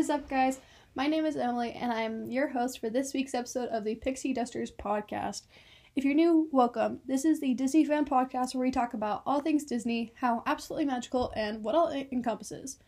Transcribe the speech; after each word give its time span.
Is 0.00 0.08
up, 0.08 0.30
guys? 0.30 0.60
My 0.94 1.06
name 1.08 1.26
is 1.26 1.36
Emily, 1.36 1.72
and 1.72 1.92
I'm 1.92 2.30
your 2.30 2.48
host 2.48 2.80
for 2.80 2.88
this 2.88 3.12
week's 3.12 3.34
episode 3.34 3.68
of 3.68 3.84
the 3.84 3.96
Pixie 3.96 4.32
Dusters 4.32 4.70
podcast. 4.70 5.42
If 5.94 6.06
you're 6.06 6.14
new, 6.14 6.48
welcome. 6.52 7.00
This 7.04 7.26
is 7.26 7.38
the 7.38 7.52
Disney 7.52 7.84
fan 7.84 8.06
podcast 8.06 8.54
where 8.54 8.64
we 8.64 8.70
talk 8.70 8.94
about 8.94 9.22
all 9.26 9.42
things 9.42 9.64
Disney, 9.64 10.14
how 10.16 10.42
absolutely 10.46 10.86
magical, 10.86 11.34
and 11.36 11.62
what 11.62 11.74
all 11.74 11.88
it 11.88 12.08
encompasses. 12.12 12.78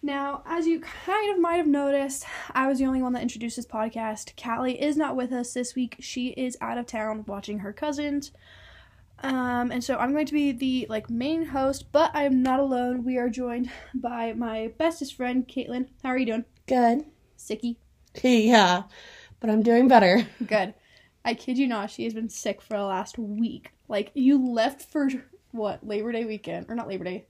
Now, 0.00 0.42
as 0.46 0.66
you 0.66 0.80
kind 0.80 1.30
of 1.30 1.38
might 1.38 1.56
have 1.56 1.66
noticed, 1.66 2.24
I 2.52 2.68
was 2.68 2.78
the 2.78 2.86
only 2.86 3.02
one 3.02 3.12
that 3.12 3.22
introduced 3.22 3.56
this 3.56 3.66
podcast. 3.66 4.42
Callie 4.42 4.80
is 4.80 4.96
not 4.96 5.16
with 5.16 5.32
us 5.32 5.52
this 5.52 5.74
week. 5.74 5.96
She 6.00 6.28
is 6.28 6.56
out 6.62 6.78
of 6.78 6.86
town 6.86 7.26
watching 7.28 7.58
her 7.58 7.74
cousins. 7.74 8.32
Um, 9.22 9.70
and 9.70 9.84
so 9.84 9.96
I'm 9.96 10.12
going 10.12 10.26
to 10.26 10.32
be 10.32 10.52
the 10.52 10.86
like 10.88 11.10
main 11.10 11.44
host, 11.46 11.92
but 11.92 12.10
I 12.14 12.24
am 12.24 12.42
not 12.42 12.60
alone. 12.60 13.04
We 13.04 13.18
are 13.18 13.28
joined 13.28 13.70
by 13.94 14.32
my 14.32 14.72
bestest 14.78 15.14
friend, 15.14 15.46
Katelyn. 15.46 15.88
How 16.02 16.10
are 16.10 16.18
you 16.18 16.26
doing? 16.26 16.44
Good. 16.66 17.04
Sicky. 17.38 17.76
Yeah, 18.22 18.84
but 19.40 19.50
I'm 19.50 19.62
doing 19.62 19.88
better. 19.88 20.26
Good. 20.46 20.74
I 21.24 21.34
kid 21.34 21.58
you 21.58 21.66
not, 21.66 21.90
she 21.90 22.04
has 22.04 22.14
been 22.14 22.30
sick 22.30 22.62
for 22.62 22.76
the 22.76 22.82
last 22.84 23.18
week. 23.18 23.72
Like 23.88 24.10
you 24.14 24.42
left 24.52 24.82
for 24.90 25.08
what 25.52 25.86
Labor 25.86 26.12
Day 26.12 26.24
weekend 26.24 26.66
or 26.68 26.74
not 26.74 26.88
Labor 26.88 27.04
Day? 27.04 27.26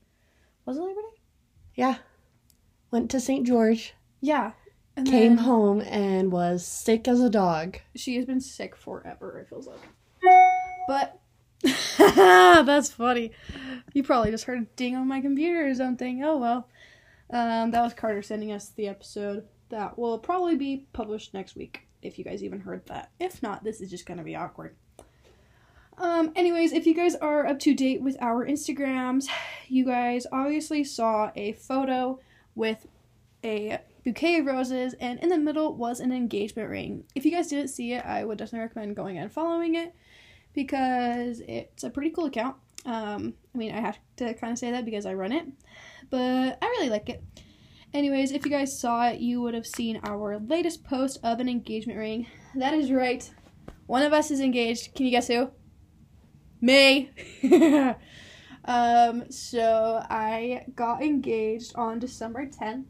Was 0.64 0.76
it 0.76 0.82
Labor 0.82 1.00
Day? 1.00 1.20
Yeah. 1.74 1.96
Went 2.90 3.10
to 3.10 3.20
St. 3.20 3.46
George, 3.46 3.94
Yeah. 4.20 4.52
And 4.96 5.06
came 5.06 5.36
home, 5.38 5.80
and 5.82 6.32
was 6.32 6.66
sick 6.66 7.06
as 7.06 7.20
a 7.20 7.30
dog. 7.30 7.78
She 7.94 8.16
has 8.16 8.26
been 8.26 8.40
sick 8.40 8.74
forever. 8.76 9.38
It 9.38 9.48
feels 9.48 9.68
like. 9.68 9.78
But 10.88 11.19
that's 11.98 12.90
funny. 12.90 13.32
You 13.92 14.02
probably 14.02 14.30
just 14.30 14.44
heard 14.44 14.62
a 14.62 14.66
ding 14.76 14.96
on 14.96 15.08
my 15.08 15.20
computer 15.20 15.66
or 15.66 15.74
something. 15.74 16.22
Oh 16.24 16.38
well. 16.38 16.68
Um, 17.30 17.70
that 17.70 17.82
was 17.82 17.94
Carter 17.94 18.22
sending 18.22 18.50
us 18.50 18.70
the 18.70 18.88
episode 18.88 19.46
that 19.68 19.98
will 19.98 20.18
probably 20.18 20.56
be 20.56 20.86
published 20.92 21.32
next 21.32 21.54
week. 21.54 21.86
If 22.02 22.18
you 22.18 22.24
guys 22.24 22.42
even 22.42 22.60
heard 22.60 22.86
that. 22.86 23.10
If 23.20 23.42
not, 23.42 23.62
this 23.62 23.80
is 23.80 23.90
just 23.90 24.06
gonna 24.06 24.24
be 24.24 24.36
awkward. 24.36 24.74
Um, 25.98 26.32
anyways, 26.34 26.72
if 26.72 26.86
you 26.86 26.94
guys 26.94 27.14
are 27.16 27.46
up 27.46 27.58
to 27.60 27.74
date 27.74 28.00
with 28.00 28.16
our 28.22 28.46
Instagrams, 28.46 29.26
you 29.68 29.84
guys 29.84 30.26
obviously 30.32 30.82
saw 30.82 31.30
a 31.36 31.52
photo 31.52 32.18
with 32.54 32.86
a 33.44 33.78
bouquet 34.02 34.38
of 34.38 34.46
roses, 34.46 34.94
and 34.94 35.18
in 35.20 35.28
the 35.28 35.38
middle 35.38 35.74
was 35.74 36.00
an 36.00 36.10
engagement 36.10 36.70
ring. 36.70 37.04
If 37.14 37.26
you 37.26 37.30
guys 37.30 37.48
didn't 37.48 37.68
see 37.68 37.92
it, 37.92 38.04
I 38.04 38.24
would 38.24 38.38
definitely 38.38 38.66
recommend 38.66 38.96
going 38.96 39.18
and 39.18 39.30
following 39.30 39.74
it 39.74 39.94
because 40.54 41.40
it's 41.46 41.84
a 41.84 41.90
pretty 41.90 42.10
cool 42.10 42.26
account. 42.26 42.56
Um, 42.86 43.34
I 43.54 43.58
mean, 43.58 43.74
I 43.74 43.80
have 43.80 43.98
to 44.16 44.34
kind 44.34 44.52
of 44.52 44.58
say 44.58 44.70
that 44.70 44.84
because 44.84 45.06
I 45.06 45.14
run 45.14 45.32
it, 45.32 45.46
but 46.08 46.58
I 46.60 46.66
really 46.66 46.88
like 46.88 47.08
it. 47.08 47.22
Anyways, 47.92 48.32
if 48.32 48.44
you 48.44 48.50
guys 48.50 48.78
saw 48.78 49.08
it, 49.08 49.20
you 49.20 49.42
would 49.42 49.54
have 49.54 49.66
seen 49.66 50.00
our 50.04 50.38
latest 50.38 50.84
post 50.84 51.18
of 51.22 51.40
an 51.40 51.48
engagement 51.48 51.98
ring. 51.98 52.26
That 52.54 52.72
is 52.72 52.92
right. 52.92 53.28
One 53.86 54.02
of 54.02 54.12
us 54.12 54.30
is 54.30 54.40
engaged. 54.40 54.94
Can 54.94 55.06
you 55.06 55.10
guess 55.10 55.26
who? 55.26 55.50
Me. 56.60 57.10
um, 58.64 59.30
so 59.30 60.04
I 60.08 60.66
got 60.76 61.02
engaged 61.02 61.74
on 61.74 61.98
December 61.98 62.46
10th 62.46 62.84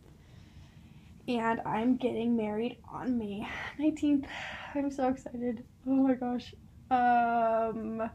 and 1.29 1.61
I'm 1.65 1.97
getting 1.97 2.37
married 2.37 2.79
on 2.93 3.17
May 3.17 3.49
19th. 3.79 4.27
I'm 4.75 4.91
so 4.91 5.09
excited. 5.09 5.65
Oh 5.87 5.91
my 5.91 6.15
gosh. 6.15 6.55
Um 6.91 8.11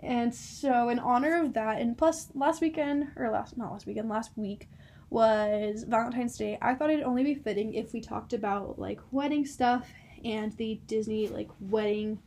and 0.00 0.34
so 0.34 0.88
in 0.90 0.98
honor 0.98 1.42
of 1.42 1.54
that 1.54 1.80
and 1.80 1.96
plus 1.96 2.28
last 2.34 2.60
weekend 2.60 3.08
or 3.16 3.30
last 3.30 3.56
not 3.56 3.72
last 3.72 3.86
weekend, 3.86 4.08
last 4.08 4.32
week 4.36 4.68
was 5.10 5.84
Valentine's 5.84 6.36
Day. 6.36 6.58
I 6.60 6.74
thought 6.74 6.90
it'd 6.90 7.04
only 7.04 7.24
be 7.24 7.34
fitting 7.34 7.74
if 7.74 7.92
we 7.92 8.00
talked 8.00 8.32
about 8.32 8.78
like 8.78 9.00
wedding 9.10 9.46
stuff 9.46 9.88
and 10.24 10.52
the 10.56 10.80
Disney 10.86 11.28
like 11.28 11.48
wedding 11.60 12.18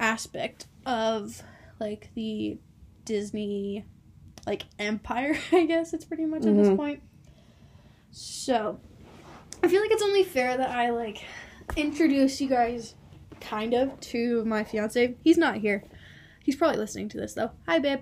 aspect 0.00 0.66
of 0.86 1.42
like 1.80 2.10
the 2.14 2.58
Disney 3.04 3.84
like 4.46 4.64
empire, 4.78 5.36
I 5.52 5.66
guess 5.66 5.92
it's 5.94 6.04
pretty 6.04 6.26
much 6.26 6.44
at 6.46 6.54
this 6.56 6.68
Mhm. 6.68 6.76
point. 6.76 7.02
So, 8.10 8.78
I 9.62 9.68
feel 9.68 9.80
like 9.80 9.90
it's 9.90 10.02
only 10.02 10.22
fair 10.24 10.56
that 10.56 10.70
I 10.70 10.90
like 10.90 11.24
introduce 11.76 12.40
you 12.40 12.48
guys 12.48 12.94
kind 13.40 13.74
of 13.74 13.98
to 14.00 14.44
my 14.44 14.64
fiance. 14.64 15.16
He's 15.22 15.38
not 15.38 15.56
here. 15.56 15.84
He's 16.42 16.56
probably 16.56 16.78
listening 16.78 17.08
to 17.10 17.18
this 17.18 17.34
though. 17.34 17.50
Hi 17.66 17.78
babe. 17.78 18.00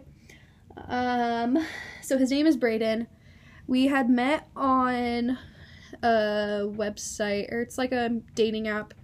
Um 0.88 1.66
so 2.00 2.19
his 2.19 2.31
name 2.31 2.47
is 2.47 2.56
Braden. 2.56 3.06
We 3.66 3.87
had 3.87 4.10
met 4.10 4.48
on 4.56 5.38
a 6.03 6.62
website 6.65 7.53
or 7.53 7.60
it's 7.60 7.78
like 7.78 7.92
a 7.92 8.21
dating 8.34 8.69
app 8.69 8.94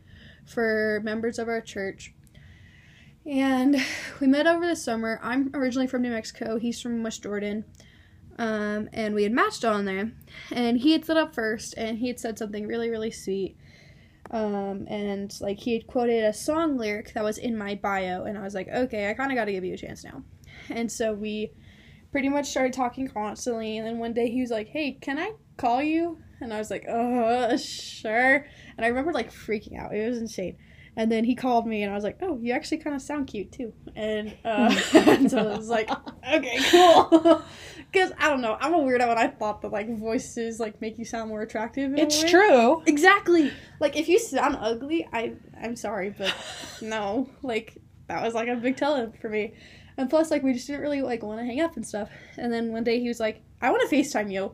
for 0.47 1.00
members 1.05 1.38
of 1.38 1.49
our 1.49 1.61
church. 1.61 2.15
And 3.27 3.77
we 4.21 4.27
met 4.27 4.47
over 4.47 4.67
the 4.67 4.77
summer. 4.77 5.21
I'm 5.22 5.50
originally 5.55 5.87
from 5.87 6.03
New 6.03 6.11
Mexico. 6.11 6.59
He's 6.59 6.81
from 6.81 7.03
West 7.03 7.22
Jordan. 7.22 7.65
Um, 8.38 8.88
and 8.93 9.15
we 9.15 9.25
had 9.25 9.33
matched 9.33 9.65
on 9.65 9.84
there. 9.84 10.12
And 10.50 10.78
he 10.78 10.93
had 10.93 11.05
stood 11.05 11.17
up 11.17 11.34
first 11.34 11.75
and 11.77 11.99
he 11.99 12.09
had 12.09 12.19
said 12.19 12.38
something 12.38 12.67
really, 12.67 12.88
really 12.88 13.11
sweet. 13.11 13.56
Um, 14.31 14.87
and 14.89 15.34
like 15.41 15.59
he 15.59 15.72
had 15.72 15.87
quoted 15.87 16.25
a 16.25 16.33
song 16.33 16.77
lyric 16.77 17.15
that 17.15 17.25
was 17.25 17.39
in 17.39 17.56
my 17.56 17.75
bio, 17.75 18.25
and 18.25 18.37
I 18.37 18.43
was 18.43 18.55
like, 18.55 18.69
okay, 18.69 19.11
I 19.11 19.15
kind 19.15 19.33
of 19.33 19.37
got 19.37 19.47
to 19.47 19.53
give 19.53 19.65
you 19.65 19.75
a 19.75 19.78
chance 19.78 20.05
now. 20.05 20.22
And 20.71 20.91
so 20.91 21.15
we 21.15 21.53
pretty 22.12 22.28
much 22.28 22.47
started 22.47 22.72
talking 22.72 23.09
constantly. 23.09 23.78
And 23.78 23.87
then 23.87 23.99
one 23.99 24.12
day 24.12 24.31
he 24.31 24.41
was 24.41 24.50
like, 24.50 24.69
hey, 24.69 24.93
can 25.00 25.19
I 25.19 25.33
call 25.56 25.83
you? 25.83 26.19
And 26.41 26.53
I 26.53 26.59
was 26.59 26.71
like, 26.71 26.87
uh, 26.88 27.56
sure. 27.56 28.47
And 28.77 28.84
I 28.84 28.88
remember 28.88 29.12
like 29.12 29.33
freaking 29.33 29.78
out. 29.78 29.94
It 29.94 30.09
was 30.09 30.19
insane. 30.19 30.56
And 30.98 31.12
then 31.12 31.22
he 31.22 31.36
called 31.36 31.64
me, 31.64 31.84
and 31.84 31.92
I 31.92 31.94
was 31.94 32.03
like, 32.03 32.19
"Oh, 32.22 32.41
you 32.42 32.53
actually 32.53 32.78
kind 32.78 32.97
of 32.97 33.00
sound 33.00 33.28
cute 33.28 33.53
too." 33.53 33.72
And, 33.94 34.36
uh, 34.44 34.75
and 34.94 35.31
so 35.31 35.38
I 35.38 35.56
was 35.56 35.69
like, 35.69 35.88
"Okay, 36.28 36.59
cool." 36.70 37.42
Because 37.91 38.12
I 38.19 38.28
don't 38.28 38.42
know, 38.42 38.54
I'm 38.60 38.75
a 38.75 38.78
weirdo, 38.78 39.08
and 39.08 39.19
I 39.19 39.28
thought 39.28 39.62
that 39.62 39.72
like 39.72 39.88
voices 39.97 40.60
like 40.60 40.78
make 40.82 40.98
you 40.98 41.06
sound 41.06 41.31
more 41.31 41.41
attractive. 41.41 41.94
It's 41.97 42.22
true. 42.22 42.82
Exactly. 42.84 43.50
Like 43.81 43.97
if 43.97 44.10
you 44.10 44.19
sound 44.19 44.58
ugly, 44.60 45.08
I 45.10 45.32
I'm 45.62 45.75
sorry, 45.75 46.10
but 46.10 46.34
no. 46.82 47.31
Like 47.42 47.78
that 48.08 48.22
was 48.22 48.34
like 48.34 48.48
a 48.48 48.56
big 48.56 48.76
tell 48.76 49.10
for 49.22 49.31
me. 49.31 49.54
And 49.97 50.10
plus, 50.10 50.31
like 50.31 50.42
we 50.42 50.53
just 50.53 50.66
didn't 50.66 50.82
really 50.82 51.00
like 51.00 51.22
want 51.22 51.41
to 51.41 51.47
hang 51.47 51.62
up 51.62 51.76
and 51.76 51.87
stuff. 51.87 52.10
And 52.37 52.53
then 52.53 52.72
one 52.72 52.84
day 52.84 53.00
he 53.00 53.08
was 53.08 53.20
like, 53.20 53.41
"I 53.62 53.70
want 53.70 53.88
to 53.88 53.97
Facetime 53.97 54.31
you," 54.31 54.53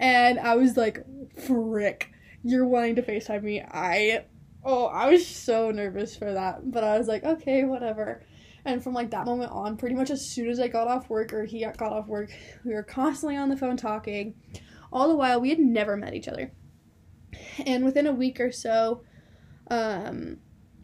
and 0.00 0.40
I 0.40 0.56
was 0.56 0.76
like, 0.76 1.04
"Frick, 1.46 2.10
you're 2.42 2.66
wanting 2.66 2.96
to 2.96 3.02
Facetime 3.02 3.44
me?" 3.44 3.62
I 3.62 4.24
oh, 4.64 4.86
I 4.86 5.10
was 5.10 5.26
so 5.26 5.70
nervous 5.70 6.16
for 6.16 6.32
that, 6.32 6.70
but 6.70 6.84
I 6.84 6.98
was 6.98 7.08
like, 7.08 7.24
"Okay, 7.24 7.64
whatever." 7.64 8.22
And 8.64 8.82
from 8.82 8.94
like 8.94 9.10
that 9.10 9.26
moment 9.26 9.52
on, 9.52 9.76
pretty 9.76 9.94
much 9.94 10.10
as 10.10 10.26
soon 10.26 10.48
as 10.48 10.58
I 10.58 10.68
got 10.68 10.88
off 10.88 11.10
work 11.10 11.32
or 11.34 11.44
he 11.44 11.60
got 11.64 11.92
off 11.92 12.06
work, 12.06 12.30
we 12.64 12.72
were 12.72 12.82
constantly 12.82 13.36
on 13.36 13.50
the 13.50 13.56
phone 13.56 13.76
talking. 13.76 14.34
All 14.92 15.08
the 15.08 15.16
while, 15.16 15.40
we 15.40 15.50
had 15.50 15.58
never 15.58 15.96
met 15.96 16.14
each 16.14 16.28
other 16.28 16.52
and 17.66 17.84
within 17.84 18.06
a 18.06 18.12
week 18.12 18.40
or 18.40 18.52
so 18.52 19.02
um 19.70 20.38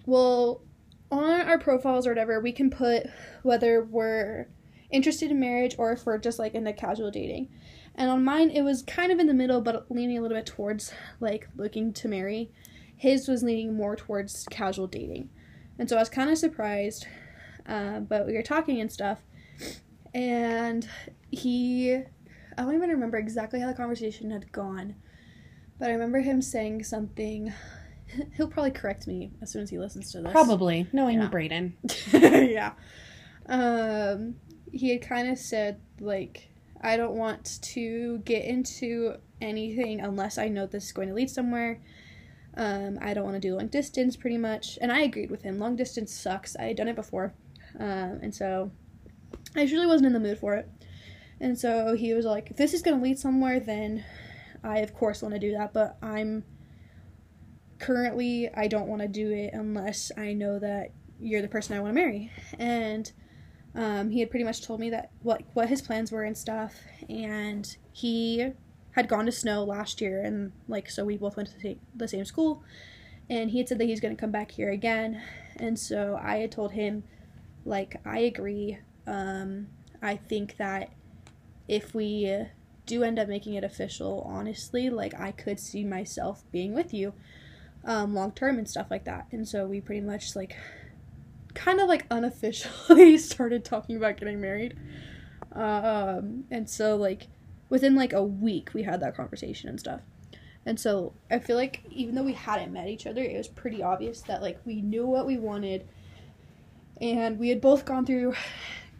well 0.07 0.63
on 1.11 1.41
our 1.43 1.59
profiles 1.59 2.07
or 2.07 2.10
whatever 2.10 2.41
we 2.41 2.53
can 2.53 2.71
put 2.71 3.04
whether 3.43 3.83
we're 3.84 4.49
interested 4.91 5.31
in 5.31 5.39
marriage 5.39 5.75
or 5.78 5.93
if 5.93 6.07
we're 6.07 6.19
just 6.19 6.39
like 6.39 6.54
into 6.54 6.72
casual 6.72 7.10
dating 7.10 7.49
and 7.95 8.10
on 8.10 8.25
mine 8.25 8.51
it 8.51 8.63
was 8.63 8.83
kind 8.83 9.13
of 9.13 9.19
in 9.19 9.27
the 9.27 9.34
middle 9.34 9.60
but 9.60 9.91
leaning 9.91 10.19
a 10.19 10.21
little 10.21 10.37
bit 10.37 10.47
towards 10.47 10.93
like 11.21 11.49
looking 11.57 11.93
to 11.93 12.09
marry 12.09 12.51
his 13.01 13.27
was 13.29 13.43
leaning 13.43 13.75
more 13.75 13.97
towards 13.97 14.47
casual 14.51 14.87
dating 14.87 15.29
and 15.79 15.89
so 15.89 15.97
i 15.97 15.99
was 16.01 16.09
kind 16.09 16.31
of 16.31 16.37
surprised 16.39 17.07
uh, 17.67 18.01
but 18.01 18.27
we 18.27 18.35
were 18.35 18.43
talking 18.43 18.81
and 18.81 18.91
stuff 18.93 19.19
and 20.15 20.89
he 21.31 21.95
i 21.95 22.63
don't 22.63 22.75
even 22.75 22.91
remember 22.91 23.17
exactly 23.17 23.61
how 23.61 23.67
the 23.69 23.75
conversation 23.75 24.31
had 24.31 24.51
gone 24.53 24.95
but 25.81 25.89
I 25.89 25.93
remember 25.93 26.21
him 26.21 26.43
saying 26.43 26.85
something. 26.85 27.53
He'll 28.37 28.49
probably 28.49 28.71
correct 28.71 29.07
me 29.07 29.31
as 29.41 29.51
soon 29.51 29.63
as 29.63 29.71
he 29.71 29.79
listens 29.79 30.13
to 30.13 30.21
this. 30.21 30.31
Probably 30.31 30.87
knowing 30.93 31.21
Yeah. 31.21 31.29
Braden. 31.29 31.75
yeah. 32.13 32.73
Um, 33.47 34.35
he 34.71 34.91
had 34.91 35.01
kind 35.01 35.31
of 35.31 35.39
said 35.39 35.81
like, 35.99 36.51
I 36.83 36.99
don't 36.99 37.15
want 37.15 37.61
to 37.63 38.19
get 38.27 38.45
into 38.45 39.15
anything 39.41 40.03
unless 40.03 40.37
I 40.37 40.49
know 40.49 40.67
this 40.67 40.85
is 40.85 40.93
going 40.93 41.09
to 41.09 41.15
lead 41.15 41.31
somewhere. 41.31 41.81
Um, 42.57 42.99
I 43.01 43.15
don't 43.15 43.25
want 43.25 43.37
to 43.37 43.41
do 43.41 43.55
long 43.57 43.69
distance, 43.69 44.17
pretty 44.17 44.37
much. 44.37 44.79
And 44.81 44.91
I 44.91 45.01
agreed 45.03 45.31
with 45.31 45.43
him. 45.43 45.59
Long 45.59 45.77
distance 45.77 46.13
sucks. 46.13 46.57
I 46.57 46.65
had 46.65 46.77
done 46.77 46.89
it 46.89 46.97
before, 46.97 47.33
um, 47.79 48.19
and 48.23 48.35
so 48.35 48.71
I 49.55 49.63
just 49.63 49.73
really 49.73 49.87
wasn't 49.87 50.09
in 50.09 50.13
the 50.13 50.21
mood 50.21 50.39
for 50.39 50.55
it. 50.55 50.69
And 51.41 51.59
so 51.59 51.95
he 51.95 52.13
was 52.13 52.27
like, 52.27 52.51
if 52.51 52.57
this 52.57 52.75
is 52.75 52.83
going 52.83 52.99
to 52.99 53.03
lead 53.03 53.19
somewhere, 53.19 53.61
then 53.61 54.05
I 54.63 54.79
of 54.81 54.95
course 54.95 55.23
want 55.23 55.35
to 55.35 55.41
do 55.41 55.53
that. 55.53 55.73
But 55.73 55.97
I'm 56.03 56.45
currently 57.79 58.51
I 58.55 58.69
don't 58.69 58.89
want 58.89 59.03
to 59.03 59.09
do 59.09 59.31
it 59.31 59.55
unless 59.55 60.13
I 60.17 60.35
know 60.35 60.59
that 60.59 60.91
you're 61.19 61.43
the 61.43 61.49
person 61.49 61.77
I 61.77 61.81
want 61.81 61.95
to 61.95 62.01
marry. 62.01 62.31
And 62.59 63.11
um, 63.75 64.11
he 64.11 64.21
had 64.21 64.31
pretty 64.31 64.45
much 64.45 64.63
told 64.63 64.81
me 64.81 64.91
that 64.91 65.11
what 65.23 65.43
what 65.55 65.69
his 65.69 65.81
plans 65.81 66.11
were 66.11 66.25
and 66.25 66.37
stuff, 66.37 66.75
and 67.09 67.77
he 67.93 68.53
had 68.92 69.09
gone 69.09 69.27
to 69.27 69.33
Snow 69.33 69.65
last 69.65 70.01
year, 70.01 70.22
and 70.22 70.53
like 70.69 70.91
so 70.91 71.04
we 71.04 71.16
both 71.16 71.37
went 71.37 71.51
to 71.51 71.77
the 71.95 72.09
same, 72.09 72.25
school, 72.25 72.63
and 73.28 73.51
he 73.51 73.59
had 73.59 73.69
said 73.69 73.78
that 73.78 73.84
he's 73.84 74.01
going 74.01 74.15
to 74.15 74.21
come 74.21 74.31
back 74.31 74.53
here 74.53 74.71
again, 74.71 75.22
and 75.57 75.78
so 75.78 76.19
I 76.21 76.39
had 76.39 76.53
told 76.53 76.72
him, 76.72 77.04
like 77.65 78.01
I 78.04 78.21
agree. 78.21 78.78
Um, 79.07 79.69
I 80.03 80.16
think 80.16 80.57
that 80.57 80.91
if 81.69 81.95
we 81.95 82.47
do 82.87 83.04
end 83.04 83.19
up 83.19 83.28
making 83.28 83.54
it 83.54 83.65
official, 83.65 84.22
honestly, 84.27 84.91
like 84.91 85.19
I 85.19 85.31
could 85.31 85.60
see 85.60 85.84
myself 85.84 86.42
being 86.51 86.75
with 86.75 86.92
you 86.92 87.13
um, 87.84 88.15
long 88.15 88.33
term 88.33 88.59
and 88.59 88.69
stuff 88.69 88.87
like 88.91 89.04
that. 89.04 89.27
And 89.33 89.47
so 89.47 89.66
we 89.66 89.81
pretty 89.81 90.01
much 90.01 90.37
like 90.37 90.57
kind 91.54 91.81
of 91.81 91.89
like 91.89 92.07
unofficially 92.10 93.19
started 93.19 93.65
talking 93.65 93.97
about 93.97 94.16
getting 94.16 94.41
married. 94.41 94.77
Um, 95.53 96.45
and 96.51 96.69
so 96.69 96.97
like 96.97 97.28
within 97.71 97.95
like 97.95 98.13
a 98.13 98.22
week 98.22 98.71
we 98.75 98.83
had 98.83 99.01
that 99.01 99.17
conversation 99.17 99.71
and 99.71 99.81
stuff. 99.81 100.03
And 100.67 100.78
so 100.78 101.15
I 101.31 101.39
feel 101.39 101.57
like 101.57 101.83
even 101.91 102.15
though 102.15 102.22
we 102.22 102.34
hadn't 102.34 102.72
met 102.72 102.89
each 102.89 103.07
other, 103.07 103.22
it 103.22 103.37
was 103.37 103.49
pretty 103.49 103.83
obvious 103.83 104.21
that 104.22 104.43
like 104.43 104.61
we 104.67 104.83
knew 104.83 105.07
what 105.07 105.27
we 105.27 105.39
wanted 105.39 105.89
and 107.01 107.39
we 107.39 107.49
had 107.49 107.63
both 107.63 107.87
gone 107.87 108.05
through 108.05 108.34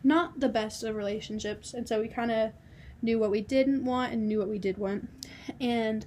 not 0.03 0.41
the 0.41 0.49
best 0.49 0.83
of 0.83 0.97
relationships 0.97 1.75
and 1.75 1.87
so 1.87 2.01
we 2.01 2.09
kind 2.09 2.31
of 2.31 2.53
knew 3.03 3.19
what 3.19 3.31
we 3.31 3.43
didn't 3.43 3.85
want 3.85 4.13
and 4.13 4.27
knew 4.27 4.39
what 4.39 4.49
we 4.49 4.59
did 4.59 4.79
want. 4.79 5.11
And 5.61 6.07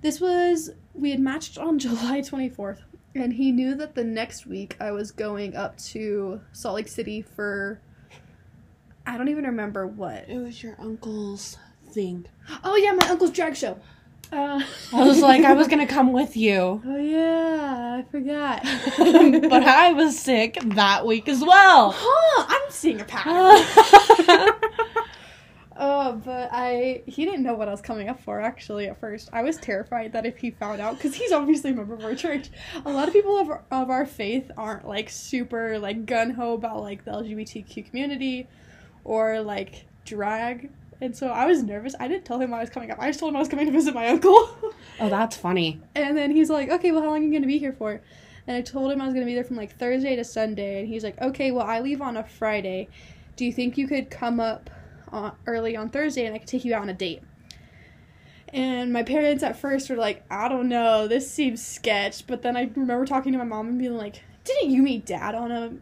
this 0.00 0.20
was 0.20 0.70
we 0.94 1.10
had 1.12 1.20
matched 1.20 1.58
on 1.58 1.78
July 1.78 2.20
24th 2.20 2.80
and 3.14 3.34
he 3.34 3.52
knew 3.52 3.74
that 3.74 3.94
the 3.94 4.04
next 4.04 4.46
week 4.46 4.76
I 4.80 4.90
was 4.90 5.12
going 5.12 5.54
up 5.54 5.76
to 5.78 6.40
Salt 6.52 6.76
Lake 6.76 6.88
City 6.88 7.22
for 7.22 7.80
I 9.08 9.16
don't 9.16 9.28
even 9.30 9.44
remember 9.44 9.86
what. 9.86 10.28
It 10.28 10.36
was 10.36 10.62
your 10.62 10.76
uncle's 10.78 11.56
thing. 11.92 12.26
Oh 12.62 12.76
yeah, 12.76 12.92
my 12.92 13.08
uncle's 13.08 13.30
drag 13.30 13.56
show. 13.56 13.78
Uh, 14.30 14.60
I 14.92 15.02
was 15.02 15.22
like, 15.22 15.44
I 15.44 15.54
was 15.54 15.66
gonna 15.66 15.86
come 15.86 16.12
with 16.12 16.36
you, 16.36 16.82
Oh 16.86 16.98
yeah, 16.98 18.02
I 18.02 18.10
forgot. 18.10 18.62
but 19.48 19.62
I 19.62 19.94
was 19.94 20.18
sick 20.18 20.58
that 20.62 21.06
week 21.06 21.26
as 21.26 21.40
well. 21.42 21.94
huh, 21.96 22.44
I'm 22.46 22.70
seeing 22.70 23.00
a 23.00 23.04
pattern. 23.04 23.64
Oh, 25.80 26.20
but 26.24 26.50
I 26.52 27.02
he 27.06 27.24
didn't 27.24 27.44
know 27.44 27.54
what 27.54 27.68
I 27.68 27.70
was 27.70 27.80
coming 27.80 28.08
up 28.08 28.20
for 28.20 28.42
actually 28.42 28.88
at 28.88 29.00
first. 29.00 29.30
I 29.32 29.42
was 29.42 29.56
terrified 29.56 30.12
that 30.12 30.26
if 30.26 30.36
he 30.36 30.50
found 30.50 30.82
out 30.82 30.98
cuz 31.00 31.14
he's 31.14 31.32
obviously 31.32 31.70
a 31.70 31.74
member 31.74 31.94
of 31.94 32.04
our 32.04 32.16
church. 32.16 32.50
A 32.84 32.90
lot 32.90 33.06
of 33.08 33.14
people 33.14 33.38
of 33.38 33.48
our, 33.48 33.62
of 33.70 33.88
our 33.88 34.04
faith 34.04 34.50
aren't 34.56 34.86
like 34.86 35.08
super 35.08 35.78
like 35.78 36.04
gun 36.04 36.30
ho 36.30 36.52
about 36.52 36.82
like 36.82 37.04
the 37.04 37.12
LGBTQ 37.12 37.88
community 37.88 38.48
or 39.08 39.40
like 39.40 39.86
drag. 40.04 40.70
And 41.00 41.16
so 41.16 41.28
I 41.28 41.46
was 41.46 41.62
nervous. 41.62 41.94
I 42.00 42.08
didn't 42.08 42.24
tell 42.24 42.40
him 42.40 42.52
I 42.52 42.60
was 42.60 42.70
coming 42.70 42.90
up. 42.90 42.98
I 43.00 43.08
just 43.08 43.20
told 43.20 43.30
him 43.30 43.36
I 43.36 43.40
was 43.40 43.48
coming 43.48 43.66
to 43.66 43.72
visit 43.72 43.94
my 43.94 44.08
uncle. 44.08 44.50
oh, 45.00 45.08
that's 45.08 45.36
funny. 45.36 45.80
and 45.94 46.16
then 46.16 46.30
he's 46.30 46.50
like, 46.50 46.70
"Okay, 46.70 46.92
well 46.92 47.02
how 47.02 47.08
long 47.08 47.20
are 47.20 47.24
you 47.24 47.30
going 47.30 47.42
to 47.42 47.48
be 47.48 47.58
here 47.58 47.72
for?" 47.72 48.00
And 48.46 48.56
I 48.56 48.62
told 48.62 48.90
him 48.90 49.00
I 49.00 49.04
was 49.04 49.14
going 49.14 49.24
to 49.24 49.30
be 49.30 49.34
there 49.34 49.44
from 49.44 49.56
like 49.56 49.76
Thursday 49.78 50.16
to 50.16 50.24
Sunday, 50.24 50.80
and 50.80 50.88
he's 50.88 51.04
like, 51.04 51.20
"Okay, 51.20 51.50
well 51.50 51.66
I 51.66 51.80
leave 51.80 52.00
on 52.00 52.16
a 52.16 52.24
Friday. 52.24 52.88
Do 53.36 53.44
you 53.44 53.52
think 53.52 53.78
you 53.78 53.86
could 53.86 54.10
come 54.10 54.40
up 54.40 54.70
on, 55.12 55.32
early 55.46 55.76
on 55.76 55.90
Thursday 55.90 56.26
and 56.26 56.34
I 56.34 56.38
could 56.38 56.48
take 56.48 56.64
you 56.64 56.74
out 56.74 56.82
on 56.82 56.88
a 56.88 56.94
date. 56.94 57.22
And 58.48 58.92
my 58.92 59.02
parents 59.02 59.42
at 59.42 59.58
first 59.58 59.90
were 59.90 59.96
like, 59.96 60.24
I 60.30 60.48
don't 60.48 60.68
know, 60.68 61.06
this 61.06 61.30
seems 61.30 61.64
sketch. 61.64 62.26
But 62.26 62.42
then 62.42 62.56
I 62.56 62.70
remember 62.74 63.04
talking 63.04 63.32
to 63.32 63.38
my 63.38 63.44
mom 63.44 63.68
and 63.68 63.78
being 63.78 63.96
like, 63.96 64.22
Didn't 64.44 64.70
you 64.70 64.82
meet 64.82 65.04
dad 65.04 65.34
on 65.34 65.52
a 65.52 65.72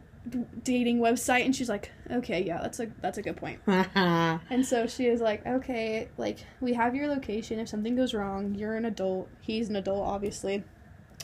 dating 0.62 0.98
website? 0.98 1.44
And 1.44 1.54
she's 1.54 1.68
like, 1.68 1.90
Okay, 2.10 2.42
yeah, 2.44 2.60
that's 2.62 2.80
a 2.80 2.88
that's 3.00 3.18
a 3.18 3.22
good 3.22 3.36
point. 3.36 3.60
and 4.50 4.64
so 4.64 4.86
she 4.86 5.06
is 5.06 5.20
like, 5.20 5.46
Okay, 5.46 6.08
like 6.16 6.38
we 6.60 6.74
have 6.74 6.94
your 6.94 7.08
location. 7.08 7.58
If 7.58 7.68
something 7.68 7.96
goes 7.96 8.14
wrong, 8.14 8.54
you're 8.54 8.74
an 8.74 8.84
adult. 8.84 9.28
He's 9.40 9.68
an 9.68 9.76
adult, 9.76 10.06
obviously. 10.06 10.64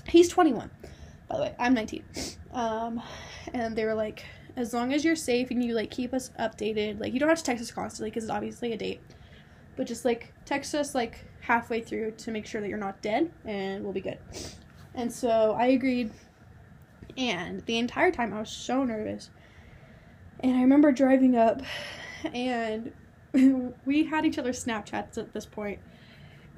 He's 0.08 0.28
21, 0.28 0.70
by 1.28 1.36
the 1.36 1.42
way. 1.42 1.54
I'm 1.58 1.74
19. 1.74 2.04
Um, 2.52 3.02
and 3.52 3.76
they 3.76 3.84
were 3.84 3.94
like, 3.94 4.24
as 4.56 4.74
long 4.74 4.92
as 4.92 5.04
you're 5.04 5.16
safe 5.16 5.50
and 5.50 5.62
you 5.64 5.74
like 5.74 5.90
keep 5.90 6.12
us 6.12 6.30
updated 6.38 7.00
like 7.00 7.12
you 7.12 7.20
don't 7.20 7.28
have 7.28 7.38
to 7.38 7.44
text 7.44 7.62
us 7.62 7.70
constantly 7.70 8.10
because 8.10 8.24
it's 8.24 8.30
obviously 8.30 8.72
a 8.72 8.76
date 8.76 9.00
but 9.76 9.86
just 9.86 10.04
like 10.04 10.32
text 10.44 10.74
us 10.74 10.94
like 10.94 11.24
halfway 11.40 11.80
through 11.80 12.10
to 12.12 12.30
make 12.30 12.46
sure 12.46 12.60
that 12.60 12.68
you're 12.68 12.78
not 12.78 13.00
dead 13.02 13.30
and 13.44 13.82
we'll 13.82 13.92
be 13.92 14.00
good 14.00 14.18
and 14.94 15.10
so 15.10 15.56
i 15.58 15.66
agreed 15.68 16.10
and 17.16 17.64
the 17.66 17.78
entire 17.78 18.10
time 18.10 18.32
i 18.32 18.40
was 18.40 18.50
so 18.50 18.84
nervous 18.84 19.30
and 20.40 20.56
i 20.56 20.60
remember 20.60 20.92
driving 20.92 21.36
up 21.36 21.62
and 22.34 22.92
we 23.84 24.04
had 24.04 24.24
each 24.24 24.38
other's 24.38 24.62
snapchats 24.62 25.18
at 25.18 25.32
this 25.32 25.46
point 25.46 25.78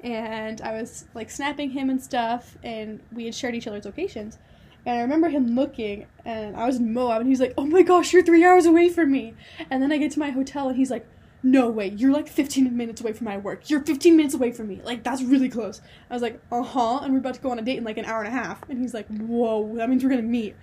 and 0.01 0.61
i 0.61 0.73
was 0.73 1.05
like 1.13 1.29
snapping 1.29 1.69
him 1.69 1.89
and 1.89 2.01
stuff 2.01 2.57
and 2.63 2.99
we 3.13 3.25
had 3.25 3.35
shared 3.35 3.55
each 3.55 3.67
other's 3.67 3.85
locations 3.85 4.37
and 4.85 4.99
I 4.99 5.01
remember 5.01 5.29
him 5.29 5.55
looking, 5.55 6.05
and 6.25 6.55
I 6.55 6.67
was 6.67 6.75
in 6.75 6.93
Moab, 6.93 7.21
and 7.21 7.27
he's 7.27 7.41
like, 7.41 7.55
"Oh 7.57 7.65
my 7.65 7.81
gosh, 7.81 8.13
you're 8.13 8.21
three 8.21 8.45
hours 8.45 8.67
away 8.67 8.89
from 8.89 9.11
me." 9.11 9.33
And 9.71 9.81
then 9.81 9.91
I 9.91 9.97
get 9.97 10.11
to 10.11 10.19
my 10.19 10.29
hotel, 10.29 10.69
and 10.69 10.77
he's 10.77 10.91
like, 10.91 11.07
"No 11.45 11.69
way, 11.69 11.89
you're 11.89 12.11
like 12.11 12.27
15 12.27 12.75
minutes 12.75 13.01
away 13.01 13.13
from 13.13 13.25
my 13.25 13.37
work. 13.37 13.69
You're 13.69 13.81
15 13.81 14.17
minutes 14.17 14.33
away 14.33 14.51
from 14.51 14.67
me. 14.67 14.81
Like 14.83 15.03
that's 15.03 15.21
really 15.21 15.47
close." 15.47 15.79
I 16.09 16.13
was 16.13 16.21
like, 16.23 16.41
"Uh 16.51 16.63
huh," 16.63 16.99
and 17.03 17.13
we're 17.13 17.19
about 17.19 17.35
to 17.35 17.41
go 17.41 17.51
on 17.51 17.59
a 17.59 17.61
date 17.61 17.77
in 17.77 17.83
like 17.83 17.97
an 17.99 18.05
hour 18.05 18.23
and 18.23 18.27
a 18.27 18.31
half, 18.37 18.67
and 18.67 18.79
he's 18.79 18.93
like, 18.95 19.07
"Whoa, 19.07 19.75
that 19.75 19.87
means 19.89 20.03
we're 20.03 20.09
gonna 20.09 20.23
meet." 20.23 20.55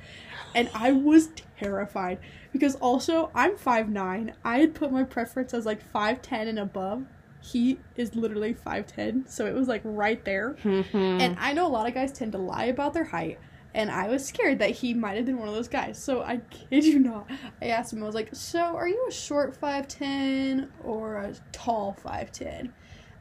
And 0.54 0.68
I 0.74 0.90
was 0.92 1.30
terrified 1.58 2.18
because 2.52 2.74
also 2.74 3.30
I'm 3.34 3.56
5'9". 3.56 4.32
I 4.44 4.58
had 4.58 4.74
put 4.74 4.90
my 4.92 5.04
preference 5.04 5.54
as 5.54 5.64
like 5.64 5.80
5'10 5.92 6.48
and 6.48 6.58
above. 6.58 7.06
He 7.40 7.78
is 7.96 8.14
literally 8.14 8.52
5'10, 8.54 9.28
so 9.28 9.46
it 9.46 9.54
was 9.54 9.68
like 9.68 9.82
right 9.84 10.24
there. 10.24 10.56
and 10.92 11.36
I 11.40 11.52
know 11.54 11.66
a 11.66 11.68
lot 11.68 11.88
of 11.88 11.94
guys 11.94 12.12
tend 12.12 12.32
to 12.32 12.38
lie 12.38 12.64
about 12.66 12.92
their 12.92 13.04
height 13.04 13.38
and 13.74 13.90
I 13.90 14.08
was 14.08 14.24
scared 14.24 14.58
that 14.58 14.70
he 14.70 14.92
might 14.92 15.16
have 15.16 15.26
been 15.26 15.38
one 15.38 15.48
of 15.48 15.54
those 15.54 15.68
guys. 15.68 16.02
So 16.02 16.22
I 16.22 16.38
kid 16.50 16.84
you 16.84 16.98
not, 16.98 17.30
I 17.60 17.66
asked 17.66 17.92
him, 17.92 18.02
I 18.02 18.06
was 18.06 18.14
like, 18.14 18.30
So 18.34 18.60
are 18.60 18.88
you 18.88 19.06
a 19.08 19.12
short 19.12 19.58
5'10 19.58 20.68
or 20.84 21.16
a 21.16 21.34
tall 21.52 21.96
5'10? 22.04 22.60
And 22.60 22.72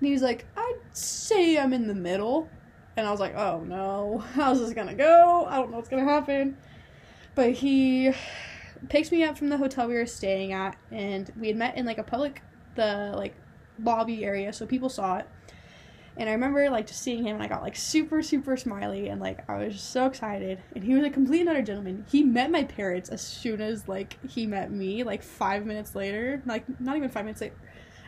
he 0.02 0.12
was 0.12 0.22
like, 0.22 0.46
I'd 0.58 0.80
say 0.92 1.58
I'm 1.58 1.74
in 1.74 1.88
the 1.88 1.96
middle. 1.96 2.50
And 2.98 3.08
I 3.08 3.12
was 3.12 3.20
like, 3.20 3.36
Oh 3.36 3.62
no, 3.62 4.24
how's 4.34 4.60
this 4.60 4.74
gonna 4.74 4.96
go? 4.96 5.46
I 5.48 5.56
don't 5.56 5.72
know 5.72 5.78
what's 5.78 5.90
gonna 5.90 6.04
happen. 6.04 6.58
But 7.34 7.52
he 7.52 8.12
picks 8.90 9.12
me 9.12 9.24
up 9.24 9.38
from 9.38 9.50
the 9.50 9.58
hotel 9.58 9.88
we 9.88 9.94
were 9.94 10.06
staying 10.06 10.52
at, 10.52 10.76
and 10.92 11.32
we 11.40 11.48
had 11.48 11.56
met 11.56 11.78
in 11.78 11.86
like 11.86 11.98
a 11.98 12.04
public, 12.04 12.42
the 12.76 13.14
like 13.16 13.36
lobby 13.82 14.26
area, 14.26 14.52
so 14.52 14.66
people 14.66 14.90
saw 14.90 15.18
it. 15.18 15.28
And 16.18 16.30
I 16.30 16.34
remember 16.34 16.70
like 16.70 16.88
just 16.88 17.02
seeing 17.02 17.24
him 17.24 17.36
and 17.36 17.44
I 17.44 17.48
got 17.48 17.62
like 17.62 17.76
super, 17.76 18.22
super 18.22 18.58
smiley 18.58 19.08
and 19.08 19.22
like 19.22 19.50
I 19.50 19.58
was 19.58 19.80
so 19.80 20.06
excited. 20.06 20.60
And 20.76 20.84
he 20.84 20.94
was 20.94 21.06
a 21.06 21.10
complete 21.10 21.42
another 21.42 21.62
gentleman. 21.62 22.06
He 22.10 22.24
met 22.24 22.52
my 22.52 22.64
parents 22.64 23.10
as 23.10 23.22
soon 23.22 23.62
as 23.62 23.88
like 23.88 24.18
he 24.30 24.46
met 24.46 24.72
me, 24.72 25.04
like 25.04 25.24
five 25.24 25.66
minutes 25.66 25.96
later. 25.96 26.42
Like 26.46 26.66
not 26.80 26.98
even 26.98 27.10
five 27.10 27.26
minutes 27.26 27.42
later. 27.42 27.56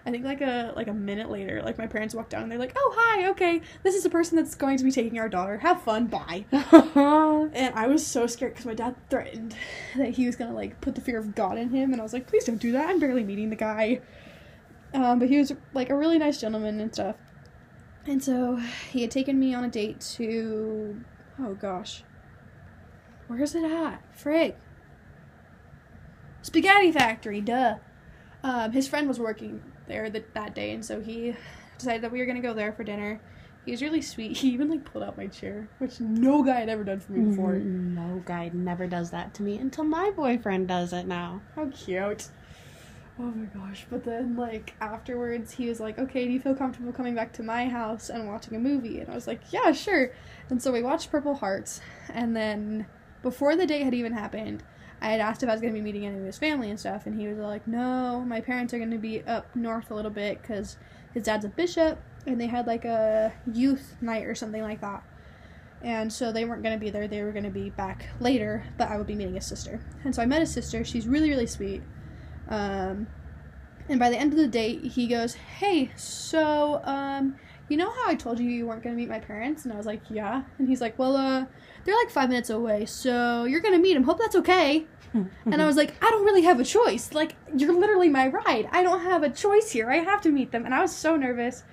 I 0.06 0.12
think 0.12 0.26
like 0.26 0.42
a 0.42 0.74
like 0.76 0.88
a 0.88 0.94
minute 0.94 1.32
later, 1.32 1.62
like 1.64 1.78
my 1.78 1.88
parents 1.88 2.14
walked 2.14 2.32
down 2.32 2.44
and 2.44 2.52
they're 2.52 2.60
like, 2.60 2.74
Oh 2.76 2.94
hi, 2.98 3.30
okay. 3.30 3.62
This 3.84 3.96
is 3.96 4.04
the 4.04 4.10
person 4.10 4.36
that's 4.36 4.54
going 4.54 4.78
to 4.78 4.84
be 4.84 4.92
taking 4.92 5.18
our 5.18 5.30
daughter. 5.30 5.58
Have 5.60 5.82
fun, 5.82 6.08
bye. 6.08 6.46
and 6.52 7.74
I 7.74 7.88
was 7.88 8.06
so 8.06 8.28
scared 8.28 8.54
because 8.54 8.66
my 8.66 8.74
dad 8.74 8.96
threatened 9.10 9.56
that 9.96 10.10
he 10.10 10.26
was 10.26 10.36
gonna 10.36 10.54
like 10.54 10.82
put 10.82 10.96
the 10.96 11.02
fear 11.02 11.20
of 11.20 11.36
God 11.36 11.58
in 11.58 11.70
him 11.70 11.94
and 11.94 12.02
I 12.02 12.04
was 12.04 12.12
like, 12.12 12.28
Please 12.28 12.44
don't 12.44 12.58
do 12.58 12.74
that. 12.74 12.90
I'm 12.90 13.00
barely 13.00 13.24
meeting 13.24 13.50
the 13.50 13.56
guy. 13.56 14.02
Um, 14.94 15.20
but 15.20 15.30
he 15.30 15.40
was 15.40 15.54
like 15.74 15.90
a 15.90 15.96
really 15.96 16.20
nice 16.20 16.40
gentleman 16.40 16.82
and 16.82 16.94
stuff. 16.94 17.16
And 18.06 18.22
so 18.24 18.58
he 18.92 19.02
had 19.02 19.12
taken 19.12 19.40
me 19.40 19.54
on 19.54 19.64
a 19.64 19.70
date 19.70 20.02
to 20.16 21.02
oh 21.40 21.54
gosh. 21.56 22.04
Where's 23.28 23.56
it 23.56 23.64
at? 23.64 24.02
Frig. 24.16 24.56
Spaghetti 26.42 26.92
Factory, 26.92 27.40
duh. 27.40 27.78
Um, 28.44 28.74
his 28.74 28.88
friend 28.88 29.08
was 29.08 29.20
working 29.20 29.62
there 29.88 30.10
that, 30.10 30.34
that 30.34 30.54
day, 30.54 30.72
and 30.72 30.84
so 30.84 31.00
he 31.00 31.34
decided 31.78 32.02
that 32.02 32.12
we 32.12 32.20
were 32.20 32.26
gonna 32.26 32.42
go 32.42 32.54
there 32.54 32.74
for 32.74 32.84
dinner. 32.84 33.22
He 33.66 33.72
was 33.72 33.82
really 33.82 34.02
sweet. 34.02 34.38
He 34.38 34.50
even 34.50 34.70
like 34.70 34.84
pulled 34.84 35.06
out 35.06 35.16
my 35.18 35.28
chair, 35.28 35.70
which 35.80 36.02
no 36.02 36.44
guy 36.44 36.60
had 36.60 36.70
ever 36.70 36.84
done 36.84 37.00
for 37.00 37.14
me 37.14 37.30
before. 37.30 37.54
No 37.54 38.22
guy 38.26 38.52
never 38.54 38.88
does 38.88 39.12
that 39.12 39.34
to 39.36 39.44
me 39.44 39.58
until 39.58 39.86
my 39.86 40.12
boyfriend 40.12 40.68
does 40.68 40.92
it 40.92 41.08
now. 41.08 41.42
How 41.56 41.70
cute. 41.70 42.28
Oh 43.20 43.24
my 43.24 43.46
gosh. 43.46 43.86
But 43.89 44.03
then, 44.03 44.36
like, 44.36 44.74
afterwards, 44.82 45.53
he 45.53 45.70
was 45.70 45.79
like, 45.79 46.00
okay, 46.00 46.25
do 46.25 46.32
you 46.32 46.39
feel 46.39 46.55
comfortable 46.55 46.91
coming 46.91 47.13
back 47.13 47.32
to 47.34 47.43
my 47.43 47.70
house 47.70 48.10
and 48.10 48.27
watching 48.27 48.55
a 48.55 48.60
movie? 48.60 49.00
And 49.00 49.10
I 49.10 49.13
was 49.13 49.27
like, 49.27 49.41
yeah, 49.51 49.72
sure. 49.72 50.12
And 50.50 50.62
so 50.62 50.72
we 50.72 50.82
watched 50.82 51.12
Purple 51.12 51.36
Hearts. 51.36 51.79
And 52.12 52.36
then, 52.36 52.88
before 53.22 53.55
the 53.55 53.67
date 53.67 53.84
had 53.84 53.93
even 53.93 54.13
happened, 54.13 54.63
I 55.00 55.10
had 55.10 55.20
asked 55.20 55.43
if 55.43 55.50
I 55.50 55.51
was 55.51 55.62
going 55.62 55.74
to 55.74 55.79
be 55.79 55.84
meeting 55.84 56.08
any 56.08 56.17
of 56.17 56.25
his 56.25 56.39
family 56.39 56.72
and 56.72 56.79
stuff. 56.79 57.05
And 57.05 57.20
he 57.20 57.27
was 57.27 57.38
like, 57.38 57.67
no, 57.67 58.22
my 58.25 58.41
parents 58.41 58.74
are 58.74 58.79
going 58.79 58.89
to 58.89 58.98
be 58.98 59.22
up 59.24 59.55
north 59.55 59.91
a 59.91 59.96
little 59.96 60.12
bit 60.12 60.41
because 60.41 60.77
his 61.13 61.24
dad's 61.24 61.46
a 61.46 61.50
bishop. 61.50 62.01
And 62.25 62.41
they 62.41 62.48
had, 62.48 62.65
like, 62.65 62.84
a 62.84 63.32
youth 63.51 63.96
night 64.01 64.25
or 64.25 64.34
something 64.34 64.63
like 64.63 64.82
that. 64.82 65.03
And 65.84 66.12
so 66.12 66.32
they 66.32 66.46
weren't 66.46 66.63
going 66.63 66.79
to 66.79 66.84
be 66.84 66.89
there. 66.89 67.08
They 67.08 67.22
were 67.22 67.34
going 67.34 67.43
to 67.43 67.51
be 67.51 67.70
back 67.70 68.08
later, 68.20 68.63
but 68.77 68.88
I 68.88 68.98
would 68.98 69.05
be 69.05 69.15
meeting 69.15 69.36
his 69.36 69.46
sister. 69.46 69.82
And 70.03 70.15
so 70.15 70.22
I 70.22 70.25
met 70.25 70.39
his 70.39 70.51
sister. 70.51 70.84
She's 70.84 71.08
really, 71.08 71.29
really 71.29 71.46
sweet. 71.46 71.84
Um, 72.50 73.08
And 73.90 74.00
by 74.00 74.10
the 74.10 74.18
end 74.18 74.32
of 74.32 74.40
the 74.40 74.48
date, 74.48 74.82
he 74.82 75.08
goes, 75.08 75.34
"Hey, 75.34 75.92
so 75.98 76.80
um, 76.86 77.36
you 77.68 77.76
know 77.76 77.92
how 77.92 78.08
I 78.08 78.16
told 78.16 78.40
you 78.40 78.50
you 78.50 78.66
weren't 78.66 78.82
gonna 78.82 78.96
meet 78.96 79.10
my 79.10 79.20
parents?" 79.20 79.66
And 79.66 79.74
I 79.74 79.78
was 79.78 79.86
like, 79.86 80.00
"Yeah." 80.10 80.44
And 80.58 80.70
he's 80.70 80.80
like, 80.80 80.98
"Well, 80.98 81.18
uh, 81.18 81.46
they're 81.84 81.96
like 81.98 82.10
five 82.10 82.30
minutes 82.30 82.50
away, 82.50 82.86
so 82.86 83.44
you're 83.44 83.60
gonna 83.60 83.80
meet 83.80 83.96
them. 83.96 84.04
Hope 84.04 84.20
that's 84.20 84.38
okay." 84.38 84.86
And 85.46 85.62
I 85.62 85.66
was 85.66 85.76
like, 85.76 85.94
I 86.02 86.10
don't 86.10 86.26
really 86.26 86.42
have 86.44 86.60
a 86.60 86.64
choice. 86.64 87.14
Like, 87.14 87.36
you're 87.56 87.78
literally 87.78 88.10
my 88.10 88.28
ride. 88.30 88.68
I 88.72 88.82
don't 88.82 89.02
have 89.02 89.22
a 89.22 89.30
choice 89.30 89.70
here. 89.72 89.92
I 89.92 89.98
have 89.98 90.22
to 90.22 90.32
meet 90.32 90.52
them. 90.52 90.66
And 90.66 90.74
I 90.74 90.82
was 90.82 90.96
so 90.96 91.16
nervous. 91.16 91.64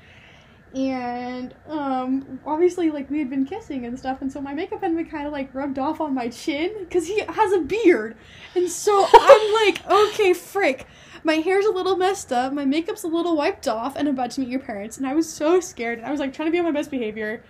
And 0.75 1.53
um, 1.69 2.41
obviously, 2.47 2.91
like, 2.91 3.11
we 3.11 3.19
had 3.19 3.29
been 3.29 3.45
kissing 3.45 3.87
and 3.87 3.99
stuff. 3.99 4.23
And 4.23 4.33
so 4.33 4.41
my 4.41 4.55
makeup 4.55 4.83
had 4.83 4.95
been 4.95 5.09
kind 5.09 5.27
of 5.27 5.33
like 5.33 5.53
rubbed 5.55 5.79
off 5.79 6.00
on 6.00 6.15
my 6.15 6.29
chin 6.29 6.73
because 6.81 7.09
he 7.09 7.21
has 7.21 7.53
a 7.53 7.61
beard. 7.61 8.17
And 8.55 8.69
so 8.71 9.07
I'm 9.12 9.53
like, 9.67 9.85
okay, 9.91 10.33
frick. 10.33 10.87
My 11.25 11.35
hair's 11.35 11.67
a 11.67 11.73
little 11.73 11.97
messed 11.97 12.33
up. 12.33 12.53
My 12.53 12.65
makeup's 12.65 13.03
a 13.03 13.09
little 13.09 13.37
wiped 13.37 13.67
off. 13.67 13.97
And 13.97 14.09
I'm 14.09 14.15
about 14.15 14.31
to 14.33 14.41
meet 14.41 14.49
your 14.49 14.61
parents. 14.61 14.97
And 14.97 15.07
I 15.07 15.15
was 15.15 15.31
so 15.31 15.59
scared. 15.61 15.99
And 15.99 16.07
I 16.07 16.11
was 16.11 16.21
like 16.21 16.33
trying 16.33 16.47
to 16.47 16.53
be 16.53 16.59
on 16.59 16.65
my 16.65 16.71
best 16.71 16.91
behavior. 16.91 17.43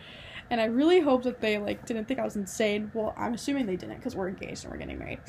And 0.48 0.60
I 0.60 0.64
really 0.64 1.00
hope 1.00 1.22
that 1.24 1.40
they 1.40 1.58
like 1.58 1.84
didn't 1.86 2.08
think 2.08 2.18
I 2.18 2.24
was 2.24 2.36
insane. 2.36 2.90
Well, 2.94 3.14
I'm 3.16 3.34
assuming 3.34 3.66
they 3.66 3.76
didn't 3.76 3.96
because 3.96 4.16
we're 4.16 4.28
engaged 4.28 4.64
and 4.64 4.72
we're 4.72 4.78
getting 4.78 4.98
married. 4.98 5.20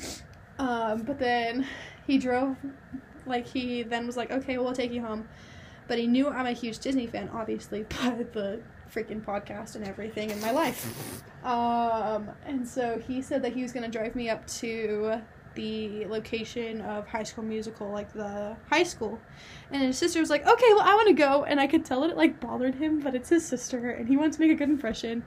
Um, 0.58 1.02
but 1.02 1.18
then 1.18 1.66
he 2.06 2.18
drove, 2.18 2.56
like 3.26 3.46
he 3.46 3.82
then 3.82 4.06
was 4.06 4.16
like, 4.16 4.30
okay, 4.30 4.58
well, 4.58 4.68
I'll 4.68 4.74
take 4.74 4.92
you 4.92 5.02
home. 5.02 5.28
But 5.88 5.98
he 5.98 6.06
knew 6.06 6.28
I'm 6.28 6.46
a 6.46 6.52
huge 6.52 6.78
Disney 6.78 7.06
fan, 7.06 7.30
obviously, 7.32 7.82
by 8.02 8.24
the 8.32 8.60
freaking 8.92 9.24
podcast 9.24 9.74
and 9.74 9.86
everything 9.86 10.30
in 10.30 10.40
my 10.40 10.50
life. 10.50 11.22
Um, 11.44 12.30
and 12.44 12.66
so 12.66 13.02
he 13.06 13.22
said 13.22 13.42
that 13.42 13.52
he 13.54 13.62
was 13.62 13.72
gonna 13.72 13.88
drive 13.88 14.14
me 14.14 14.28
up 14.28 14.46
to 14.58 15.20
the 15.54 16.06
location 16.06 16.80
of 16.82 17.06
High 17.06 17.22
School 17.22 17.44
Musical, 17.44 17.90
like 17.90 18.12
the 18.12 18.56
high 18.70 18.82
school. 18.82 19.20
And 19.70 19.82
his 19.82 19.98
sister 19.98 20.20
was 20.20 20.30
like, 20.30 20.46
okay, 20.46 20.72
well, 20.72 20.82
I 20.82 20.94
want 20.94 21.08
to 21.08 21.14
go. 21.14 21.44
And 21.44 21.60
I 21.60 21.66
could 21.66 21.84
tell 21.84 22.02
that 22.02 22.10
it 22.10 22.16
like 22.16 22.40
bothered 22.40 22.74
him, 22.74 23.00
but 23.00 23.14
it's 23.14 23.28
his 23.28 23.44
sister, 23.44 23.90
and 23.90 24.08
he 24.08 24.16
wants 24.16 24.36
to 24.36 24.42
make 24.42 24.50
a 24.50 24.54
good 24.54 24.68
impression. 24.68 25.24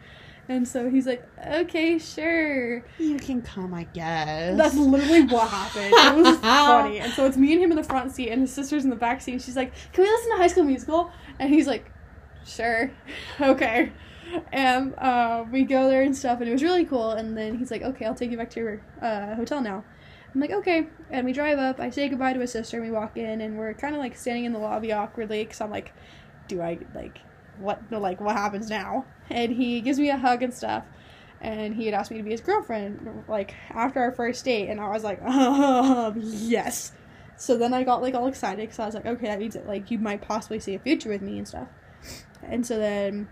And 0.48 0.68
so 0.68 0.90
he's 0.90 1.08
like, 1.08 1.28
okay, 1.48 1.98
sure. 1.98 2.86
You 3.00 3.18
can 3.18 3.42
come, 3.42 3.74
I 3.74 3.86
guess. 3.86 4.56
That's 4.58 4.76
literally 4.76 5.24
what 5.24 5.50
happened. 5.50 5.92
It 5.92 6.24
was 6.24 6.38
funny. 6.40 7.00
And 7.00 7.12
so 7.14 7.26
it's 7.26 7.38
me 7.38 7.54
and 7.54 7.64
him 7.64 7.72
in 7.72 7.78
the 7.78 7.84
front 7.84 8.12
seat, 8.12 8.30
and 8.30 8.42
his 8.42 8.54
sister's 8.54 8.84
in 8.84 8.90
the 8.92 8.96
back 8.96 9.22
seat. 9.22 9.34
And 9.34 9.42
she's 9.42 9.56
like, 9.56 9.74
"Can 9.92 10.04
we 10.04 10.10
listen 10.10 10.32
to 10.32 10.38
High 10.38 10.48
School 10.48 10.64
Musical?" 10.64 11.12
And 11.40 11.50
he's 11.52 11.66
like, 11.68 11.92
"Sure, 12.46 12.92
okay." 13.42 13.92
And 14.52 14.94
uh, 14.96 15.46
we 15.52 15.64
go 15.64 15.90
there 15.90 16.02
and 16.04 16.16
stuff, 16.16 16.40
and 16.42 16.50
it 16.50 16.52
was 16.52 16.64
really 16.64 16.86
cool. 16.86 17.12
And 17.12 17.36
then 17.36 17.58
he's 17.58 17.72
like, 17.72 17.82
"Okay, 17.82 18.06
I'll 18.06 18.16
take 18.16 18.30
you 18.30 18.38
back 18.38 18.52
to 18.52 18.60
your 18.60 18.82
uh, 19.02 19.36
hotel 19.36 19.62
now." 19.62 19.84
I'm 20.34 20.42
like, 20.42 20.52
"Okay." 20.52 20.88
And 21.10 21.26
we 21.26 21.34
drive 21.34 21.58
up. 21.58 21.80
I 21.80 21.90
say 21.90 22.08
goodbye 22.08 22.34
to 22.34 22.40
his 22.40 22.52
sister, 22.52 22.78
and 22.78 22.86
we 22.86 22.92
walk 22.92 23.18
in, 23.18 23.42
and 23.42 23.58
we're 23.58 23.74
kind 23.74 23.96
of 23.96 24.00
like 24.00 24.16
standing 24.16 24.46
in 24.46 24.54
the 24.54 24.60
lobby 24.60 24.92
awkwardly 24.92 25.44
because 25.44 25.60
I'm 25.60 25.72
like, 25.72 25.92
"Do 26.48 26.62
I 26.62 26.78
like 26.94 27.20
what? 27.60 27.82
Like 27.92 28.20
what 28.22 28.36
happens 28.36 28.70
now?" 28.70 29.06
And 29.30 29.52
he 29.52 29.82
gives 29.82 30.00
me 30.00 30.10
a 30.10 30.18
hug 30.18 30.44
and 30.44 30.54
stuff. 30.54 30.86
And 31.42 31.76
he 31.76 31.86
had 31.86 31.94
asked 31.94 32.12
me 32.12 32.18
to 32.18 32.24
be 32.24 32.32
his 32.32 32.42
girlfriend 32.42 33.26
like 33.28 33.54
after 33.70 34.00
our 34.00 34.12
first 34.12 34.46
date. 34.46 34.70
And 34.70 34.80
i 34.80 34.90
was 34.90 35.04
like 35.04 35.20
oh, 35.26 36.14
yes. 36.18 36.94
So 37.38 37.58
then 37.58 37.74
i 37.74 37.84
got 37.84 38.02
like 38.02 38.14
all 38.14 38.28
excited 38.28 38.62
because 38.62 38.80
i 38.80 38.86
was 38.86 38.96
like 38.96 39.06
okay 39.06 39.28
that 39.28 39.40
means 39.40 39.54
that 39.56 39.68
like 39.68 39.92
you 39.92 40.00
might 40.00 40.22
possibly 40.22 40.60
see 40.60 40.76
a 40.76 40.80
future 40.80 41.10
with 41.10 41.22
me 41.22 41.38
and 41.38 41.48
stuff. 41.48 41.68
And 42.44 42.66
so 42.66 42.78
then 42.78 43.28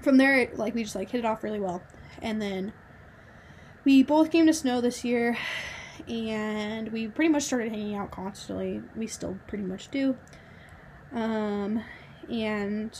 from 0.00 0.16
there 0.16 0.50
like 0.54 0.74
we 0.74 0.82
just 0.82 0.94
like 0.94 1.10
hit 1.10 1.20
it 1.20 1.24
off 1.24 1.42
really 1.42 1.60
well. 1.60 1.82
And 2.20 2.40
then 2.40 2.72
we 3.84 4.02
both 4.02 4.30
came 4.30 4.46
to 4.46 4.52
Snow 4.52 4.80
this 4.80 5.04
year 5.04 5.36
and 6.08 6.90
we 6.92 7.08
pretty 7.08 7.30
much 7.30 7.44
started 7.44 7.70
hanging 7.70 7.96
out 7.96 8.10
constantly. 8.10 8.82
We 8.96 9.06
still 9.06 9.38
pretty 9.46 9.64
much 9.64 9.90
do. 9.90 10.16
Um 11.12 11.82
and 12.30 12.98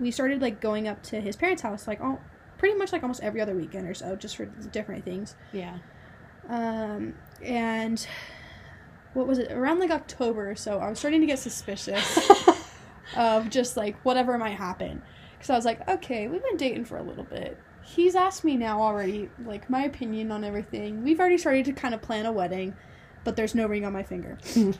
we 0.00 0.10
started 0.10 0.40
like 0.40 0.60
going 0.60 0.88
up 0.88 1.02
to 1.04 1.20
his 1.20 1.36
parents 1.36 1.62
house 1.62 1.86
like 1.86 2.00
all 2.00 2.20
pretty 2.58 2.76
much 2.76 2.92
like 2.92 3.02
almost 3.02 3.22
every 3.22 3.40
other 3.40 3.54
weekend 3.54 3.88
or 3.88 3.94
so, 3.94 4.16
just 4.16 4.36
for 4.36 4.46
different 4.46 5.04
things. 5.04 5.36
Yeah. 5.52 5.78
Um, 6.48 7.14
and 7.42 8.04
what 9.14 9.26
was 9.26 9.38
it? 9.38 9.52
Around 9.52 9.78
like 9.78 9.90
October 9.90 10.50
or 10.50 10.56
so, 10.56 10.78
I 10.78 10.90
was 10.90 10.98
starting 10.98 11.20
to 11.20 11.26
get 11.26 11.38
suspicious 11.38 12.30
of 13.16 13.48
just 13.48 13.76
like 13.76 13.96
whatever 14.04 14.36
might 14.38 14.56
happen. 14.56 15.02
Because 15.32 15.50
I 15.50 15.56
was 15.56 15.64
like, 15.64 15.88
okay, 15.88 16.26
we've 16.26 16.42
been 16.42 16.56
dating 16.56 16.84
for 16.84 16.96
a 16.98 17.02
little 17.02 17.24
bit. 17.24 17.56
He's 17.82 18.16
asked 18.16 18.44
me 18.44 18.56
now 18.56 18.82
already, 18.82 19.30
like, 19.46 19.70
my 19.70 19.84
opinion 19.84 20.30
on 20.32 20.44
everything. 20.44 21.04
We've 21.04 21.18
already 21.18 21.38
started 21.38 21.64
to 21.66 21.72
kind 21.72 21.94
of 21.94 22.02
plan 22.02 22.26
a 22.26 22.32
wedding, 22.32 22.74
but 23.24 23.36
there's 23.36 23.54
no 23.54 23.66
ring 23.66 23.84
on 23.84 23.92
my 23.92 24.02
finger. 24.02 24.36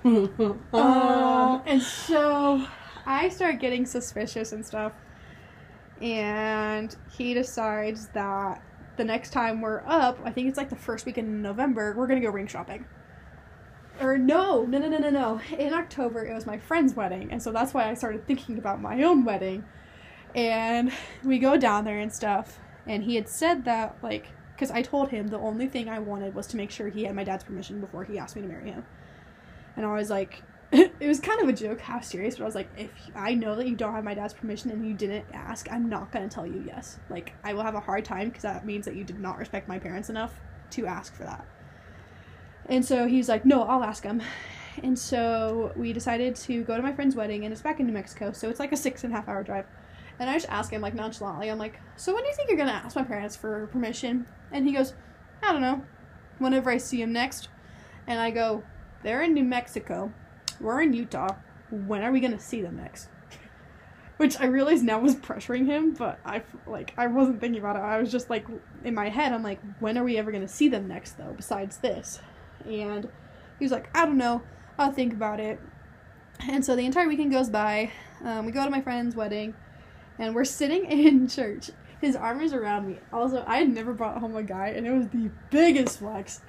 Um, 0.74 1.62
and 1.64 1.80
so 1.80 2.66
I 3.06 3.28
start 3.30 3.60
getting 3.60 3.86
suspicious 3.86 4.52
and 4.52 4.66
stuff. 4.66 4.92
And 6.00 6.94
he 7.10 7.34
decides 7.34 8.08
that 8.08 8.62
the 8.96 9.04
next 9.04 9.30
time 9.30 9.60
we're 9.60 9.82
up, 9.86 10.18
I 10.24 10.30
think 10.30 10.48
it's 10.48 10.58
like 10.58 10.70
the 10.70 10.76
first 10.76 11.06
week 11.06 11.18
in 11.18 11.42
November, 11.42 11.94
we're 11.96 12.06
gonna 12.06 12.20
go 12.20 12.30
ring 12.30 12.46
shopping. 12.46 12.84
Or 14.00 14.16
no, 14.16 14.64
no, 14.64 14.78
no, 14.78 14.88
no, 14.88 14.98
no, 14.98 15.10
no. 15.10 15.40
In 15.56 15.74
October, 15.74 16.24
it 16.24 16.34
was 16.34 16.46
my 16.46 16.58
friend's 16.58 16.94
wedding, 16.94 17.32
and 17.32 17.42
so 17.42 17.50
that's 17.50 17.74
why 17.74 17.88
I 17.88 17.94
started 17.94 18.26
thinking 18.26 18.58
about 18.58 18.80
my 18.80 19.02
own 19.02 19.24
wedding. 19.24 19.64
And 20.34 20.92
we 21.24 21.38
go 21.38 21.56
down 21.56 21.84
there 21.84 21.98
and 21.98 22.12
stuff, 22.12 22.60
and 22.86 23.02
he 23.02 23.16
had 23.16 23.28
said 23.28 23.64
that 23.64 23.96
like, 24.02 24.28
because 24.54 24.70
I 24.70 24.82
told 24.82 25.10
him 25.10 25.28
the 25.28 25.38
only 25.38 25.66
thing 25.68 25.88
I 25.88 25.98
wanted 25.98 26.34
was 26.34 26.46
to 26.48 26.56
make 26.56 26.70
sure 26.70 26.88
he 26.88 27.04
had 27.04 27.14
my 27.14 27.24
dad's 27.24 27.44
permission 27.44 27.80
before 27.80 28.04
he 28.04 28.18
asked 28.18 28.36
me 28.36 28.42
to 28.42 28.48
marry 28.48 28.70
him. 28.70 28.84
And 29.76 29.86
I 29.86 29.94
was 29.94 30.10
like, 30.10 30.42
it 30.72 31.06
was 31.06 31.18
kind 31.18 31.40
of 31.40 31.48
a 31.48 31.52
joke, 31.52 31.80
half 31.80 32.04
serious, 32.04 32.36
but 32.36 32.42
I 32.42 32.46
was 32.46 32.54
like, 32.54 32.68
if 32.76 32.90
I 33.14 33.32
know 33.34 33.54
that 33.54 33.66
you 33.66 33.74
don't 33.74 33.94
have 33.94 34.04
my 34.04 34.12
dad's 34.12 34.34
permission 34.34 34.70
and 34.70 34.86
you 34.86 34.92
didn't 34.92 35.24
ask, 35.32 35.70
I'm 35.72 35.88
not 35.88 36.12
gonna 36.12 36.28
tell 36.28 36.46
you 36.46 36.62
yes. 36.66 36.98
Like, 37.08 37.32
I 37.42 37.54
will 37.54 37.62
have 37.62 37.74
a 37.74 37.80
hard 37.80 38.04
time 38.04 38.28
because 38.28 38.42
that 38.42 38.66
means 38.66 38.84
that 38.84 38.94
you 38.94 39.02
did 39.02 39.18
not 39.18 39.38
respect 39.38 39.66
my 39.66 39.78
parents 39.78 40.10
enough 40.10 40.40
to 40.72 40.86
ask 40.86 41.14
for 41.14 41.24
that. 41.24 41.46
And 42.66 42.84
so 42.84 43.06
he's 43.06 43.30
like, 43.30 43.46
no, 43.46 43.62
I'll 43.62 43.82
ask 43.82 44.04
him. 44.04 44.20
And 44.82 44.98
so 44.98 45.72
we 45.74 45.94
decided 45.94 46.36
to 46.36 46.62
go 46.64 46.76
to 46.76 46.82
my 46.82 46.92
friend's 46.92 47.16
wedding, 47.16 47.44
and 47.44 47.52
it's 47.52 47.62
back 47.62 47.80
in 47.80 47.86
New 47.86 47.92
Mexico, 47.92 48.32
so 48.32 48.50
it's 48.50 48.60
like 48.60 48.72
a 48.72 48.76
six 48.76 49.04
and 49.04 49.12
a 49.12 49.16
half 49.16 49.26
hour 49.26 49.42
drive. 49.42 49.64
And 50.18 50.28
I 50.28 50.34
just 50.34 50.50
ask 50.50 50.70
him, 50.70 50.82
like, 50.82 50.94
nonchalantly, 50.94 51.50
I'm 51.50 51.58
like, 51.58 51.80
so 51.96 52.12
when 52.12 52.24
do 52.24 52.28
you 52.28 52.34
think 52.34 52.50
you're 52.50 52.58
gonna 52.58 52.72
ask 52.72 52.94
my 52.94 53.04
parents 53.04 53.36
for 53.36 53.68
permission? 53.68 54.26
And 54.52 54.66
he 54.66 54.74
goes, 54.74 54.92
I 55.42 55.52
don't 55.52 55.62
know. 55.62 55.82
Whenever 56.38 56.70
I 56.70 56.76
see 56.76 57.00
him 57.00 57.12
next. 57.12 57.48
And 58.06 58.20
I 58.20 58.30
go, 58.30 58.62
they're 59.02 59.22
in 59.22 59.32
New 59.32 59.44
Mexico. 59.44 60.12
We're 60.60 60.82
in 60.82 60.92
Utah. 60.92 61.36
When 61.70 62.02
are 62.02 62.12
we 62.12 62.20
gonna 62.20 62.40
see 62.40 62.62
them 62.62 62.76
next? 62.76 63.08
Which 64.16 64.40
I 64.40 64.46
realize 64.46 64.82
now 64.82 64.98
was 64.98 65.14
pressuring 65.14 65.66
him, 65.66 65.94
but 65.94 66.18
I 66.24 66.42
like 66.66 66.92
I 66.96 67.06
wasn't 67.06 67.40
thinking 67.40 67.60
about 67.60 67.76
it. 67.76 67.80
I 67.80 67.98
was 68.00 68.10
just 68.10 68.30
like 68.30 68.46
in 68.84 68.94
my 68.94 69.08
head, 69.08 69.32
I'm 69.32 69.42
like, 69.42 69.60
when 69.80 69.96
are 69.96 70.04
we 70.04 70.16
ever 70.18 70.32
gonna 70.32 70.48
see 70.48 70.68
them 70.68 70.88
next 70.88 71.18
though? 71.18 71.34
Besides 71.36 71.78
this, 71.78 72.20
and 72.64 73.08
he 73.58 73.64
was 73.64 73.72
like, 73.72 73.96
I 73.96 74.04
don't 74.04 74.18
know. 74.18 74.42
I'll 74.78 74.92
think 74.92 75.12
about 75.12 75.40
it. 75.40 75.60
And 76.48 76.64
so 76.64 76.76
the 76.76 76.86
entire 76.86 77.08
weekend 77.08 77.32
goes 77.32 77.50
by. 77.50 77.92
Um, 78.24 78.46
we 78.46 78.52
go 78.52 78.64
to 78.64 78.70
my 78.70 78.80
friend's 78.80 79.16
wedding, 79.16 79.54
and 80.18 80.34
we're 80.34 80.44
sitting 80.44 80.84
in 80.90 81.28
church. 81.28 81.70
His 82.00 82.14
arm 82.14 82.40
is 82.40 82.52
around 82.52 82.86
me. 82.86 82.98
Also, 83.12 83.42
I 83.46 83.58
had 83.58 83.68
never 83.68 83.92
brought 83.92 84.18
home 84.18 84.36
a 84.36 84.42
guy, 84.42 84.68
and 84.68 84.86
it 84.86 84.92
was 84.92 85.08
the 85.08 85.30
biggest 85.50 85.98
flex 85.98 86.42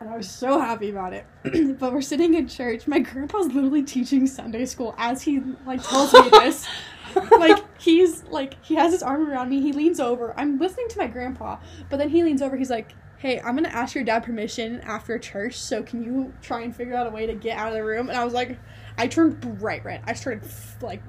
and 0.00 0.08
I 0.08 0.16
was 0.16 0.28
so 0.28 0.60
happy 0.60 0.90
about 0.90 1.12
it. 1.12 1.26
but 1.78 1.92
we're 1.92 2.02
sitting 2.02 2.34
in 2.34 2.48
church. 2.48 2.86
My 2.86 2.98
grandpa's 2.98 3.46
literally 3.46 3.82
teaching 3.82 4.26
Sunday 4.26 4.66
school 4.66 4.94
as 4.98 5.22
he 5.22 5.40
like 5.66 5.82
tells 5.82 6.12
me 6.12 6.28
this. 6.30 6.66
like 7.38 7.64
he's 7.80 8.24
like 8.24 8.62
he 8.64 8.74
has 8.74 8.92
his 8.92 9.02
arm 9.02 9.28
around 9.28 9.48
me. 9.48 9.60
He 9.60 9.72
leans 9.72 10.00
over. 10.00 10.34
I'm 10.36 10.58
listening 10.58 10.88
to 10.88 10.98
my 10.98 11.06
grandpa, 11.06 11.58
but 11.88 11.98
then 11.98 12.08
he 12.08 12.22
leans 12.22 12.42
over. 12.42 12.56
He's 12.56 12.70
like, 12.70 12.94
"Hey, 13.18 13.40
I'm 13.40 13.54
gonna 13.54 13.68
ask 13.68 13.94
your 13.94 14.04
dad 14.04 14.24
permission 14.24 14.80
after 14.80 15.18
church. 15.18 15.58
So 15.58 15.82
can 15.82 16.02
you 16.02 16.32
try 16.42 16.62
and 16.62 16.74
figure 16.74 16.94
out 16.94 17.06
a 17.06 17.10
way 17.10 17.26
to 17.26 17.34
get 17.34 17.56
out 17.56 17.68
of 17.68 17.74
the 17.74 17.84
room?" 17.84 18.08
And 18.08 18.18
I 18.18 18.24
was 18.24 18.34
like, 18.34 18.58
I 18.96 19.06
turned 19.06 19.40
bright 19.40 19.84
red. 19.84 20.02
I 20.04 20.14
started 20.14 20.48
like 20.80 21.02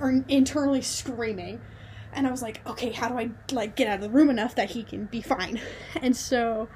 or 0.00 0.22
internally 0.28 0.82
screaming. 0.82 1.60
And 2.12 2.26
I 2.26 2.30
was 2.30 2.40
like, 2.42 2.66
okay, 2.66 2.92
how 2.92 3.08
do 3.08 3.18
I 3.18 3.30
like 3.52 3.76
get 3.76 3.88
out 3.88 3.96
of 3.96 4.00
the 4.00 4.10
room 4.10 4.30
enough 4.30 4.54
that 4.54 4.70
he 4.70 4.82
can 4.82 5.06
be 5.06 5.20
fine? 5.20 5.60
And 6.00 6.16
so 6.16 6.68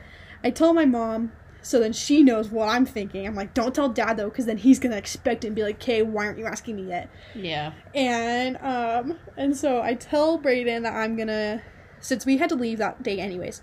I 0.42 0.50
told 0.50 0.74
my 0.74 0.86
mom, 0.86 1.32
so 1.62 1.78
then 1.78 1.92
she 1.92 2.22
knows 2.22 2.48
what 2.48 2.68
I'm 2.68 2.86
thinking. 2.86 3.26
I'm 3.26 3.34
like, 3.34 3.52
don't 3.52 3.74
tell 3.74 3.88
dad 3.88 4.16
though, 4.16 4.30
because 4.30 4.46
then 4.46 4.58
he's 4.58 4.78
gonna 4.78 4.96
expect 4.96 5.44
it 5.44 5.48
and 5.48 5.56
be 5.56 5.62
like, 5.62 5.76
okay, 5.76 6.02
why 6.02 6.26
aren't 6.26 6.38
you 6.38 6.46
asking 6.46 6.76
me 6.76 6.88
yet? 6.88 7.10
Yeah. 7.34 7.72
And 7.94 8.56
um, 8.58 9.18
and 9.36 9.56
so 9.56 9.82
I 9.82 9.94
tell 9.94 10.38
Brayden 10.38 10.82
that 10.82 10.94
I'm 10.94 11.16
gonna, 11.16 11.62
since 12.00 12.24
we 12.24 12.38
had 12.38 12.48
to 12.48 12.54
leave 12.54 12.78
that 12.78 13.02
day 13.02 13.18
anyways, 13.18 13.62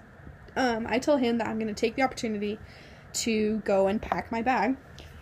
um, 0.55 0.86
I 0.88 1.00
tell 1.00 1.17
him 1.17 1.39
that 1.39 1.48
I'm 1.48 1.57
gonna 1.57 1.74
take 1.74 1.96
the 1.96 2.03
opportunity 2.03 2.60
to 3.13 3.57
go 3.60 3.88
and 3.88 4.00
pack 4.00 4.31
my 4.31 4.43
bag, 4.43 4.77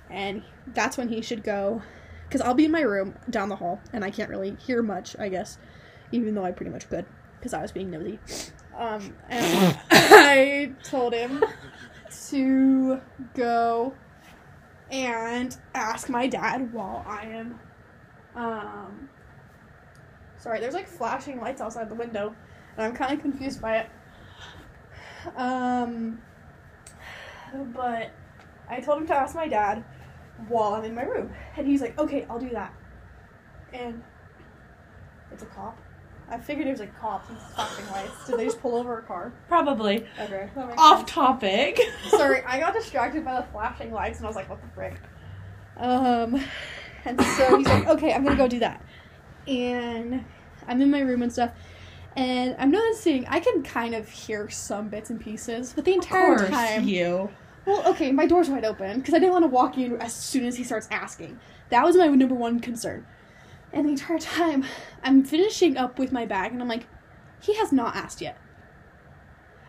and 0.09 0.43
that's 0.67 0.97
when 0.97 1.07
he 1.07 1.21
should 1.21 1.43
go, 1.43 1.81
because 2.27 2.41
I'll 2.41 2.53
be 2.53 2.65
in 2.65 2.71
my 2.71 2.81
room 2.81 3.15
down 3.29 3.47
the 3.47 3.55
hall, 3.55 3.79
and 3.93 4.03
I 4.03 4.11
can't 4.11 4.29
really 4.29 4.57
hear 4.59 4.83
much, 4.83 5.15
I 5.17 5.29
guess, 5.29 5.57
even 6.11 6.35
though 6.35 6.43
I 6.43 6.51
pretty 6.51 6.71
much 6.71 6.89
could, 6.89 7.05
because 7.39 7.53
I 7.53 7.61
was 7.61 7.71
being 7.71 7.89
nosy. 7.89 8.19
Um, 8.77 9.15
and 9.29 9.77
I 9.91 10.71
told 10.83 11.13
him 11.13 11.43
to 12.29 12.99
go 13.33 13.93
and 14.91 15.57
ask 15.73 16.09
my 16.09 16.27
dad 16.27 16.71
while 16.73 17.03
I 17.07 17.25
am 17.25 17.59
um 18.35 19.09
sorry, 20.37 20.59
there's 20.59 20.73
like 20.73 20.87
flashing 20.87 21.39
lights 21.39 21.61
outside 21.61 21.89
the 21.89 21.95
window 21.95 22.35
and 22.77 22.85
I'm 22.85 22.93
kind 22.93 23.13
of 23.13 23.21
confused 23.21 23.61
by 23.61 23.77
it. 23.77 23.89
Um 25.35 26.21
but 27.73 28.11
I 28.69 28.79
told 28.81 29.01
him 29.01 29.07
to 29.07 29.15
ask 29.15 29.35
my 29.35 29.47
dad 29.47 29.83
while 30.47 30.73
I'm 30.73 30.83
in 30.83 30.93
my 30.93 31.03
room 31.03 31.31
and 31.57 31.65
he's 31.65 31.81
like, 31.81 31.97
"Okay, 31.97 32.25
I'll 32.29 32.39
do 32.39 32.49
that." 32.49 32.73
And 33.73 34.03
it's 35.31 35.43
a 35.43 35.47
cop. 35.47 35.77
I 36.29 36.37
figured 36.39 36.67
it 36.67 36.71
was 36.71 36.79
like 36.79 36.99
cops 36.99 37.29
and 37.29 37.37
flashing 37.37 37.85
lights. 37.91 38.25
Did 38.27 38.39
they 38.39 38.45
just 38.45 38.59
pull 38.59 38.75
over 38.75 38.97
a 38.97 39.01
car? 39.03 39.31
Probably. 39.47 40.05
Okay. 40.19 40.49
Off 40.77 40.99
sense. 40.99 41.11
topic. 41.11 41.79
Sorry, 42.09 42.41
I 42.43 42.59
got 42.59 42.73
distracted 42.73 43.23
by 43.23 43.35
the 43.39 43.47
flashing 43.51 43.91
lights 43.91 44.17
and 44.17 44.25
I 44.25 44.29
was 44.29 44.35
like, 44.35 44.49
what 44.49 44.59
the 44.61 44.67
frick? 44.69 44.95
Um, 45.77 46.41
and 47.05 47.21
so 47.21 47.57
he's 47.57 47.67
like, 47.67 47.87
okay, 47.87 48.13
I'm 48.13 48.23
gonna 48.23 48.35
go 48.37 48.47
do 48.47 48.59
that. 48.59 48.81
And 49.47 50.25
I'm 50.67 50.81
in 50.81 50.89
my 50.89 51.01
room 51.01 51.21
and 51.21 51.31
stuff. 51.31 51.51
And 52.15 52.55
I'm 52.57 52.71
noticing 52.71 53.27
I 53.27 53.39
can 53.39 53.61
kind 53.61 53.93
of 53.93 54.07
hear 54.09 54.49
some 54.49 54.87
bits 54.87 55.09
and 55.09 55.19
pieces, 55.19 55.73
but 55.75 55.85
the 55.85 55.91
Of 55.91 55.95
entire 55.97 56.37
course, 56.37 56.49
time. 56.49 56.87
you. 56.87 57.29
Well, 57.65 57.87
okay, 57.89 58.11
my 58.11 58.25
door's 58.25 58.49
wide 58.49 58.63
open 58.63 58.99
because 58.99 59.13
I 59.13 59.19
didn't 59.19 59.33
want 59.33 59.43
to 59.43 59.49
walk 59.49 59.77
in 59.77 59.99
as 60.01 60.13
soon 60.13 60.45
as 60.45 60.55
he 60.55 60.63
starts 60.63 60.87
asking. 60.91 61.39
That 61.69 61.83
was 61.83 61.95
my 61.97 62.07
number 62.07 62.35
one 62.35 62.59
concern. 62.59 63.05
And 63.75 63.85
the 63.85 63.91
entire 63.91 64.17
time, 64.17 64.63
I'm 65.03 65.25
finishing 65.25 65.75
up 65.75 65.99
with 65.99 66.13
my 66.13 66.25
bag, 66.25 66.53
and 66.53 66.61
I'm 66.61 66.69
like, 66.69 66.87
he 67.41 67.55
has 67.55 67.73
not 67.73 67.93
asked 67.93 68.21
yet. 68.21 68.39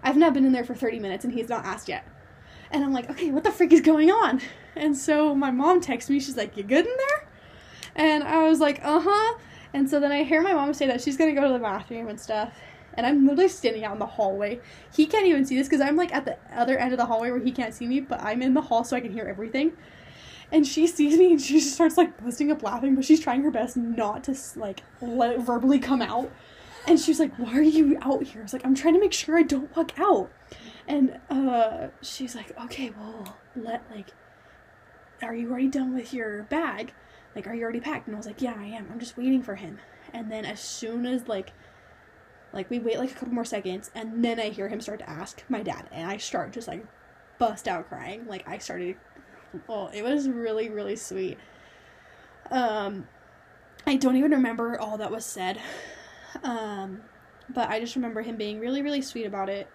I've 0.03 0.17
now 0.17 0.31
been 0.31 0.45
in 0.45 0.53
there 0.53 0.65
for 0.65 0.77
30 0.77 1.01
minutes, 1.01 1.25
and 1.25 1.35
he's 1.35 1.49
not 1.49 1.65
asked 1.65 1.89
yet. 1.89 2.07
And 2.71 2.85
I'm 2.85 2.93
like, 2.93 3.11
okay, 3.11 3.33
what 3.33 3.43
the 3.43 3.51
freak 3.51 3.73
is 3.73 3.81
going 3.81 4.13
on? 4.13 4.41
And 4.77 4.97
so 4.97 5.35
my 5.35 5.51
mom 5.51 5.81
texts 5.81 6.09
me, 6.09 6.21
she's 6.21 6.37
like, 6.37 6.57
you 6.57 6.63
good 6.63 6.87
in 6.87 6.97
there? 6.97 7.29
And 7.97 8.23
I 8.23 8.49
was 8.49 8.61
like, 8.61 8.81
uh 8.85 9.01
huh. 9.03 9.39
And 9.75 9.91
so 9.91 9.99
then 9.99 10.13
I 10.13 10.23
hear 10.23 10.41
my 10.41 10.53
mom 10.53 10.73
say 10.73 10.87
that 10.87 11.01
she's 11.01 11.17
gonna 11.17 11.35
go 11.35 11.47
to 11.47 11.53
the 11.53 11.59
bathroom 11.59 12.09
and 12.09 12.21
stuff. 12.21 12.55
And 12.95 13.07
I'm 13.07 13.27
literally 13.27 13.49
standing 13.49 13.85
out 13.85 13.95
in 13.95 13.99
the 13.99 14.07
hallway. 14.07 14.61
He 14.95 15.07
can't 15.07 15.27
even 15.27 15.45
see 15.45 15.57
this 15.57 15.67
because 15.67 15.81
I'm 15.81 15.97
like 15.97 16.15
at 16.15 16.25
the 16.25 16.39
other 16.55 16.79
end 16.79 16.93
of 16.93 16.99
the 16.99 17.07
hallway 17.07 17.31
where 17.31 17.41
he 17.41 17.53
can't 17.53 17.75
see 17.75 17.87
me, 17.87 18.01
but 18.01 18.21
I'm 18.23 18.41
in 18.41 18.55
the 18.55 18.63
hall 18.63 18.85
so 18.85 18.97
I 18.97 19.01
can 19.01 19.13
hear 19.13 19.25
everything. 19.25 19.73
And 20.53 20.67
she 20.67 20.87
sees 20.87 21.19
me 21.19 21.33
and 21.33 21.41
she 21.41 21.61
just 21.61 21.75
starts 21.75 21.97
like 21.97 22.23
busting 22.23 22.53
up 22.53 22.62
laughing, 22.62 22.95
but 22.95 23.05
she's 23.05 23.21
trying 23.21 23.43
her 23.43 23.50
best 23.50 23.76
not 23.76 24.25
to 24.25 24.37
like 24.57 24.83
let 25.00 25.33
it 25.33 25.41
verbally 25.41 25.79
come 25.79 26.03
out. 26.03 26.31
And 26.87 27.00
she's 27.00 27.19
like, 27.19 27.35
"Why 27.37 27.59
are 27.59 27.62
you 27.62 27.99
out 28.00 28.23
here?" 28.23 28.43
I 28.43 28.45
was 28.45 28.53
like, 28.53 28.65
"I'm 28.65 28.75
trying 28.75 28.95
to 28.95 29.00
make 29.00 29.12
sure 29.12 29.37
I 29.37 29.43
don't 29.43 29.75
walk 29.76 29.99
out." 29.99 30.31
And 30.87 31.19
uh, 31.29 31.88
she's 32.00 32.37
like, 32.37 32.57
"Okay, 32.65 32.93
well, 32.97 33.37
let 33.57 33.83
like, 33.91 34.11
are 35.21 35.35
you 35.35 35.50
already 35.50 35.69
done 35.69 35.95
with 35.95 36.15
your 36.15 36.45
bag? 36.45 36.93
Like, 37.35 37.49
are 37.49 37.55
you 37.55 37.65
already 37.65 37.81
packed?" 37.81 38.07
And 38.07 38.15
I 38.15 38.19
was 38.19 38.26
like, 38.26 38.41
"Yeah, 38.41 38.55
I 38.57 38.67
am. 38.67 38.88
I'm 38.93 39.00
just 39.00 39.17
waiting 39.17 39.43
for 39.43 39.57
him." 39.57 39.79
And 40.12 40.31
then 40.31 40.45
as 40.45 40.61
soon 40.61 41.07
as 41.07 41.26
like, 41.26 41.53
like 42.53 42.71
we 42.71 42.79
wait 42.79 42.99
like 42.99 43.11
a 43.11 43.15
couple 43.15 43.35
more 43.35 43.45
seconds, 43.45 43.91
and 43.95 44.25
then 44.25 44.38
I 44.38 44.50
hear 44.50 44.69
him 44.69 44.81
start 44.81 45.00
to 45.00 45.11
ask 45.11 45.43
my 45.49 45.62
dad, 45.62 45.88
and 45.91 46.09
I 46.09 46.19
start 46.19 46.53
just 46.53 46.69
like 46.69 46.87
bust 47.38 47.67
out 47.67 47.88
crying. 47.88 48.26
Like 48.29 48.49
I 48.49 48.59
started 48.59 48.97
Oh, 49.69 49.89
it 49.93 50.03
was 50.03 50.29
really, 50.29 50.69
really 50.69 50.97
sweet. 50.97 51.39
Um, 52.51 53.09
I 53.87 53.97
don't 53.97 54.16
even 54.16 54.31
remember 54.33 54.79
all 54.81 54.99
that 54.99 55.11
was 55.11 55.25
said. 55.25 55.61
Um, 56.42 57.03
but 57.49 57.69
I 57.71 57.81
just 57.81 57.97
remember 57.97 58.23
him 58.23 58.37
being 58.37 58.61
really, 58.61 58.83
really 58.83 59.03
sweet 59.03 59.27
about 59.27 59.49
it 59.49 59.69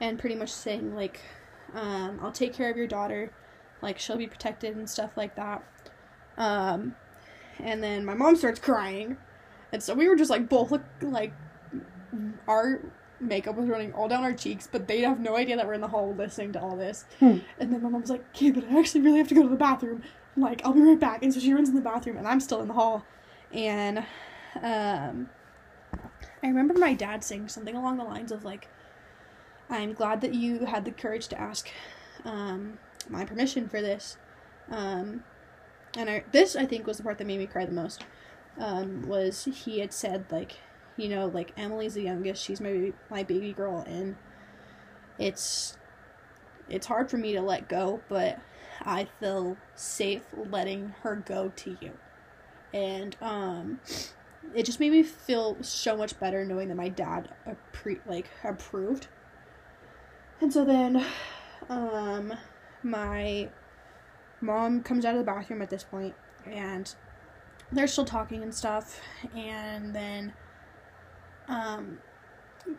and 0.00 0.18
pretty 0.18 0.34
much 0.34 0.50
saying, 0.50 0.94
like, 0.94 1.20
um, 1.74 2.18
I'll 2.22 2.32
take 2.32 2.54
care 2.54 2.70
of 2.70 2.76
your 2.76 2.86
daughter. 2.86 3.32
Like, 3.82 3.98
she'll 3.98 4.16
be 4.16 4.26
protected 4.26 4.76
and 4.76 4.88
stuff 4.88 5.16
like 5.16 5.36
that. 5.36 5.62
Um, 6.36 6.94
and 7.58 7.82
then 7.82 8.04
my 8.04 8.14
mom 8.14 8.36
starts 8.36 8.58
crying. 8.58 9.16
And 9.72 9.82
so 9.82 9.94
we 9.94 10.08
were 10.08 10.16
just, 10.16 10.30
like, 10.30 10.48
both, 10.48 10.70
look, 10.70 10.84
like, 11.02 11.32
our 12.48 12.80
makeup 13.24 13.56
was 13.56 13.68
running 13.68 13.92
all 13.92 14.08
down 14.08 14.24
our 14.24 14.32
cheeks, 14.32 14.68
but 14.70 14.86
they'd 14.86 15.02
have 15.02 15.20
no 15.20 15.36
idea 15.36 15.56
that 15.56 15.66
we're 15.66 15.74
in 15.74 15.80
the 15.80 15.88
hall 15.88 16.14
listening 16.14 16.52
to 16.52 16.60
all 16.60 16.76
this. 16.76 17.04
Hmm. 17.18 17.38
And 17.58 17.72
then 17.72 17.82
my 17.82 17.88
mom 17.88 18.00
was 18.00 18.10
like, 18.10 18.24
okay, 18.30 18.50
but 18.50 18.64
I 18.70 18.78
actually 18.78 19.02
really 19.02 19.18
have 19.18 19.28
to 19.28 19.34
go 19.34 19.42
to 19.42 19.48
the 19.48 19.56
bathroom. 19.56 20.02
I'm 20.36 20.42
like, 20.42 20.64
I'll 20.64 20.72
be 20.72 20.80
right 20.80 20.98
back. 20.98 21.22
And 21.22 21.32
so 21.32 21.40
she 21.40 21.52
runs 21.52 21.68
in 21.68 21.74
the 21.74 21.80
bathroom, 21.80 22.16
and 22.16 22.26
I'm 22.26 22.40
still 22.40 22.60
in 22.60 22.68
the 22.68 22.74
hall. 22.74 23.04
And 23.52 23.98
um, 24.62 25.28
I 26.42 26.48
remember 26.48 26.74
my 26.74 26.94
dad 26.94 27.22
saying 27.22 27.48
something 27.48 27.76
along 27.76 27.98
the 27.98 28.04
lines 28.04 28.32
of, 28.32 28.44
like, 28.44 28.68
I'm 29.70 29.92
glad 29.92 30.20
that 30.20 30.34
you 30.34 30.66
had 30.66 30.84
the 30.84 30.90
courage 30.90 31.28
to 31.28 31.40
ask 31.40 31.70
um, 32.24 32.78
my 33.08 33.24
permission 33.24 33.68
for 33.68 33.80
this. 33.80 34.18
Um, 34.70 35.24
and 35.96 36.10
I, 36.10 36.24
this, 36.32 36.56
I 36.56 36.66
think, 36.66 36.86
was 36.86 36.96
the 36.96 37.02
part 37.02 37.18
that 37.18 37.26
made 37.26 37.38
me 37.38 37.46
cry 37.46 37.64
the 37.64 37.72
most. 37.72 38.04
Um, 38.58 39.02
was 39.02 39.44
he 39.44 39.80
had 39.80 39.92
said, 39.92 40.26
like, 40.30 40.58
you 40.96 41.08
know, 41.08 41.26
like 41.26 41.52
Emily's 41.56 41.94
the 41.94 42.02
youngest. 42.02 42.42
She's 42.42 42.60
my 42.60 42.70
baby, 42.70 42.92
my 43.10 43.22
baby 43.22 43.52
girl, 43.52 43.84
and 43.86 44.16
it's 45.18 45.76
it's 46.68 46.86
hard 46.86 47.10
for 47.10 47.16
me 47.16 47.32
to 47.32 47.42
let 47.42 47.68
go, 47.68 48.00
but 48.08 48.38
I 48.82 49.08
feel 49.20 49.56
safe 49.74 50.22
letting 50.50 50.94
her 51.02 51.16
go 51.16 51.52
to 51.56 51.76
you. 51.80 51.92
And 52.72 53.16
um, 53.20 53.80
it 54.54 54.64
just 54.64 54.80
made 54.80 54.90
me 54.90 55.02
feel 55.02 55.56
so 55.60 55.96
much 55.96 56.18
better 56.18 56.44
knowing 56.44 56.68
that 56.68 56.76
my 56.76 56.88
dad 56.88 57.28
appre- 57.46 58.00
like 58.06 58.30
approved. 58.42 59.08
And 60.40 60.52
so 60.52 60.64
then, 60.64 61.04
um, 61.68 62.32
my 62.82 63.48
mom 64.40 64.82
comes 64.82 65.04
out 65.04 65.14
of 65.14 65.18
the 65.18 65.24
bathroom 65.24 65.62
at 65.62 65.70
this 65.70 65.84
point, 65.84 66.14
and 66.46 66.92
they're 67.72 67.86
still 67.86 68.04
talking 68.04 68.42
and 68.42 68.54
stuff, 68.54 69.00
and 69.36 69.94
then 69.94 70.32
um, 71.48 71.98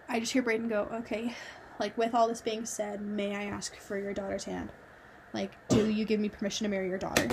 I 0.09 0.19
just 0.19 0.31
hear 0.33 0.43
Brayden 0.43 0.69
go, 0.69 0.87
okay, 0.93 1.35
like 1.79 1.97
with 1.97 2.15
all 2.15 2.27
this 2.27 2.41
being 2.41 2.65
said, 2.65 3.01
may 3.01 3.35
I 3.35 3.45
ask 3.45 3.75
for 3.79 3.97
your 3.97 4.13
daughter's 4.13 4.45
hand? 4.45 4.71
Like, 5.33 5.51
do 5.67 5.89
you 5.89 6.05
give 6.05 6.19
me 6.19 6.29
permission 6.29 6.65
to 6.65 6.69
marry 6.69 6.87
your 6.87 6.97
daughter? 6.97 7.27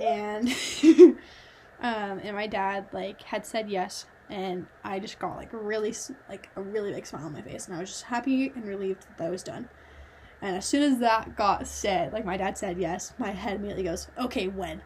And, 0.00 0.48
um, 1.80 2.20
and 2.22 2.34
my 2.34 2.46
dad 2.46 2.86
like 2.92 3.22
had 3.22 3.44
said 3.44 3.70
yes, 3.70 4.06
and 4.30 4.66
I 4.82 4.98
just 4.98 5.18
got 5.18 5.36
like 5.36 5.50
really 5.52 5.94
like 6.28 6.48
a 6.56 6.62
really 6.62 6.92
big 6.92 7.06
smile 7.06 7.26
on 7.26 7.32
my 7.34 7.42
face, 7.42 7.66
and 7.66 7.76
I 7.76 7.80
was 7.80 7.90
just 7.90 8.04
happy 8.04 8.50
and 8.54 8.66
relieved 8.66 9.02
that 9.02 9.18
that 9.18 9.30
was 9.30 9.42
done. 9.42 9.68
And 10.40 10.56
as 10.56 10.64
soon 10.64 10.82
as 10.82 10.98
that 10.98 11.36
got 11.36 11.66
said, 11.68 12.12
like 12.12 12.24
my 12.24 12.36
dad 12.36 12.58
said 12.58 12.78
yes, 12.78 13.12
my 13.18 13.30
head 13.30 13.56
immediately 13.56 13.84
goes, 13.84 14.08
okay, 14.18 14.48
when? 14.48 14.82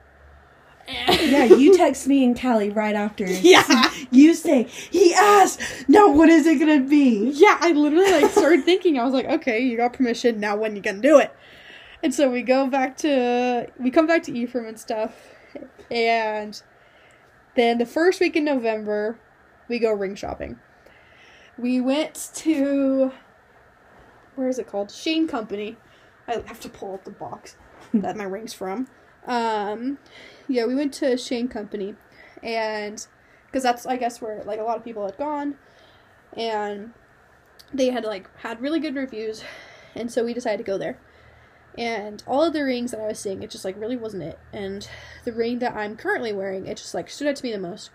Yeah, 0.88 1.44
you 1.44 1.76
text 1.76 2.06
me 2.06 2.24
and 2.24 2.40
Callie 2.40 2.70
right 2.70 2.94
after. 2.94 3.26
Yeah. 3.46 3.92
You 4.10 4.34
say, 4.34 4.64
he 4.64 5.12
asked, 5.14 5.60
now 5.88 6.08
what 6.10 6.28
is 6.28 6.46
it 6.46 6.58
gonna 6.58 6.80
be? 6.80 7.30
Yeah, 7.34 7.58
I 7.60 7.72
literally 7.72 8.10
like 8.10 8.30
started 8.30 8.64
thinking. 8.64 8.98
I 8.98 9.04
was 9.04 9.12
like, 9.12 9.26
okay, 9.26 9.60
you 9.60 9.76
got 9.76 9.92
permission. 9.92 10.38
Now 10.40 10.56
when 10.56 10.76
you 10.76 10.82
gonna 10.82 11.00
do 11.00 11.18
it? 11.18 11.34
And 12.02 12.14
so 12.14 12.30
we 12.30 12.42
go 12.42 12.66
back 12.68 12.96
to 12.98 13.68
we 13.78 13.90
come 13.90 14.06
back 14.06 14.22
to 14.24 14.32
Ephraim 14.36 14.66
and 14.66 14.78
stuff, 14.78 15.14
and 15.90 16.60
then 17.56 17.78
the 17.78 17.86
first 17.86 18.20
week 18.20 18.36
in 18.36 18.44
November, 18.44 19.18
we 19.68 19.78
go 19.78 19.92
ring 19.92 20.14
shopping. 20.14 20.58
We 21.58 21.80
went 21.80 22.30
to 22.36 23.12
where 24.36 24.48
is 24.48 24.58
it 24.58 24.68
called? 24.68 24.90
Shane 24.90 25.26
Company. 25.26 25.76
I 26.28 26.34
have 26.46 26.60
to 26.60 26.68
pull 26.68 26.94
up 26.94 27.04
the 27.04 27.10
box 27.10 27.56
that 27.94 28.16
my 28.16 28.24
ring's 28.24 28.52
from. 28.52 28.88
Um, 29.26 29.98
yeah, 30.48 30.64
we 30.66 30.74
went 30.74 30.92
to 30.94 31.16
Shane 31.16 31.48
Company, 31.48 31.94
and 32.42 33.06
because 33.46 33.62
that's 33.62 33.86
I 33.86 33.96
guess 33.96 34.20
where 34.20 34.42
like 34.44 34.60
a 34.60 34.64
lot 34.64 34.76
of 34.76 34.84
people 34.84 35.04
had 35.04 35.16
gone, 35.16 35.56
and 36.36 36.92
they 37.72 37.90
had 37.90 38.04
like 38.04 38.28
had 38.38 38.60
really 38.60 38.80
good 38.80 38.94
reviews, 38.94 39.42
and 39.94 40.10
so 40.10 40.24
we 40.24 40.34
decided 40.34 40.58
to 40.58 40.70
go 40.70 40.78
there. 40.78 40.98
And 41.78 42.22
all 42.26 42.42
of 42.42 42.54
the 42.54 42.64
rings 42.64 42.92
that 42.92 43.00
I 43.00 43.06
was 43.06 43.18
seeing, 43.18 43.42
it 43.42 43.50
just 43.50 43.64
like 43.64 43.78
really 43.78 43.96
wasn't 43.96 44.22
it. 44.22 44.38
And 44.52 44.88
the 45.24 45.32
ring 45.32 45.58
that 45.58 45.76
I'm 45.76 45.96
currently 45.96 46.32
wearing, 46.32 46.66
it 46.66 46.78
just 46.78 46.94
like 46.94 47.10
stood 47.10 47.28
out 47.28 47.36
to 47.36 47.44
me 47.44 47.52
the 47.52 47.58
most. 47.58 47.90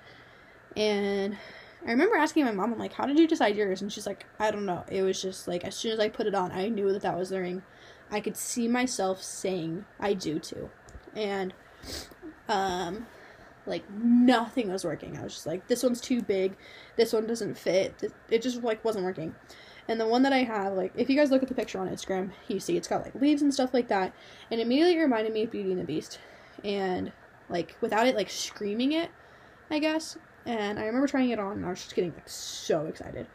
And 0.77 1.37
I 1.85 1.89
remember 1.89 2.15
asking 2.15 2.45
my 2.45 2.51
mom, 2.51 2.73
I'm 2.73 2.79
like, 2.79 2.93
how 2.93 3.07
did 3.07 3.17
you 3.17 3.27
decide 3.27 3.55
yours? 3.55 3.81
And 3.81 3.91
she's 3.91 4.05
like, 4.05 4.27
I 4.39 4.51
don't 4.51 4.67
know. 4.67 4.83
It 4.87 5.01
was 5.01 5.19
just 5.19 5.47
like, 5.47 5.63
as 5.63 5.75
soon 5.75 5.93
as 5.93 5.99
I 5.99 6.09
put 6.09 6.27
it 6.27 6.35
on, 6.35 6.51
I 6.51 6.69
knew 6.69 6.91
that 6.93 7.01
that 7.01 7.17
was 7.17 7.29
the 7.29 7.41
ring. 7.41 7.63
I 8.11 8.19
could 8.19 8.37
see 8.37 8.67
myself 8.67 9.23
saying, 9.23 9.85
I 9.99 10.13
do 10.13 10.37
too. 10.37 10.69
And, 11.15 11.53
um, 12.51 13.07
like, 13.65 13.89
nothing 13.91 14.71
was 14.71 14.83
working. 14.83 15.17
I 15.17 15.23
was 15.23 15.33
just 15.33 15.47
like, 15.47 15.67
this 15.67 15.83
one's 15.83 16.01
too 16.01 16.21
big. 16.21 16.57
This 16.97 17.13
one 17.13 17.27
doesn't 17.27 17.57
fit. 17.57 18.13
It 18.29 18.41
just, 18.41 18.61
like, 18.63 18.83
wasn't 18.83 19.05
working. 19.05 19.35
And 19.87 19.99
the 19.99 20.07
one 20.07 20.23
that 20.23 20.33
I 20.33 20.43
have, 20.43 20.73
like, 20.73 20.93
if 20.95 21.09
you 21.09 21.17
guys 21.17 21.31
look 21.31 21.41
at 21.41 21.49
the 21.49 21.55
picture 21.55 21.79
on 21.79 21.89
Instagram, 21.89 22.31
you 22.47 22.59
see 22.59 22.77
it's 22.77 22.87
got, 22.87 23.03
like, 23.03 23.15
leaves 23.15 23.41
and 23.41 23.53
stuff 23.53 23.73
like 23.73 23.87
that. 23.87 24.13
And 24.51 24.61
immediately 24.61 24.99
reminded 24.99 25.33
me 25.33 25.43
of 25.43 25.51
Beauty 25.51 25.71
and 25.71 25.79
the 25.79 25.85
Beast. 25.85 26.19
And, 26.63 27.11
like, 27.49 27.75
without 27.81 28.07
it, 28.07 28.15
like, 28.15 28.29
screaming 28.29 28.91
it, 28.91 29.09
I 29.69 29.79
guess. 29.79 30.17
And 30.45 30.79
I 30.79 30.85
remember 30.85 31.07
trying 31.07 31.29
it 31.29 31.39
on, 31.39 31.57
and 31.57 31.65
I 31.65 31.69
was 31.69 31.81
just 31.81 31.95
getting 31.95 32.13
like 32.13 32.27
so 32.27 32.85
excited. 32.85 33.27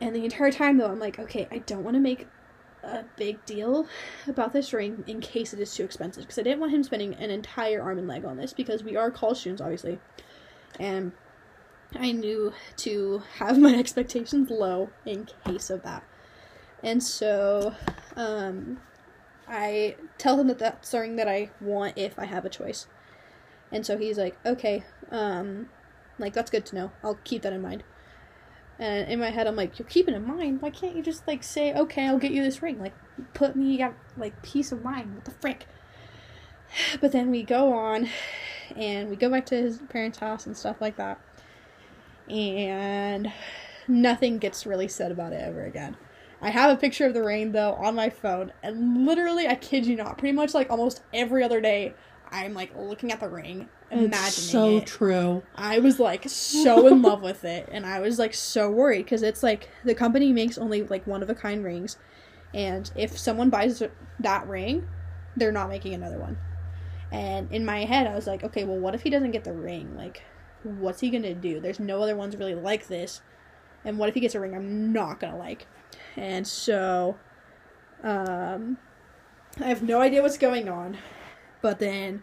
And 0.00 0.16
the 0.16 0.24
entire 0.24 0.50
time 0.50 0.78
though, 0.78 0.88
I'm 0.88 0.98
like, 0.98 1.18
okay, 1.18 1.46
I 1.52 1.58
don't 1.58 1.84
want 1.84 1.94
to 1.94 2.00
make 2.00 2.26
a 2.82 3.04
big 3.16 3.44
deal 3.44 3.86
about 4.26 4.52
this 4.52 4.72
ring 4.72 5.04
in 5.06 5.20
case 5.20 5.52
it 5.52 5.60
is 5.60 5.74
too 5.74 5.84
expensive 5.84 6.24
because 6.24 6.38
I 6.38 6.42
didn't 6.42 6.60
want 6.60 6.72
him 6.72 6.82
spending 6.82 7.14
an 7.14 7.30
entire 7.30 7.82
arm 7.82 7.98
and 7.98 8.08
leg 8.08 8.24
on 8.24 8.36
this 8.36 8.52
because 8.52 8.82
we 8.82 8.96
are 8.96 9.10
college 9.10 9.38
students, 9.38 9.62
obviously, 9.62 9.98
and 10.78 11.12
I 11.94 12.12
knew 12.12 12.52
to 12.78 13.22
have 13.36 13.58
my 13.58 13.74
expectations 13.78 14.50
low 14.50 14.90
in 15.06 15.28
case 15.46 15.70
of 15.70 15.82
that. 15.82 16.04
And 16.82 17.02
so, 17.02 17.74
um, 18.16 18.80
I 19.46 19.96
tell 20.18 20.40
him 20.40 20.46
that 20.48 20.58
that's 20.58 20.90
the 20.90 21.00
ring 21.00 21.16
that 21.16 21.28
I 21.28 21.50
want 21.60 21.98
if 21.98 22.18
I 22.18 22.24
have 22.24 22.44
a 22.44 22.48
choice. 22.48 22.86
And 23.70 23.84
so 23.84 23.98
he's 23.98 24.18
like, 24.18 24.36
okay, 24.44 24.84
um, 25.10 25.68
like 26.18 26.32
that's 26.32 26.50
good 26.50 26.66
to 26.66 26.74
know. 26.74 26.92
I'll 27.02 27.18
keep 27.24 27.42
that 27.42 27.52
in 27.52 27.62
mind. 27.62 27.84
And 28.82 29.08
in 29.08 29.20
my 29.20 29.30
head, 29.30 29.46
I'm 29.46 29.54
like, 29.54 29.78
you're 29.78 29.86
keeping 29.86 30.16
in 30.16 30.26
mind. 30.26 30.60
Why 30.60 30.70
can't 30.70 30.96
you 30.96 31.04
just 31.04 31.28
like 31.28 31.44
say, 31.44 31.72
okay, 31.72 32.08
I'll 32.08 32.18
get 32.18 32.32
you 32.32 32.42
this 32.42 32.62
ring? 32.62 32.80
Like, 32.80 32.94
put 33.32 33.54
me 33.54 33.80
at 33.80 33.94
like 34.16 34.42
peace 34.42 34.72
of 34.72 34.82
mind. 34.82 35.14
What 35.14 35.24
the 35.24 35.30
frick? 35.30 35.66
But 37.00 37.12
then 37.12 37.30
we 37.30 37.44
go 37.44 37.72
on, 37.74 38.08
and 38.74 39.08
we 39.08 39.14
go 39.14 39.30
back 39.30 39.46
to 39.46 39.54
his 39.54 39.78
parents' 39.88 40.18
house 40.18 40.46
and 40.46 40.56
stuff 40.56 40.80
like 40.80 40.96
that. 40.96 41.20
And 42.28 43.32
nothing 43.86 44.38
gets 44.38 44.66
really 44.66 44.88
said 44.88 45.12
about 45.12 45.32
it 45.32 45.40
ever 45.40 45.64
again. 45.64 45.96
I 46.40 46.50
have 46.50 46.70
a 46.70 46.80
picture 46.80 47.06
of 47.06 47.14
the 47.14 47.22
ring 47.22 47.52
though 47.52 47.74
on 47.74 47.94
my 47.94 48.10
phone, 48.10 48.52
and 48.64 49.06
literally, 49.06 49.46
I 49.46 49.54
kid 49.54 49.86
you 49.86 49.94
not, 49.94 50.18
pretty 50.18 50.32
much 50.32 50.54
like 50.54 50.70
almost 50.70 51.04
every 51.14 51.44
other 51.44 51.60
day, 51.60 51.94
I'm 52.32 52.54
like 52.54 52.72
looking 52.74 53.12
at 53.12 53.20
the 53.20 53.28
ring, 53.28 53.68
imagining 53.90 54.14
It's 54.16 54.34
so 54.36 54.78
it. 54.78 54.86
true. 54.86 55.42
I 55.54 55.78
was 55.78 56.00
like 56.00 56.28
so 56.28 56.86
in 56.86 57.02
love 57.02 57.22
with 57.22 57.44
it, 57.44 57.68
and 57.70 57.84
I 57.84 58.00
was 58.00 58.18
like 58.18 58.32
so 58.32 58.70
worried 58.70 59.04
because 59.04 59.22
it's 59.22 59.42
like 59.42 59.68
the 59.84 59.94
company 59.94 60.32
makes 60.32 60.56
only 60.56 60.82
like 60.82 61.06
one 61.06 61.22
of 61.22 61.28
a 61.28 61.34
kind 61.34 61.62
rings, 61.62 61.98
and 62.54 62.90
if 62.96 63.18
someone 63.18 63.50
buys 63.50 63.82
that 64.20 64.48
ring, 64.48 64.88
they're 65.36 65.52
not 65.52 65.68
making 65.68 65.92
another 65.92 66.18
one. 66.18 66.38
And 67.10 67.52
in 67.52 67.66
my 67.66 67.84
head, 67.84 68.06
I 68.06 68.14
was 68.14 68.26
like, 68.26 68.42
okay, 68.42 68.64
well, 68.64 68.78
what 68.78 68.94
if 68.94 69.02
he 69.02 69.10
doesn't 69.10 69.32
get 69.32 69.44
the 69.44 69.52
ring? 69.52 69.94
Like, 69.94 70.22
what's 70.62 71.00
he 71.00 71.10
gonna 71.10 71.34
do? 71.34 71.60
There's 71.60 71.78
no 71.78 72.02
other 72.02 72.16
ones 72.16 72.34
really 72.36 72.54
like 72.54 72.88
this, 72.88 73.20
and 73.84 73.98
what 73.98 74.08
if 74.08 74.14
he 74.14 74.20
gets 74.20 74.34
a 74.34 74.40
ring 74.40 74.54
I'm 74.54 74.92
not 74.92 75.20
gonna 75.20 75.36
like? 75.36 75.66
And 76.16 76.46
so, 76.46 77.18
um, 78.02 78.78
I 79.60 79.64
have 79.68 79.82
no 79.82 80.00
idea 80.00 80.22
what's 80.22 80.38
going 80.38 80.70
on, 80.70 80.96
but 81.62 81.78
then 81.78 82.22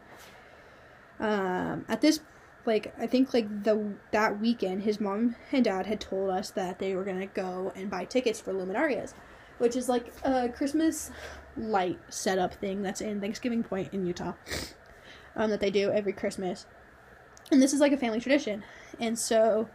um, 1.20 1.86
at 1.88 2.02
this 2.02 2.20
like 2.66 2.94
I 3.00 3.08
think 3.08 3.34
like 3.34 3.64
the 3.64 3.94
that 4.12 4.40
weekend 4.40 4.84
his 4.84 5.00
mom 5.00 5.36
and 5.52 5.64
dad 5.64 5.88
had 5.88 6.00
told 6.00 6.30
us 6.30 6.52
that 6.52 6.78
they 6.78 6.94
were 6.96 7.04
gonna 7.04 7.26
go 7.26 7.72
and 7.76 7.90
buy 7.90 8.06
tickets 8.06 8.40
for 8.40 8.54
Luminarias, 8.54 9.14
which 9.58 9.76
is 9.76 9.90
like 9.90 10.14
a 10.24 10.50
Christmas 10.50 11.10
light 11.58 12.00
setup 12.10 12.54
thing 12.54 12.82
that's 12.82 13.02
in 13.02 13.20
Thanksgiving 13.20 13.64
Point 13.64 13.94
in 13.94 14.06
Utah. 14.06 14.34
Um, 15.36 15.52
that 15.52 15.62
they 15.62 15.72
do 15.72 15.92
every 15.92 16.12
Christmas. 16.12 16.66
And 17.52 17.62
this 17.62 17.72
is 17.72 17.80
like 17.80 17.94
a 17.94 17.98
family 17.98 18.20
tradition. 18.20 18.64
And 19.00 19.18
so 19.18 19.70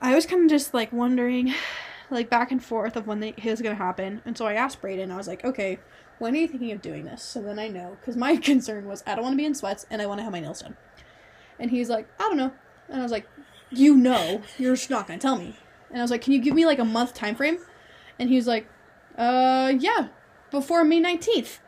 I 0.00 0.14
was 0.14 0.26
kind 0.26 0.44
of 0.44 0.50
just 0.50 0.72
like 0.72 0.92
wondering 0.92 1.54
like 2.10 2.30
back 2.30 2.52
and 2.52 2.62
forth 2.62 2.96
of 2.96 3.06
when 3.06 3.20
they, 3.20 3.30
it 3.30 3.44
was 3.44 3.60
to 3.60 3.74
happen. 3.74 4.22
And 4.24 4.36
so 4.36 4.46
I 4.46 4.54
asked 4.54 4.80
Brayden, 4.80 5.10
I 5.10 5.16
was 5.16 5.26
like, 5.26 5.44
okay, 5.44 5.78
when 6.18 6.34
are 6.34 6.38
you 6.38 6.48
thinking 6.48 6.72
of 6.72 6.82
doing 6.82 7.04
this? 7.04 7.22
So 7.22 7.42
then 7.42 7.58
I 7.58 7.68
know, 7.68 7.96
because 8.00 8.16
my 8.16 8.36
concern 8.50 8.86
was 8.86 9.02
I 9.06 9.14
don't 9.14 9.24
want 9.24 9.34
to 9.34 9.38
be 9.38 9.44
in 9.44 9.54
sweats 9.54 9.86
and 9.90 10.00
I 10.00 10.06
want 10.06 10.18
to 10.20 10.24
have 10.24 10.32
my 10.32 10.40
nails 10.40 10.62
done. 10.62 10.76
And 11.58 11.70
he's 11.70 11.88
like, 11.88 12.08
I 12.18 12.22
don't 12.24 12.36
know. 12.36 12.52
And 12.88 13.00
I 13.00 13.02
was 13.02 13.12
like, 13.12 13.28
you 13.70 13.96
know, 13.96 14.42
you're 14.58 14.74
just 14.74 14.90
not 14.90 15.06
going 15.06 15.18
to 15.18 15.22
tell 15.22 15.36
me. 15.36 15.56
And 15.90 15.98
I 15.98 16.02
was 16.02 16.10
like, 16.10 16.22
can 16.22 16.32
you 16.32 16.40
give 16.40 16.54
me 16.54 16.66
like 16.66 16.78
a 16.78 16.84
month 16.84 17.14
time 17.14 17.34
frame? 17.34 17.58
And 18.18 18.28
he 18.28 18.36
was 18.36 18.46
like, 18.46 18.68
uh, 19.16 19.72
yeah, 19.78 20.08
before 20.50 20.84
May 20.84 21.00
19th. 21.00 21.58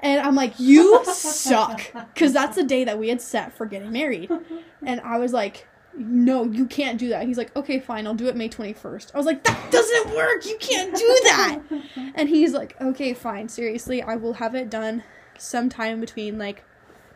And 0.00 0.20
I'm 0.20 0.34
like, 0.34 0.58
you 0.58 1.04
suck. 1.04 1.82
Because 2.14 2.32
that's 2.32 2.56
the 2.56 2.64
day 2.64 2.84
that 2.84 2.98
we 2.98 3.08
had 3.08 3.20
set 3.20 3.56
for 3.56 3.66
getting 3.66 3.92
married. 3.92 4.30
And 4.82 5.00
I 5.00 5.18
was 5.18 5.32
like, 5.32 5.66
no, 5.96 6.44
you 6.44 6.66
can't 6.66 6.98
do 6.98 7.08
that. 7.08 7.26
He's 7.26 7.38
like, 7.38 7.54
okay, 7.56 7.80
fine, 7.80 8.06
I'll 8.06 8.14
do 8.14 8.28
it 8.28 8.36
May 8.36 8.48
21st. 8.48 9.14
I 9.14 9.16
was 9.16 9.26
like, 9.26 9.42
that 9.44 9.72
doesn't 9.72 10.14
work. 10.14 10.44
You 10.44 10.56
can't 10.58 10.94
do 10.94 11.20
that. 11.24 11.60
and 12.14 12.28
he's 12.28 12.52
like, 12.52 12.80
okay, 12.80 13.14
fine. 13.14 13.48
Seriously, 13.48 14.02
I 14.02 14.16
will 14.16 14.34
have 14.34 14.54
it 14.54 14.68
done 14.70 15.02
sometime 15.38 16.00
between 16.00 16.38
like 16.38 16.64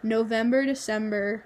November, 0.03 0.65
December, 0.65 1.45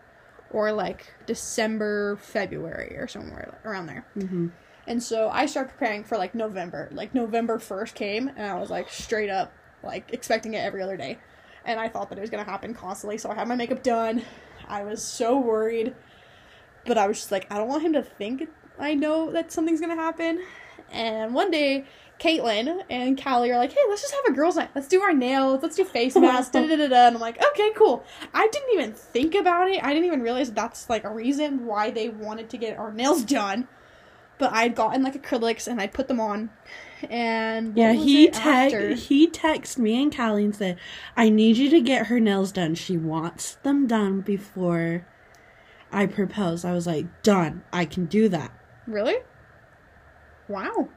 or 0.51 0.73
like 0.73 1.13
December, 1.27 2.17
February, 2.17 2.97
or 2.97 3.09
somewhere 3.09 3.59
around 3.65 3.87
there. 3.87 4.07
hmm 4.15 4.49
And 4.87 5.03
so 5.03 5.29
I 5.31 5.47
started 5.47 5.71
preparing 5.71 6.05
for 6.05 6.17
like 6.17 6.35
November. 6.35 6.89
Like 6.93 7.15
November 7.15 7.59
1st 7.59 7.95
came, 7.95 8.29
and 8.29 8.47
I 8.47 8.59
was 8.59 8.71
like 8.71 8.89
straight 8.91 9.31
up 9.31 9.53
like 9.83 10.13
expecting 10.13 10.55
it 10.55 10.59
every 10.59 10.83
other 10.83 10.97
day. 10.97 11.19
And 11.65 11.81
I 11.81 11.89
thought 11.89 12.11
that 12.11 12.19
it 12.19 12.21
was 12.21 12.31
gonna 12.31 12.45
happen 12.45 12.75
constantly, 12.75 13.19
so 13.19 13.31
I 13.31 13.35
had 13.35 13.49
my 13.49 13.57
makeup 13.57 13.83
done. 13.83 14.23
I 14.69 14.85
was 14.85 15.03
so 15.03 15.39
worried. 15.39 15.95
But 16.87 16.99
I 16.99 17.07
was 17.07 17.19
just 17.19 17.33
like, 17.33 17.47
I 17.51 17.57
don't 17.59 17.69
want 17.69 17.83
him 17.83 17.95
to 17.95 18.03
think 18.03 18.49
I 18.79 18.95
know 18.95 19.31
that 19.33 19.53
something's 19.53 19.81
gonna 19.81 19.97
happen. 19.97 20.43
And 20.91 21.35
one 21.35 21.51
day, 21.51 21.87
Katelyn 22.19 22.83
and 22.89 23.21
Callie 23.23 23.51
are 23.51 23.59
like, 23.59 23.73
hey, 23.73 23.81
let's 23.89 24.03
just 24.03 24.15
have 24.15 24.33
a 24.33 24.33
girls' 24.33 24.57
night. 24.57 24.71
Let's 24.75 24.89
do 24.89 25.03
our 25.03 25.13
nails. 25.13 25.63
Let's 25.63 25.77
do 25.77 25.85
face 25.85 26.15
masks. 26.17 26.51
da, 26.53 26.67
da, 26.67 26.77
da, 26.77 26.89
da. 26.89 27.07
And 27.07 27.17
I'm 27.17 27.21
like, 27.21 27.43
okay, 27.53 27.71
cool. 27.75 28.05
I 28.33 28.47
didn't 28.49 28.73
even 28.75 28.93
think 28.93 29.35
about 29.35 29.69
it. 29.69 29.83
I 29.83 29.93
didn't 29.93 30.07
even 30.07 30.23
realize 30.23 30.53
that's 30.53 30.89
like 30.89 31.05
a 31.05 31.11
reason 31.11 31.67
why 31.67 31.91
they 31.91 32.09
wanted 32.09 32.51
to 32.51 32.57
get 32.57 32.79
our 32.79 32.93
nails 32.93 33.23
done. 33.25 33.69
But 34.39 34.53
I 34.53 34.63
had 34.65 34.75
gotten 34.75 35.03
like 35.03 35.21
acrylics 35.21 35.69
and 35.69 35.81
I 35.81 35.87
put 35.87 36.09
them 36.09 36.21
on. 36.21 36.51
And 37.11 37.77
Yeah, 37.77 37.93
he 37.93 38.29
te- 38.29 38.95
he 38.95 39.29
texted 39.29 39.79
me 39.79 40.03
and 40.03 40.15
Callie 40.17 40.45
and 40.45 40.57
said, 40.57 40.79
"I 41.17 41.29
need 41.29 41.57
you 41.57 41.69
to 41.71 41.81
get 41.81 42.07
her 42.07 42.19
nails 42.19 42.51
done. 42.51 42.75
She 42.75 42.97
wants 42.97 43.57
them 43.57 43.87
done 43.87 44.23
before 44.23 45.07
I 45.95 46.07
propose." 46.07 46.65
I 46.65 46.73
was 46.73 46.87
like, 46.87 47.07
"Done. 47.23 47.63
I 47.73 47.85
can 47.85 48.07
do 48.07 48.29
that." 48.29 48.51
Really? 48.87 49.17
Wow. 50.49 50.89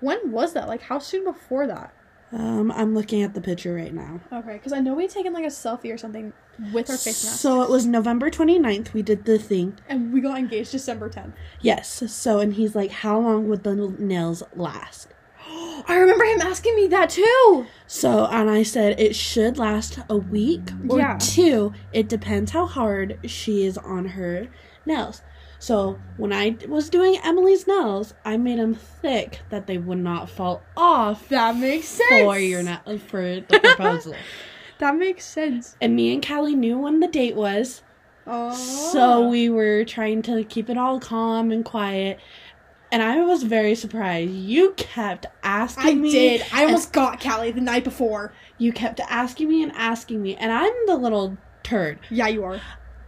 When 0.00 0.32
was 0.32 0.52
that? 0.54 0.68
Like, 0.68 0.82
how 0.82 0.98
soon 0.98 1.24
before 1.24 1.66
that? 1.66 1.92
Um, 2.32 2.70
I'm 2.72 2.94
looking 2.94 3.22
at 3.22 3.34
the 3.34 3.40
picture 3.40 3.74
right 3.74 3.92
now. 3.92 4.20
Okay, 4.32 4.52
because 4.52 4.72
I 4.72 4.78
know 4.80 4.94
we 4.94 5.02
had 5.04 5.10
taken 5.10 5.32
like 5.32 5.44
a 5.44 5.48
selfie 5.48 5.92
or 5.92 5.98
something 5.98 6.32
with 6.72 6.88
our 6.88 6.96
face 6.96 7.24
mask. 7.24 7.40
So 7.40 7.62
it 7.62 7.70
was 7.70 7.86
November 7.86 8.30
29th. 8.30 8.92
We 8.92 9.02
did 9.02 9.24
the 9.24 9.38
thing. 9.38 9.78
and 9.88 10.12
we 10.12 10.20
got 10.20 10.38
engaged 10.38 10.70
December 10.70 11.08
10th. 11.10 11.32
Yes. 11.60 12.04
So 12.12 12.38
and 12.38 12.54
he's 12.54 12.74
like, 12.76 12.90
"How 12.92 13.18
long 13.18 13.48
would 13.48 13.64
the 13.64 13.74
nails 13.74 14.42
last?" 14.54 15.08
I 15.88 15.96
remember 15.96 16.24
him 16.24 16.40
asking 16.42 16.76
me 16.76 16.86
that 16.88 17.10
too. 17.10 17.66
So 17.86 18.26
and 18.26 18.48
I 18.50 18.62
said 18.62 19.00
it 19.00 19.14
should 19.16 19.58
last 19.58 19.98
a 20.08 20.16
week 20.16 20.70
or 20.88 20.98
Yeah. 20.98 21.18
two. 21.18 21.72
It 21.92 22.08
depends 22.08 22.52
how 22.52 22.66
hard 22.66 23.18
she 23.26 23.64
is 23.64 23.76
on 23.78 24.04
her 24.06 24.48
nails. 24.86 25.22
So 25.58 25.98
when 26.16 26.32
I 26.32 26.56
was 26.68 26.88
doing 26.88 27.18
Emily's 27.22 27.66
nails, 27.66 28.14
I 28.24 28.36
made 28.38 28.58
them 28.58 28.74
thick 28.74 29.40
that 29.50 29.66
they 29.66 29.76
would 29.76 29.98
not 29.98 30.30
fall 30.30 30.62
off 30.76 31.28
That 31.28 31.56
makes 31.56 31.88
sense. 31.88 32.22
for 32.24 32.38
your 32.38 32.62
na- 32.62 32.78
for 33.08 33.40
the 33.40 33.60
proposal. 33.62 34.14
That 34.78 34.96
makes 34.96 35.26
sense. 35.26 35.76
and 35.82 35.94
me 35.94 36.14
and 36.14 36.26
Callie 36.26 36.54
knew 36.54 36.78
when 36.78 37.00
the 37.00 37.06
date 37.06 37.36
was, 37.36 37.82
Oh. 38.26 38.54
so 38.54 39.28
we 39.28 39.50
were 39.50 39.84
trying 39.84 40.22
to 40.22 40.42
keep 40.44 40.70
it 40.70 40.78
all 40.78 40.98
calm 41.00 41.50
and 41.50 41.62
quiet. 41.62 42.18
And 42.92 43.02
I 43.02 43.22
was 43.22 43.44
very 43.44 43.74
surprised. 43.74 44.32
You 44.32 44.72
kept 44.76 45.26
asking 45.42 45.86
I 45.90 45.94
me. 45.94 46.08
I 46.08 46.12
did. 46.38 46.46
I 46.52 46.64
almost 46.64 46.92
got 46.92 47.20
Callie 47.20 47.52
the 47.52 47.60
night 47.60 47.84
before. 47.84 48.32
You 48.58 48.72
kept 48.72 48.98
asking 49.08 49.48
me 49.48 49.62
and 49.62 49.72
asking 49.72 50.20
me, 50.22 50.34
and 50.36 50.50
I'm 50.50 50.72
the 50.86 50.96
little 50.96 51.36
turd. 51.62 52.00
Yeah, 52.10 52.26
you 52.28 52.42
are. 52.44 52.60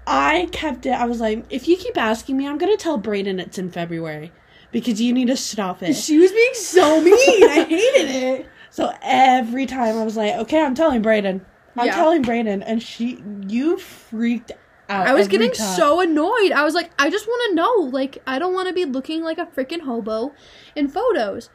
I 0.07 0.49
kept 0.53 0.87
it. 0.87 0.91
I 0.93 1.05
was 1.07 1.21
like, 1.21 1.45
if 1.51 1.67
you 1.69 1.77
keep 1.77 1.97
asking 1.97 2.37
me, 2.37 2.47
I'm 2.47 2.59
gonna 2.59 2.77
tell 2.77 2.99
Brayden 2.99 3.41
it's 3.41 3.59
in 3.59 3.71
February 3.71 4.33
because 4.71 5.01
you 5.01 5.13
need 5.13 5.27
to 5.29 5.37
stop 5.37 5.83
it. 5.83 5.95
She 5.95 6.19
was 6.19 6.31
being 6.31 6.55
so 6.55 7.01
mean. 7.05 7.15
I 7.49 7.65
hated 7.69 8.11
it. 8.11 8.47
So 8.71 8.93
every 9.03 9.67
time 9.67 9.97
I 9.99 10.05
was 10.05 10.17
like, 10.17 10.35
okay, 10.35 10.63
I'm 10.63 10.75
telling 10.75 11.03
Brayden. 11.03 11.41
I'm 11.77 11.87
Yeah. 11.87 11.95
telling 11.95 12.23
Brayden, 12.23 12.63
and 12.65 12.83
she, 12.83 13.23
you 13.49 13.79
freaked 13.79 14.53
out. 14.53 14.59
I 14.89 15.15
was 15.15 15.29
getting 15.29 15.53
time. 15.53 15.77
so 15.77 16.01
annoyed. 16.01 16.53
I 16.53 16.65
was 16.65 16.75
like, 16.75 16.91
I 16.99 17.11
just 17.11 17.27
want 17.27 17.51
to 17.51 17.55
know. 17.55 17.91
Like, 17.91 18.23
I 18.27 18.39
don't 18.39 18.55
want 18.55 18.69
to 18.69 18.75
be 18.75 18.85
looking 18.85 19.23
like 19.23 19.39
a 19.39 19.47
freaking 19.47 19.81
hobo 19.81 20.35
in 20.77 20.89
photos. 20.89 21.51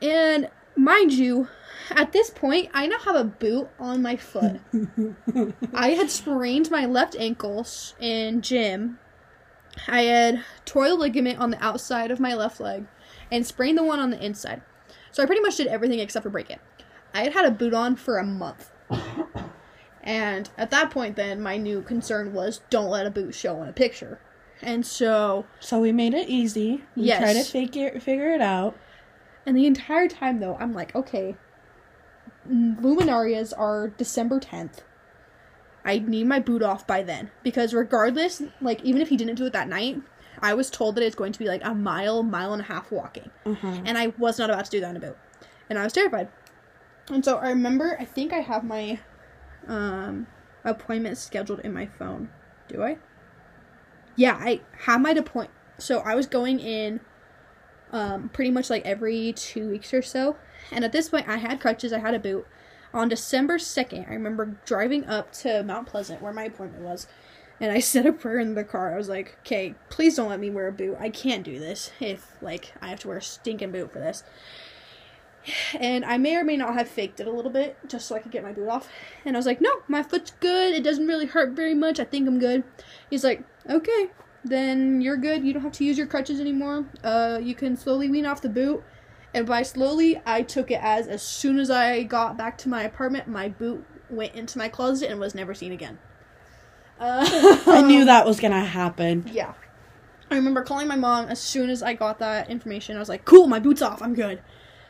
And 0.00 0.48
mind 0.76 1.12
you, 1.12 1.48
at 1.90 2.12
this 2.12 2.30
point, 2.30 2.70
I 2.72 2.86
now 2.86 2.98
have 3.00 3.16
a 3.16 3.24
boot 3.24 3.68
on 3.78 4.02
my 4.02 4.16
foot. 4.16 4.60
I 5.74 5.90
had 5.90 6.10
sprained 6.10 6.70
my 6.70 6.86
left 6.86 7.16
ankle 7.18 7.66
in 8.00 8.40
gym. 8.40 8.98
I 9.88 10.02
had 10.02 10.44
tore 10.64 10.88
the 10.88 10.94
ligament 10.94 11.40
on 11.40 11.50
the 11.50 11.62
outside 11.64 12.10
of 12.10 12.20
my 12.20 12.34
left 12.34 12.60
leg 12.60 12.86
and 13.30 13.46
sprained 13.46 13.78
the 13.78 13.84
one 13.84 13.98
on 13.98 14.10
the 14.10 14.24
inside. 14.24 14.62
So 15.10 15.22
I 15.22 15.26
pretty 15.26 15.42
much 15.42 15.56
did 15.56 15.66
everything 15.66 15.98
except 15.98 16.22
for 16.22 16.30
break 16.30 16.50
it. 16.50 16.60
I 17.12 17.24
had 17.24 17.32
had 17.32 17.44
a 17.44 17.50
boot 17.50 17.74
on 17.74 17.96
for 17.96 18.18
a 18.18 18.24
month. 18.24 18.70
And 20.04 20.48
at 20.58 20.70
that 20.70 20.90
point, 20.90 21.16
then 21.16 21.40
my 21.40 21.56
new 21.56 21.80
concern 21.82 22.32
was 22.34 22.60
don't 22.70 22.90
let 22.90 23.06
a 23.06 23.10
boot 23.10 23.34
show 23.34 23.62
in 23.62 23.68
a 23.68 23.72
picture. 23.72 24.20
And 24.62 24.84
so, 24.86 25.46
So 25.60 25.80
we 25.80 25.92
made 25.92 26.14
it 26.14 26.28
easy. 26.28 26.84
We 26.94 27.04
Yes. 27.04 27.18
tried 27.18 27.32
to 27.42 27.44
figure 27.44 27.98
figure 28.00 28.30
it 28.32 28.40
out. 28.42 28.76
and 29.46 29.56
the 29.56 29.66
entire 29.66 30.08
time 30.08 30.40
though, 30.40 30.56
I'm 30.60 30.72
like, 30.72 30.94
okay, 30.94 31.36
luminarias 32.48 33.52
are 33.56 33.88
December 33.88 34.40
10th. 34.40 34.80
I 35.84 35.98
need 35.98 36.26
my 36.26 36.40
boot 36.40 36.62
off 36.62 36.86
by 36.86 37.02
then 37.02 37.30
because 37.42 37.74
regardless, 37.74 38.42
like 38.60 38.82
even 38.82 39.02
if 39.02 39.08
he 39.08 39.16
didn't 39.16 39.34
do 39.36 39.46
it 39.46 39.52
that 39.52 39.68
night, 39.68 40.00
I 40.40 40.54
was 40.54 40.70
told 40.70 40.94
that 40.96 41.04
it's 41.04 41.14
going 41.14 41.32
to 41.32 41.38
be 41.38 41.46
like 41.46 41.64
a 41.64 41.74
mile, 41.74 42.22
mile 42.22 42.52
and 42.52 42.62
a 42.62 42.64
half 42.66 42.90
walking, 42.90 43.30
Uh-huh. 43.46 43.80
and 43.84 43.96
I 43.98 44.08
was 44.18 44.38
not 44.38 44.50
about 44.50 44.64
to 44.66 44.70
do 44.70 44.80
that 44.80 44.90
in 44.90 44.96
a 44.96 45.00
boot, 45.00 45.16
and 45.70 45.78
I 45.78 45.84
was 45.84 45.92
terrified. 45.92 46.28
And 47.10 47.22
so 47.24 47.36
I 47.36 47.50
remember, 47.50 47.96
I 48.00 48.04
think 48.06 48.32
I 48.32 48.38
have 48.40 48.64
my 48.64 48.98
um, 49.68 50.26
appointment 50.64 51.18
scheduled 51.18 51.60
in 51.60 51.72
my 51.72 51.86
phone. 51.86 52.30
Do 52.68 52.82
I? 52.82 52.98
Yeah, 54.16 54.36
I 54.40 54.60
have 54.84 55.00
my 55.00 55.10
appoint. 55.10 55.50
So 55.78 56.00
I 56.00 56.14
was 56.14 56.26
going 56.26 56.60
in 56.60 57.00
um, 57.92 58.28
pretty 58.30 58.50
much 58.50 58.70
like 58.70 58.84
every 58.84 59.32
two 59.32 59.70
weeks 59.70 59.92
or 59.94 60.02
so. 60.02 60.36
And 60.70 60.84
at 60.84 60.92
this 60.92 61.08
point, 61.08 61.28
I 61.28 61.36
had 61.36 61.60
crutches, 61.60 61.92
I 61.92 61.98
had 61.98 62.14
a 62.14 62.18
boot. 62.18 62.46
On 62.92 63.08
December 63.08 63.58
2nd, 63.58 64.08
I 64.08 64.12
remember 64.12 64.56
driving 64.64 65.04
up 65.06 65.32
to 65.32 65.62
Mount 65.64 65.88
Pleasant 65.88 66.22
where 66.22 66.32
my 66.32 66.44
appointment 66.44 66.84
was. 66.84 67.06
And 67.60 67.72
I 67.72 67.78
said 67.80 68.06
a 68.06 68.12
prayer 68.12 68.38
in 68.38 68.54
the 68.54 68.64
car. 68.64 68.94
I 68.94 68.96
was 68.96 69.08
like, 69.08 69.36
okay, 69.40 69.74
please 69.90 70.16
don't 70.16 70.28
let 70.28 70.40
me 70.40 70.50
wear 70.50 70.68
a 70.68 70.72
boot. 70.72 70.96
I 71.00 71.08
can't 71.08 71.44
do 71.44 71.58
this 71.58 71.92
if, 72.00 72.36
like, 72.40 72.72
I 72.80 72.88
have 72.88 73.00
to 73.00 73.08
wear 73.08 73.18
a 73.18 73.22
stinking 73.22 73.72
boot 73.72 73.92
for 73.92 73.98
this. 73.98 74.22
And 75.78 76.04
I 76.04 76.16
may 76.18 76.36
or 76.36 76.44
may 76.44 76.56
not 76.56 76.74
have 76.74 76.88
faked 76.88 77.20
it 77.20 77.26
a 77.26 77.30
little 77.32 77.50
bit 77.50 77.76
just 77.86 78.06
so 78.06 78.16
I 78.16 78.18
could 78.18 78.32
get 78.32 78.42
my 78.42 78.52
boot 78.52 78.68
off. 78.68 78.88
And 79.24 79.36
I 79.36 79.38
was 79.38 79.46
like, 79.46 79.60
no, 79.60 79.70
my 79.88 80.02
foot's 80.02 80.32
good. 80.40 80.74
It 80.74 80.82
doesn't 80.82 81.06
really 81.06 81.26
hurt 81.26 81.52
very 81.52 81.74
much. 81.74 82.00
I 82.00 82.04
think 82.04 82.26
I'm 82.26 82.38
good. 82.38 82.64
He's 83.10 83.24
like, 83.24 83.44
okay, 83.68 84.10
then 84.44 85.00
you're 85.00 85.16
good. 85.16 85.44
You 85.44 85.52
don't 85.52 85.62
have 85.62 85.72
to 85.72 85.84
use 85.84 85.98
your 85.98 86.06
crutches 86.06 86.40
anymore. 86.40 86.86
Uh, 87.02 87.38
you 87.42 87.54
can 87.54 87.76
slowly 87.76 88.08
wean 88.08 88.26
off 88.26 88.40
the 88.40 88.48
boot. 88.48 88.82
And 89.32 89.46
by 89.46 89.62
slowly, 89.62 90.20
I 90.24 90.42
took 90.42 90.70
it 90.70 90.80
as 90.80 91.08
as 91.08 91.22
soon 91.22 91.58
as 91.58 91.68
I 91.70 92.04
got 92.04 92.36
back 92.36 92.56
to 92.58 92.68
my 92.68 92.84
apartment, 92.84 93.26
my 93.26 93.48
boot 93.48 93.84
went 94.08 94.34
into 94.34 94.58
my 94.58 94.68
closet 94.68 95.10
and 95.10 95.18
was 95.18 95.34
never 95.34 95.54
seen 95.54 95.72
again. 95.72 95.98
Uh, 97.00 97.26
I 97.66 97.82
knew 97.82 98.04
that 98.04 98.24
was 98.24 98.38
gonna 98.38 98.64
happen. 98.64 99.28
yeah. 99.32 99.54
I 100.30 100.36
remember 100.36 100.62
calling 100.62 100.88
my 100.88 100.96
mom 100.96 101.26
as 101.26 101.40
soon 101.40 101.68
as 101.68 101.82
I 101.82 101.94
got 101.94 102.18
that 102.20 102.48
information. 102.48 102.96
I 102.96 102.98
was 102.98 103.08
like, 103.08 103.24
cool, 103.24 103.46
my 103.46 103.58
boot's 103.58 103.82
off. 103.82 104.00
I'm 104.00 104.14
good. 104.14 104.40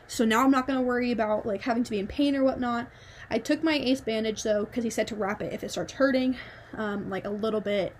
So 0.07 0.25
now 0.25 0.43
I'm 0.43 0.51
not 0.51 0.67
going 0.67 0.79
to 0.79 0.85
worry 0.85 1.11
about 1.11 1.45
like 1.45 1.61
having 1.61 1.83
to 1.83 1.91
be 1.91 1.99
in 1.99 2.07
pain 2.07 2.35
or 2.35 2.43
whatnot. 2.43 2.87
I 3.29 3.39
took 3.39 3.63
my 3.63 3.73
ace 3.73 4.01
bandage 4.01 4.43
though 4.43 4.65
because 4.65 4.83
he 4.83 4.89
said 4.89 5.07
to 5.07 5.15
wrap 5.15 5.41
it 5.41 5.53
if 5.53 5.63
it 5.63 5.71
starts 5.71 5.93
hurting, 5.93 6.37
um, 6.77 7.09
like 7.09 7.25
a 7.25 7.29
little 7.29 7.61
bit 7.61 7.95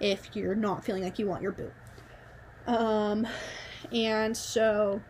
if 0.00 0.34
you're 0.34 0.54
not 0.54 0.84
feeling 0.84 1.02
like 1.02 1.18
you 1.18 1.26
want 1.26 1.42
your 1.42 1.52
boot. 1.52 1.72
Um, 2.66 3.26
and 3.92 4.36
so 4.36 5.00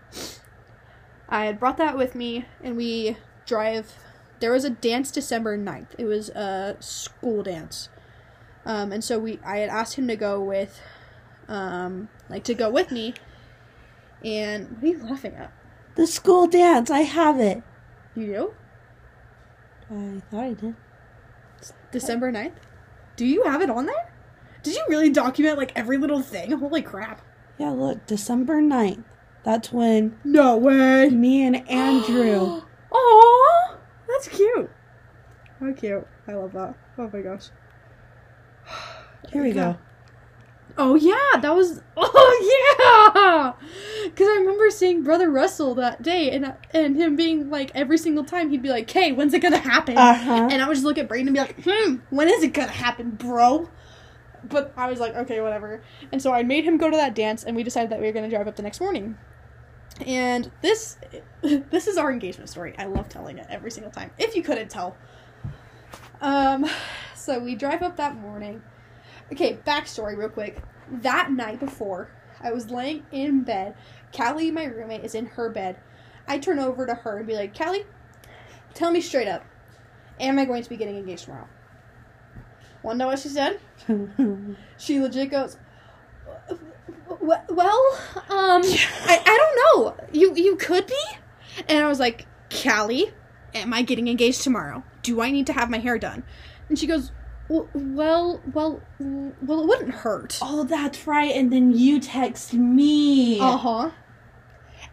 I 1.28 1.46
had 1.46 1.58
brought 1.58 1.78
that 1.78 1.96
with 1.96 2.14
me 2.14 2.44
and 2.62 2.76
we 2.76 3.16
drive. 3.46 3.94
There 4.38 4.52
was 4.52 4.64
a 4.64 4.70
dance 4.70 5.10
December 5.10 5.58
9th. 5.58 5.88
It 5.98 6.04
was 6.04 6.28
a 6.28 6.76
school 6.80 7.42
dance. 7.42 7.88
Um, 8.66 8.92
and 8.92 9.02
so 9.02 9.18
we, 9.18 9.38
I 9.44 9.58
had 9.58 9.70
asked 9.70 9.94
him 9.94 10.08
to 10.08 10.16
go 10.16 10.42
with, 10.42 10.80
um, 11.48 12.08
like 12.28 12.44
to 12.44 12.54
go 12.54 12.68
with 12.68 12.90
me. 12.90 13.14
And 14.24 14.70
what 14.72 14.84
are 14.84 14.86
you 14.88 15.02
laughing 15.04 15.34
at? 15.34 15.52
The 15.96 16.06
school 16.06 16.46
dance, 16.46 16.90
I 16.90 17.00
have 17.00 17.40
it. 17.40 17.62
You 18.14 18.26
do? 18.26 18.54
I 19.90 20.20
thought 20.30 20.44
I 20.44 20.52
did. 20.54 20.74
December 21.90 22.30
9th? 22.30 22.52
Do 23.16 23.24
you 23.26 23.44
have 23.44 23.62
it 23.62 23.70
on 23.70 23.86
there? 23.86 24.12
Did 24.62 24.74
you 24.74 24.84
really 24.88 25.10
document 25.10 25.58
like 25.58 25.72
every 25.76 25.96
little 25.96 26.20
thing? 26.20 26.50
Holy 26.52 26.82
crap. 26.82 27.22
Yeah, 27.58 27.70
look, 27.70 28.04
December 28.06 28.60
9th. 28.60 29.04
That's 29.44 29.72
when 29.72 30.18
No 30.24 30.56
way. 30.56 31.08
me 31.08 31.46
and 31.46 31.68
Andrew. 31.68 32.62
Oh, 32.98 33.78
That's 34.08 34.28
cute. 34.28 34.70
How 35.60 35.72
cute. 35.72 36.06
I 36.28 36.32
love 36.34 36.52
that. 36.52 36.74
Oh 36.98 37.10
my 37.12 37.20
gosh. 37.20 37.48
Here 39.32 39.42
we 39.42 39.52
go. 39.52 39.76
Oh 40.78 40.94
yeah, 40.94 41.40
that 41.40 41.54
was. 41.54 41.80
Oh 41.98 43.54
yeah, 43.56 43.68
because 44.04 44.28
I 44.28 44.40
remember 44.40 44.70
seeing 44.70 45.02
Brother 45.02 45.30
Russell 45.30 45.74
that 45.76 46.02
day, 46.02 46.30
and 46.30 46.54
and 46.72 46.96
him 46.96 47.16
being 47.16 47.50
like 47.50 47.70
every 47.74 47.98
single 47.98 48.24
time 48.24 48.50
he'd 48.50 48.62
be 48.62 48.68
like, 48.68 48.90
"Hey, 48.90 49.12
when's 49.12 49.32
it 49.32 49.40
gonna 49.40 49.58
happen?" 49.58 49.96
Uh 49.96 50.14
huh. 50.14 50.48
And 50.50 50.60
I 50.60 50.68
would 50.68 50.74
just 50.74 50.84
look 50.84 50.98
at 50.98 51.08
Brayden 51.08 51.22
and 51.26 51.34
be 51.34 51.40
like, 51.40 51.62
"Hmm, 51.64 51.96
when 52.10 52.28
is 52.28 52.42
it 52.42 52.52
gonna 52.52 52.68
happen, 52.68 53.12
bro?" 53.12 53.68
But 54.44 54.72
I 54.76 54.90
was 54.90 55.00
like, 55.00 55.14
"Okay, 55.14 55.40
whatever." 55.40 55.82
And 56.12 56.20
so 56.20 56.32
I 56.32 56.42
made 56.42 56.64
him 56.64 56.76
go 56.76 56.90
to 56.90 56.96
that 56.96 57.14
dance, 57.14 57.44
and 57.44 57.56
we 57.56 57.62
decided 57.62 57.90
that 57.90 58.00
we 58.00 58.06
were 58.06 58.12
gonna 58.12 58.30
drive 58.30 58.46
up 58.48 58.56
the 58.56 58.62
next 58.62 58.80
morning. 58.80 59.16
And 60.04 60.50
this, 60.62 60.98
this 61.42 61.86
is 61.86 61.96
our 61.96 62.12
engagement 62.12 62.50
story. 62.50 62.74
I 62.78 62.84
love 62.84 63.08
telling 63.08 63.38
it 63.38 63.46
every 63.48 63.70
single 63.70 63.92
time. 63.92 64.10
If 64.18 64.36
you 64.36 64.42
couldn't 64.42 64.68
tell. 64.68 64.96
Um, 66.20 66.66
so 67.14 67.38
we 67.38 67.54
drive 67.54 67.82
up 67.82 67.96
that 67.96 68.16
morning. 68.16 68.62
Okay, 69.32 69.58
backstory 69.66 70.16
real 70.16 70.28
quick. 70.28 70.62
That 70.90 71.32
night 71.32 71.58
before, 71.58 72.10
I 72.40 72.52
was 72.52 72.70
laying 72.70 73.04
in 73.10 73.42
bed. 73.42 73.74
Callie, 74.16 74.50
my 74.50 74.64
roommate, 74.64 75.04
is 75.04 75.14
in 75.14 75.26
her 75.26 75.50
bed. 75.50 75.78
I 76.28 76.38
turn 76.38 76.58
over 76.58 76.86
to 76.86 76.94
her 76.94 77.18
and 77.18 77.26
be 77.26 77.34
like, 77.34 77.56
Callie, 77.56 77.84
tell 78.74 78.90
me 78.90 79.00
straight 79.00 79.28
up, 79.28 79.44
am 80.20 80.38
I 80.38 80.44
going 80.44 80.62
to 80.62 80.68
be 80.68 80.76
getting 80.76 80.96
engaged 80.96 81.24
tomorrow? 81.24 81.48
Wanna 82.82 82.98
know 82.98 83.06
what 83.08 83.18
she 83.18 83.28
said? 83.28 83.58
She 84.78 85.00
legit 85.00 85.30
goes, 85.30 85.56
well, 87.20 87.98
um, 88.28 88.62
I, 88.62 89.22
I 89.24 89.38
don't 89.38 89.56
know. 89.56 90.04
You 90.12 90.34
you 90.34 90.56
could 90.56 90.86
be. 90.86 91.02
And 91.68 91.84
I 91.84 91.88
was 91.88 91.98
like, 91.98 92.26
Callie, 92.50 93.12
am 93.54 93.72
I 93.72 93.82
getting 93.82 94.08
engaged 94.08 94.42
tomorrow? 94.42 94.84
Do 95.02 95.20
I 95.20 95.30
need 95.30 95.46
to 95.46 95.52
have 95.52 95.70
my 95.70 95.78
hair 95.78 95.98
done? 95.98 96.22
And 96.68 96.78
she 96.78 96.86
goes, 96.86 97.10
"W- 97.48 97.68
well, 97.74 98.40
well, 98.52 98.80
well, 98.98 99.60
it 99.62 99.66
wouldn't 99.66 99.94
hurt. 99.94 100.38
oh, 100.42 100.64
that's 100.64 101.06
right. 101.06 101.34
And 101.34 101.52
then 101.52 101.72
you 101.72 102.00
text 102.00 102.52
me. 102.54 103.40
Uh 103.40 103.56
huh. 103.56 103.90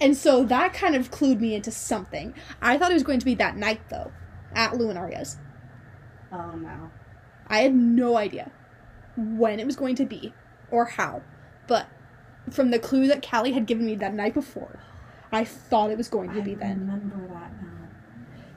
And 0.02 0.18
so 0.18 0.44
that 0.46 0.74
kind 0.74 0.96
of 0.96 1.12
clued 1.12 1.40
me 1.40 1.56
into 1.56 1.72
something. 1.72 2.34
I 2.62 2.78
thought 2.78 2.92
it 2.92 2.96
was 2.96 3.04
going 3.04 3.20
to 3.20 3.26
be 3.26 3.36
that 3.36 3.56
night 3.56 3.82
though, 3.90 4.12
at 4.54 4.74
Luminaria's. 4.74 5.38
Oh, 6.32 6.52
no. 6.56 6.90
I 7.48 7.60
had 7.60 7.76
no 7.76 8.18
idea 8.18 8.52
when 9.16 9.60
it 9.60 9.66
was 9.66 9.76
going 9.76 9.96
to 9.96 10.06
be 10.06 10.34
or 10.72 10.86
how, 10.86 11.22
but 11.68 11.88
from 12.50 12.72
the 12.72 12.80
clue 12.80 13.08
that 13.08 13.26
Callie 13.28 13.52
had 13.52 13.68
given 13.68 13.86
me 13.86 13.96
that 13.96 14.14
night 14.14 14.34
before, 14.34 14.80
I 15.32 15.44
thought 15.46 15.92
it 15.92 15.98
was 15.98 16.10
going 16.10 16.34
to 16.34 16.42
be 16.42 16.56
then. 16.56 16.80
remember 16.80 17.28
that 17.34 17.52
now. 17.62 17.70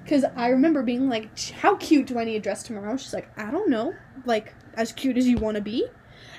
Because 0.06 0.24
I 0.36 0.50
remember 0.50 0.84
being 0.84 1.08
like, 1.08 1.36
"How 1.50 1.74
cute 1.74 2.06
do 2.06 2.16
I 2.16 2.22
need 2.24 2.36
a 2.36 2.40
dress 2.40 2.62
tomorrow?" 2.62 2.96
She's 2.96 3.12
like, 3.12 3.28
"I 3.36 3.50
don't 3.50 3.68
know, 3.68 3.92
like 4.24 4.54
as 4.74 4.92
cute 4.92 5.16
as 5.18 5.26
you 5.26 5.36
want 5.36 5.56
to 5.56 5.60
be," 5.60 5.84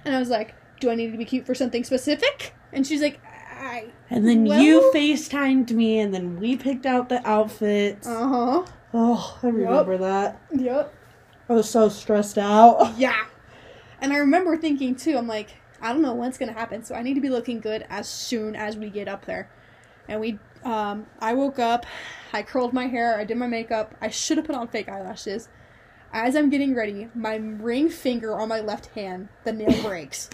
and 0.05 0.15
I 0.15 0.19
was 0.19 0.29
like, 0.29 0.55
"Do 0.79 0.89
I 0.89 0.95
need 0.95 1.11
to 1.11 1.17
be 1.17 1.25
cute 1.25 1.45
for 1.45 1.53
something 1.53 1.83
specific?" 1.83 2.53
And 2.71 2.87
she's 2.87 3.01
like, 3.01 3.19
"I." 3.59 3.87
And 4.09 4.25
then 4.25 4.45
Well- 4.45 4.61
you 4.61 4.89
FaceTimed 4.95 5.71
me, 5.71 5.99
and 5.99 6.13
then 6.13 6.39
we 6.39 6.55
picked 6.55 6.85
out 6.85 7.09
the 7.09 7.21
outfits. 7.27 8.07
Uh 8.07 8.27
huh. 8.27 8.63
oh, 8.93 9.39
I 9.43 9.47
remember 9.47 9.97
that. 9.97 10.39
Yep. 10.55 10.93
I 11.49 11.53
was 11.53 11.69
so 11.69 11.89
stressed 11.89 12.37
out. 12.37 12.93
Yeah. 12.97 13.25
And 13.99 14.13
I 14.13 14.17
remember 14.17 14.55
thinking 14.55 14.95
too, 14.95 15.17
I'm 15.17 15.27
like, 15.27 15.55
I 15.81 15.91
don't 15.91 16.01
know 16.03 16.13
when's 16.13 16.37
gonna 16.37 16.53
happen, 16.53 16.83
so 16.85 16.95
I 16.95 17.01
need 17.01 17.15
to 17.15 17.21
be 17.21 17.29
looking 17.29 17.59
good 17.59 17.85
as 17.89 18.07
soon 18.07 18.55
as 18.55 18.77
we 18.77 18.89
get 18.89 19.07
up 19.09 19.25
there. 19.25 19.49
And 20.07 20.21
we, 20.21 20.39
um, 20.67 21.07
I 21.19 21.33
woke 21.33 21.59
up, 21.59 21.85
I 22.33 22.43
curled 22.43 22.73
my 22.73 22.87
hair, 22.87 23.17
I 23.17 23.23
did 23.23 23.37
my 23.37 23.47
makeup, 23.47 23.95
I 24.01 24.09
should 24.09 24.37
have 24.37 24.45
put 24.45 24.55
on 24.55 24.67
fake 24.67 24.89
eyelashes. 24.89 25.47
As 26.11 26.35
I'm 26.35 26.49
getting 26.49 26.75
ready, 26.75 27.07
my 27.15 27.35
ring 27.35 27.89
finger 27.89 28.37
on 28.37 28.49
my 28.49 28.59
left 28.59 28.87
hand, 28.87 29.29
the 29.45 29.53
nail 29.53 29.81
breaks. 29.87 30.29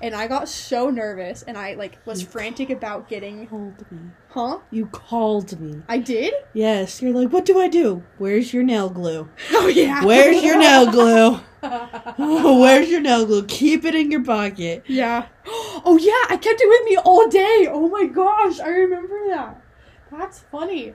And 0.00 0.14
I 0.14 0.28
got 0.28 0.48
so 0.48 0.90
nervous, 0.90 1.42
and 1.42 1.58
I 1.58 1.74
like 1.74 1.98
was 2.06 2.22
frantic 2.22 2.70
about 2.70 3.08
getting, 3.08 3.48
called 3.48 3.84
me. 3.90 3.98
huh? 4.28 4.58
You 4.70 4.86
called 4.86 5.58
me. 5.58 5.82
I 5.88 5.98
did? 5.98 6.34
Yes, 6.54 7.02
you're 7.02 7.12
like, 7.12 7.32
what 7.32 7.44
do 7.44 7.58
I 7.58 7.66
do? 7.66 8.04
Where's 8.16 8.54
your 8.54 8.62
nail 8.62 8.90
glue? 8.90 9.28
Oh 9.50 9.66
yeah. 9.66 10.04
Where's 10.04 10.40
your 10.44 10.56
nail 10.56 10.88
glue? 10.88 11.40
Where's 12.60 12.88
your 12.88 13.00
nail 13.00 13.26
glue? 13.26 13.44
Keep 13.46 13.84
it 13.84 13.96
in 13.96 14.12
your 14.12 14.22
pocket. 14.22 14.84
Yeah. 14.86 15.26
Oh 15.84 15.98
yeah, 15.98 16.34
I 16.34 16.36
kept 16.36 16.60
it 16.60 16.68
with 16.68 16.84
me 16.84 16.96
all 16.96 17.28
day. 17.28 17.68
Oh 17.70 17.88
my 17.88 18.06
gosh, 18.06 18.60
I 18.60 18.68
remember 18.68 19.28
that. 19.28 19.62
That's 20.10 20.40
funny. 20.40 20.94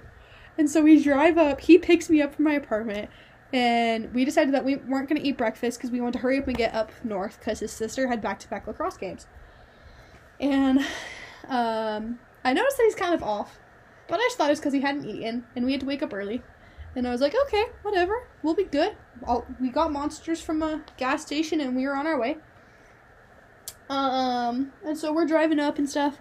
And 0.57 0.69
so 0.69 0.81
we 0.81 1.01
drive 1.03 1.37
up. 1.37 1.61
He 1.61 1.77
picks 1.77 2.09
me 2.09 2.21
up 2.21 2.35
from 2.35 2.45
my 2.45 2.53
apartment, 2.53 3.09
and 3.51 4.13
we 4.13 4.25
decided 4.25 4.53
that 4.53 4.65
we 4.65 4.75
weren't 4.75 5.09
going 5.09 5.21
to 5.21 5.27
eat 5.27 5.37
breakfast 5.37 5.77
because 5.77 5.91
we 5.91 5.99
wanted 5.99 6.13
to 6.13 6.19
hurry 6.19 6.39
up 6.39 6.47
and 6.47 6.57
get 6.57 6.73
up 6.73 6.91
north 7.03 7.39
because 7.39 7.59
his 7.59 7.71
sister 7.71 8.07
had 8.07 8.21
back-to-back 8.21 8.67
lacrosse 8.67 8.97
games. 8.97 9.27
And 10.39 10.79
um, 11.47 12.19
I 12.43 12.53
noticed 12.53 12.77
that 12.77 12.83
he's 12.83 12.95
kind 12.95 13.13
of 13.13 13.23
off, 13.23 13.59
but 14.07 14.19
I 14.19 14.23
just 14.23 14.37
thought 14.37 14.47
it 14.47 14.51
was 14.51 14.59
because 14.59 14.73
he 14.73 14.81
hadn't 14.81 15.05
eaten, 15.05 15.45
and 15.55 15.65
we 15.65 15.71
had 15.71 15.81
to 15.81 15.87
wake 15.87 16.03
up 16.03 16.13
early. 16.13 16.41
And 16.95 17.07
I 17.07 17.11
was 17.11 17.21
like, 17.21 17.33
okay, 17.47 17.65
whatever, 17.81 18.27
we'll 18.43 18.53
be 18.53 18.65
good. 18.65 18.95
I'll, 19.25 19.47
we 19.59 19.69
got 19.69 19.91
monsters 19.91 20.41
from 20.41 20.61
a 20.61 20.83
gas 20.97 21.23
station, 21.23 21.61
and 21.61 21.75
we 21.75 21.87
were 21.87 21.95
on 21.95 22.05
our 22.05 22.19
way. 22.19 22.37
Um, 23.93 24.73
and 24.83 24.97
so 24.97 25.13
we're 25.13 25.27
driving 25.27 25.59
up 25.59 25.77
and 25.77 25.87
stuff, 25.87 26.17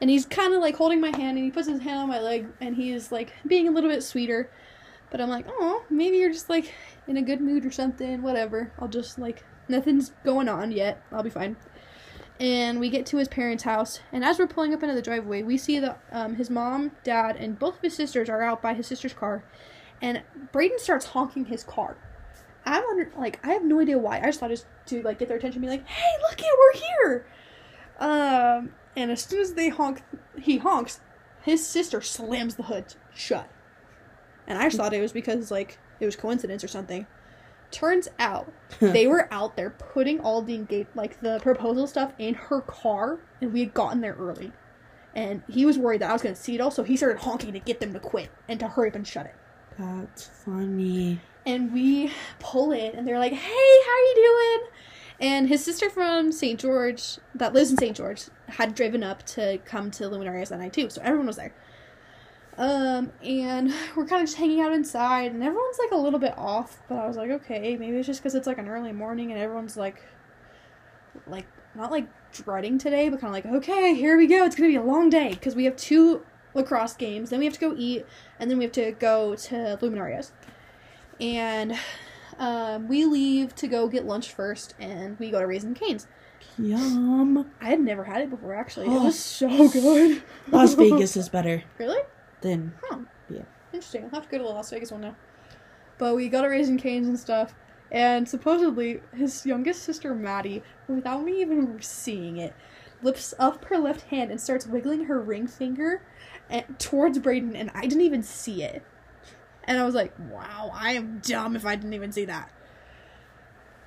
and 0.00 0.08
he's 0.08 0.24
kind 0.24 0.54
of 0.54 0.60
like 0.60 0.76
holding 0.76 1.00
my 1.00 1.14
hand, 1.14 1.36
and 1.36 1.44
he 1.44 1.50
puts 1.50 1.68
his 1.68 1.80
hand 1.80 1.98
on 1.98 2.08
my 2.08 2.18
leg, 2.18 2.46
and 2.60 2.74
he's 2.74 3.12
like 3.12 3.32
being 3.46 3.68
a 3.68 3.70
little 3.70 3.90
bit 3.90 4.02
sweeter. 4.02 4.50
But 5.10 5.20
I'm 5.20 5.28
like, 5.28 5.46
oh, 5.48 5.84
maybe 5.90 6.16
you're 6.16 6.32
just 6.32 6.48
like 6.48 6.72
in 7.06 7.16
a 7.16 7.22
good 7.22 7.40
mood 7.40 7.66
or 7.66 7.70
something. 7.70 8.22
Whatever. 8.22 8.72
I'll 8.78 8.88
just 8.88 9.18
like 9.18 9.44
nothing's 9.68 10.12
going 10.24 10.48
on 10.48 10.72
yet. 10.72 11.02
I'll 11.12 11.22
be 11.22 11.30
fine. 11.30 11.56
And 12.38 12.80
we 12.80 12.88
get 12.88 13.04
to 13.06 13.18
his 13.18 13.28
parents' 13.28 13.64
house, 13.64 14.00
and 14.12 14.24
as 14.24 14.38
we're 14.38 14.46
pulling 14.46 14.72
up 14.72 14.82
into 14.82 14.94
the 14.94 15.02
driveway, 15.02 15.42
we 15.42 15.58
see 15.58 15.78
that 15.78 16.00
um, 16.10 16.36
his 16.36 16.48
mom, 16.48 16.92
dad, 17.04 17.36
and 17.36 17.58
both 17.58 17.76
of 17.76 17.82
his 17.82 17.94
sisters 17.94 18.30
are 18.30 18.40
out 18.40 18.62
by 18.62 18.72
his 18.72 18.86
sister's 18.86 19.12
car, 19.12 19.44
and 20.00 20.22
Braden 20.52 20.78
starts 20.78 21.04
honking 21.04 21.44
his 21.44 21.62
car. 21.62 21.98
I'm 22.64 22.84
under 22.84 23.10
like 23.16 23.44
I 23.44 23.52
have 23.52 23.64
no 23.64 23.80
idea 23.80 23.98
why. 23.98 24.18
I 24.18 24.26
just 24.26 24.40
thought 24.40 24.50
it 24.50 24.52
was 24.52 24.66
to 24.86 25.02
like 25.02 25.18
get 25.18 25.28
their 25.28 25.36
attention, 25.36 25.60
be 25.60 25.68
like, 25.68 25.86
"Hey, 25.86 26.12
look 26.22 26.38
it, 26.40 26.46
we're 26.58 26.80
here!" 26.80 27.26
Um, 27.98 28.72
and 28.96 29.10
as 29.10 29.22
soon 29.22 29.40
as 29.40 29.54
they 29.54 29.68
honk, 29.68 30.02
he 30.40 30.58
honks. 30.58 31.00
His 31.42 31.66
sister 31.66 32.02
slams 32.02 32.56
the 32.56 32.64
hood 32.64 32.94
shut, 33.14 33.48
and 34.46 34.58
I 34.58 34.64
just 34.64 34.76
thought 34.76 34.92
it 34.92 35.00
was 35.00 35.12
because 35.12 35.50
like 35.50 35.78
it 36.00 36.06
was 36.06 36.16
coincidence 36.16 36.62
or 36.62 36.68
something. 36.68 37.06
Turns 37.70 38.08
out 38.18 38.52
they 38.80 39.06
were 39.06 39.32
out 39.32 39.56
there 39.56 39.70
putting 39.70 40.20
all 40.20 40.42
the 40.42 40.54
engage 40.54 40.88
like 40.94 41.20
the 41.20 41.38
proposal 41.40 41.86
stuff 41.86 42.12
in 42.18 42.34
her 42.34 42.60
car, 42.60 43.20
and 43.40 43.52
we 43.52 43.60
had 43.60 43.74
gotten 43.74 44.00
there 44.00 44.14
early. 44.14 44.52
And 45.14 45.42
he 45.48 45.66
was 45.66 45.76
worried 45.76 46.02
that 46.02 46.10
I 46.10 46.12
was 46.12 46.22
gonna 46.22 46.36
see 46.36 46.54
it 46.54 46.60
all, 46.60 46.70
so 46.70 46.82
he 46.82 46.96
started 46.96 47.20
honking 47.20 47.52
to 47.54 47.58
get 47.58 47.80
them 47.80 47.92
to 47.94 48.00
quit 48.00 48.30
and 48.48 48.60
to 48.60 48.68
hurry 48.68 48.90
up 48.90 48.96
and 48.96 49.06
shut 49.06 49.26
it. 49.26 49.34
That's 49.78 50.26
funny. 50.26 51.20
And 51.46 51.72
we 51.72 52.12
pull 52.38 52.72
in, 52.72 52.94
and 52.94 53.06
they're 53.06 53.18
like, 53.18 53.32
"Hey, 53.32 53.80
how 53.86 53.92
are 53.92 54.00
you 54.00 54.14
doing?" 54.14 54.70
And 55.20 55.48
his 55.48 55.62
sister 55.64 55.90
from 55.90 56.32
St. 56.32 56.58
George, 56.58 57.18
that 57.34 57.52
lives 57.52 57.70
in 57.70 57.76
St. 57.76 57.96
George, 57.96 58.24
had 58.48 58.74
driven 58.74 59.02
up 59.02 59.22
to 59.26 59.58
come 59.66 59.90
to 59.92 60.04
Luminarias 60.04 60.48
that 60.48 60.58
night 60.58 60.72
too, 60.72 60.88
so 60.88 61.02
everyone 61.02 61.26
was 61.26 61.36
there. 61.36 61.52
Um, 62.56 63.12
and 63.22 63.72
we're 63.96 64.06
kind 64.06 64.22
of 64.22 64.28
just 64.28 64.36
hanging 64.36 64.60
out 64.60 64.72
inside, 64.72 65.32
and 65.32 65.42
everyone's 65.42 65.78
like 65.78 65.92
a 65.92 65.96
little 65.96 66.18
bit 66.18 66.36
off. 66.36 66.82
But 66.88 66.96
I 66.96 67.06
was 67.06 67.16
like, 67.16 67.30
okay, 67.30 67.76
maybe 67.76 67.96
it's 67.96 68.06
just 68.06 68.20
because 68.20 68.34
it's 68.34 68.46
like 68.46 68.58
an 68.58 68.68
early 68.68 68.92
morning, 68.92 69.30
and 69.30 69.40
everyone's 69.40 69.76
like, 69.76 70.02
like 71.26 71.46
not 71.74 71.90
like 71.90 72.08
dreading 72.32 72.78
today, 72.78 73.08
but 73.08 73.20
kind 73.20 73.34
of 73.34 73.44
like, 73.44 73.54
okay, 73.62 73.94
here 73.94 74.16
we 74.16 74.26
go. 74.26 74.44
It's 74.44 74.56
gonna 74.56 74.68
be 74.68 74.76
a 74.76 74.82
long 74.82 75.10
day 75.10 75.30
because 75.30 75.54
we 75.54 75.64
have 75.64 75.76
two 75.76 76.22
lacrosse 76.54 76.94
games, 76.94 77.30
then 77.30 77.38
we 77.38 77.44
have 77.44 77.54
to 77.54 77.60
go 77.60 77.74
eat, 77.76 78.04
and 78.38 78.50
then 78.50 78.58
we 78.58 78.64
have 78.64 78.72
to 78.72 78.92
go 78.92 79.34
to 79.36 79.78
Luminarias. 79.80 80.32
And 81.20 81.78
um, 82.38 82.88
we 82.88 83.04
leave 83.04 83.54
to 83.56 83.68
go 83.68 83.88
get 83.88 84.06
lunch 84.06 84.32
first, 84.32 84.74
and 84.78 85.18
we 85.18 85.30
go 85.30 85.40
to 85.40 85.46
Raising 85.46 85.74
Cane's. 85.74 86.06
Yum. 86.58 87.50
I 87.60 87.68
had 87.68 87.80
never 87.80 88.04
had 88.04 88.22
it 88.22 88.30
before, 88.30 88.54
actually. 88.54 88.86
It 88.86 89.00
was 89.00 89.18
so 89.18 89.68
good. 89.72 90.22
Las 90.48 90.74
Vegas 90.74 91.16
is 91.16 91.28
better 91.28 91.62
Really? 91.78 92.00
Then. 92.40 92.72
Huh. 92.82 93.00
Yeah. 93.28 93.42
Interesting. 93.72 94.04
I'll 94.04 94.10
have 94.10 94.24
to 94.24 94.28
go 94.30 94.38
to 94.38 94.44
the 94.44 94.50
Las 94.50 94.70
Vegas 94.70 94.90
one 94.90 95.02
now. 95.02 95.16
But 95.98 96.16
we 96.16 96.28
got 96.28 96.44
a 96.44 96.48
Raising 96.48 96.78
Cane's 96.78 97.08
and 97.08 97.18
stuff. 97.18 97.54
And 97.92 98.28
supposedly, 98.28 99.00
his 99.14 99.44
youngest 99.44 99.82
sister, 99.82 100.14
Maddie, 100.14 100.62
without 100.88 101.24
me 101.24 101.40
even 101.40 101.80
seeing 101.82 102.38
it, 102.38 102.54
lifts 103.02 103.34
up 103.38 103.64
her 103.66 103.78
left 103.78 104.02
hand 104.02 104.30
and 104.30 104.40
starts 104.40 104.66
wiggling 104.66 105.04
her 105.04 105.20
ring 105.20 105.46
finger 105.46 106.02
and, 106.48 106.78
towards 106.78 107.18
Braden, 107.18 107.56
and 107.56 107.70
I 107.74 107.82
didn't 107.82 108.02
even 108.02 108.22
see 108.22 108.62
it. 108.62 108.82
And 109.70 109.78
I 109.78 109.84
was 109.84 109.94
like, 109.94 110.12
wow, 110.18 110.72
I 110.74 110.94
am 110.94 111.20
dumb 111.20 111.54
if 111.54 111.64
I 111.64 111.76
didn't 111.76 111.94
even 111.94 112.10
see 112.10 112.24
that. 112.24 112.50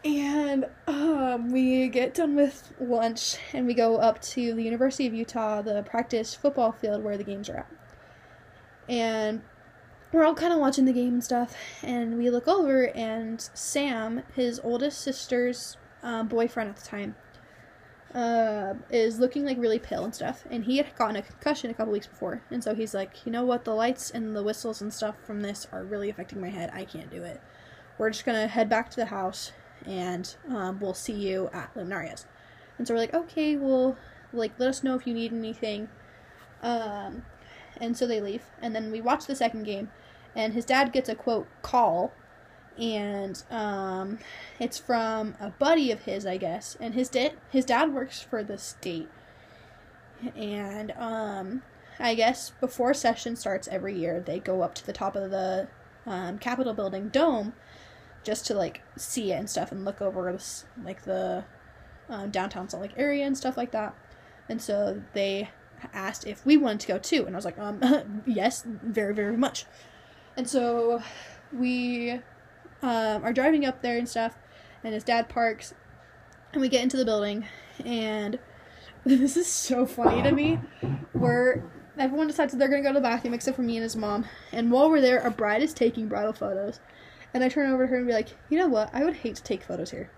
And 0.06 0.66
um, 0.88 1.52
we 1.52 1.90
get 1.90 2.14
done 2.14 2.38
with 2.38 2.72
lunch 2.80 3.36
and 3.52 3.68
we 3.68 3.74
go 3.74 3.98
up 3.98 4.22
to 4.22 4.54
the 4.54 4.64
University 4.64 5.08
of 5.08 5.14
Utah, 5.14 5.62
the 5.62 5.84
practice 5.84 6.34
football 6.34 6.72
field 6.72 7.04
where 7.04 7.18
the 7.18 7.26
games 7.26 7.50
are 7.50 7.58
at. 7.58 7.72
And 8.88 9.42
we're 10.14 10.24
all 10.24 10.36
kind 10.36 10.54
of 10.54 10.60
watching 10.60 10.86
the 10.86 10.94
game 10.94 11.16
and 11.16 11.24
stuff. 11.24 11.54
And 11.84 12.18
we 12.18 12.30
look 12.30 12.48
over, 12.48 12.86
and 12.96 13.42
Sam, 13.54 14.24
his 14.36 14.62
oldest 14.64 15.02
sister's 15.02 15.76
um, 16.02 16.30
boyfriend 16.30 16.70
at 16.70 16.78
the 16.78 16.88
time, 16.88 17.16
uh, 18.14 18.76
is 18.90 19.20
looking 19.20 19.46
like 19.46 19.58
really 19.58 19.80
pale 19.80 20.04
and 20.04 20.14
stuff. 20.14 20.46
And 20.50 20.66
he 20.66 20.78
had 20.78 20.96
gotten 20.96 21.16
a 21.16 21.22
concussion 21.22 21.72
a 21.72 21.74
couple 21.74 21.94
weeks 21.94 22.08
before. 22.08 22.42
And 22.52 22.64
so 22.64 22.76
he's 22.76 22.94
like, 22.94 23.26
you 23.26 23.32
know 23.32 23.44
what? 23.44 23.66
The 23.66 23.74
lights 23.74 24.12
and 24.12 24.36
the 24.36 24.44
whistles 24.44 24.82
and 24.82 24.94
stuff 24.94 25.16
from 25.24 25.42
this 25.42 25.68
are 25.72 25.84
really 25.84 26.10
affecting 26.10 26.42
my 26.42 26.50
head. 26.50 26.70
I 26.74 26.86
can't 26.86 27.12
do 27.12 27.24
it. 27.24 27.42
We're 27.98 28.10
just 28.10 28.26
going 28.26 28.40
to 28.40 28.48
head 28.48 28.70
back 28.70 28.90
to 28.92 28.96
the 28.98 29.06
house 29.08 29.52
and 29.86 30.36
um, 30.50 30.80
we'll 30.80 30.94
see 30.94 31.14
you 31.14 31.50
at 31.54 31.74
Luminarias. 31.76 32.26
And 32.78 32.88
so 32.88 32.94
we're 32.94 33.02
like, 33.02 33.14
okay, 33.14 33.56
well, 33.56 33.98
like, 34.32 34.54
let 34.58 34.70
us 34.70 34.84
know 34.84 34.96
if 34.96 35.06
you 35.06 35.14
need 35.14 35.32
anything. 35.32 35.90
Um, 36.62 37.24
and 37.78 37.96
so 37.96 38.08
they 38.08 38.22
leave. 38.22 38.44
And 38.62 38.76
then 38.76 38.92
we 38.92 39.02
watch 39.02 39.26
the 39.26 39.36
second 39.36 39.64
game, 39.64 39.90
and 40.36 40.54
his 40.54 40.66
dad 40.66 40.92
gets 40.92 41.10
a 41.10 41.16
quote 41.16 41.48
call, 41.62 42.14
and 42.78 43.42
um, 43.50 44.20
it's 44.60 44.78
from 44.78 45.36
a 45.40 45.50
buddy 45.50 45.92
of 45.92 46.02
his, 46.02 46.26
I 46.26 46.38
guess. 46.38 46.78
And 46.80 46.94
his 46.94 47.10
dad, 47.10 47.34
his 47.50 47.66
dad 47.66 47.94
works 47.94 48.22
for 48.22 48.44
the 48.44 48.58
state, 48.58 49.10
and 50.36 50.92
um, 50.98 51.64
I 52.00 52.16
guess 52.16 52.52
before 52.62 52.94
session 52.94 53.36
starts 53.36 53.68
every 53.68 53.98
year, 53.98 54.20
they 54.20 54.40
go 54.40 54.62
up 54.62 54.76
to 54.76 54.86
the 54.86 54.94
top 54.94 55.16
of 55.16 55.32
the 55.32 55.68
um, 56.06 56.40
Capitol 56.40 56.74
building 56.74 57.10
dome 57.10 57.54
just 58.24 58.46
to 58.48 58.54
like 58.54 58.82
see 58.98 59.32
it 59.32 59.36
and 59.36 59.50
stuff 59.50 59.72
and 59.72 59.86
look 59.86 60.02
over 60.02 60.32
this, 60.32 60.66
like 60.84 61.04
the 61.04 61.44
um, 62.10 62.30
downtown 62.30 62.70
Salt 62.70 62.82
Lake 62.82 62.94
area 62.98 63.26
and 63.26 63.38
stuff 63.38 63.58
like 63.58 63.72
that. 63.72 63.96
And 64.50 64.62
so 64.62 65.02
they 65.14 65.50
asked 65.94 66.26
if 66.26 66.46
we 66.46 66.58
wanted 66.58 66.82
to 66.82 66.88
go 66.88 66.98
too, 66.98 67.26
and 67.26 67.36
I 67.36 67.38
was 67.38 67.46
like, 67.46 67.60
um, 67.60 68.24
yes, 68.26 68.64
very, 68.66 69.14
very 69.14 69.38
much. 69.38 69.66
And 70.36 70.50
so 70.50 71.02
we 71.52 72.20
um, 72.84 73.24
are 73.24 73.34
driving 73.34 73.66
up 73.66 73.82
there 73.82 73.98
and 73.98 74.08
stuff, 74.08 74.38
and 74.84 74.94
his 74.94 75.04
dad 75.04 75.30
parks, 75.30 75.74
and 76.52 76.62
we 76.62 76.70
get 76.70 76.84
into 76.84 76.98
the 76.98 77.06
building, 77.06 77.48
and 77.84 78.38
this 79.06 79.36
is 79.38 79.48
so 79.48 79.86
funny 79.86 80.22
to 80.22 80.32
me. 80.32 80.60
Where 81.14 81.64
everyone 81.98 82.28
decides 82.28 82.52
that 82.52 82.60
they're 82.60 82.68
gonna 82.68 82.84
go 82.84 82.90
to 82.90 82.96
the 82.96 83.02
bathroom 83.02 83.34
except 83.34 83.56
for 83.56 83.64
me 83.64 83.78
and 83.78 83.84
his 83.84 83.96
mom, 83.96 84.26
and 84.52 84.70
while 84.70 84.90
we're 84.90 85.02
there, 85.02 85.20
a 85.20 85.32
bride 85.32 85.64
is 85.64 85.74
taking 85.74 86.08
bridal 86.08 86.34
photos, 86.34 86.80
and 87.34 87.44
I 87.44 87.50
turn 87.50 87.72
over 87.72 87.86
to 87.86 87.92
her 87.92 87.98
and 87.98 88.08
be 88.08 88.14
like, 88.14 88.36
you 88.50 88.58
know 88.58 88.68
what? 88.68 88.90
I 88.94 89.04
would 89.04 89.16
hate 89.16 89.36
to 89.38 89.44
take 89.44 89.64
photos 89.64 89.92
here. 89.92 90.12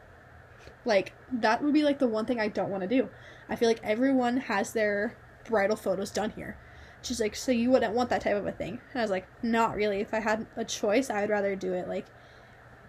Like 0.84 1.14
that 1.32 1.64
would 1.64 1.74
be 1.74 1.84
like 1.84 2.00
the 2.00 2.08
one 2.08 2.26
thing 2.26 2.40
I 2.40 2.48
don't 2.48 2.70
want 2.70 2.82
to 2.82 2.90
do. 2.90 3.10
I 3.50 3.56
feel 3.56 3.68
like 3.68 3.82
everyone 3.84 4.38
has 4.38 4.74
their 4.74 5.18
bridal 5.46 5.76
photos 5.76 6.12
done 6.12 6.32
here. 6.32 6.58
She's 7.02 7.20
like, 7.20 7.36
so 7.36 7.52
you 7.52 7.70
wouldn't 7.70 7.94
want 7.94 8.10
that 8.10 8.22
type 8.22 8.36
of 8.36 8.48
a 8.48 8.52
thing? 8.52 8.80
And 8.92 9.00
I 9.00 9.04
was 9.04 9.12
like, 9.12 9.28
not 9.44 9.76
really. 9.76 10.02
If 10.02 10.14
I 10.14 10.20
had 10.20 10.48
a 10.56 10.66
choice, 10.66 11.10
I 11.10 11.22
would 11.22 11.30
rather 11.30 11.56
do 11.56 11.74
it 11.74 11.88
like 11.88 12.08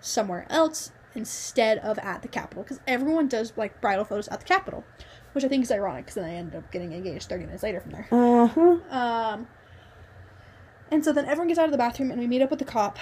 somewhere 0.06 0.46
else 0.50 0.92
instead 1.14 1.78
of 1.78 1.98
at 1.98 2.22
the 2.22 2.28
Capitol 2.28 2.62
because 2.62 2.80
everyone 2.86 3.28
does 3.28 3.52
like 3.56 3.80
bridal 3.80 4.04
photos 4.04 4.28
at 4.28 4.40
the 4.40 4.46
Capitol, 4.46 4.84
which 5.32 5.44
I 5.44 5.48
think 5.48 5.62
is 5.64 5.70
ironic 5.70 6.04
because 6.04 6.14
then 6.14 6.24
I 6.24 6.34
ended 6.34 6.56
up 6.56 6.70
getting 6.70 6.92
engaged 6.92 7.28
30 7.28 7.46
minutes 7.46 7.62
later 7.62 7.80
from 7.80 7.92
there. 7.92 8.08
Uh 8.10 8.46
huh. 8.46 8.78
Um, 8.90 9.46
and 10.90 11.04
so 11.04 11.12
then 11.12 11.24
everyone 11.24 11.48
gets 11.48 11.58
out 11.58 11.64
of 11.64 11.72
the 11.72 11.78
bathroom 11.78 12.10
and 12.10 12.20
we 12.20 12.26
meet 12.26 12.42
up 12.42 12.50
with 12.50 12.58
the 12.58 12.64
cop 12.64 12.98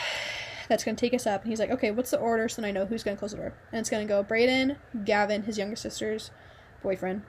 that's 0.68 0.84
going 0.84 0.96
to 0.96 1.00
take 1.00 1.12
us 1.12 1.26
up. 1.26 1.42
And 1.42 1.50
he's 1.50 1.60
like, 1.60 1.70
okay, 1.70 1.90
what's 1.90 2.10
the 2.10 2.18
order 2.18 2.48
so 2.48 2.62
then 2.62 2.68
I 2.68 2.72
know 2.72 2.86
who's 2.86 3.02
going 3.02 3.16
to 3.16 3.18
close 3.18 3.32
the 3.32 3.38
door? 3.38 3.52
And 3.72 3.80
it's 3.80 3.90
going 3.90 4.06
to 4.06 4.08
go 4.10 4.22
Braden, 4.22 4.76
Gavin, 5.04 5.42
his 5.42 5.58
younger 5.58 5.76
sister's 5.76 6.30
boyfriend, 6.82 7.22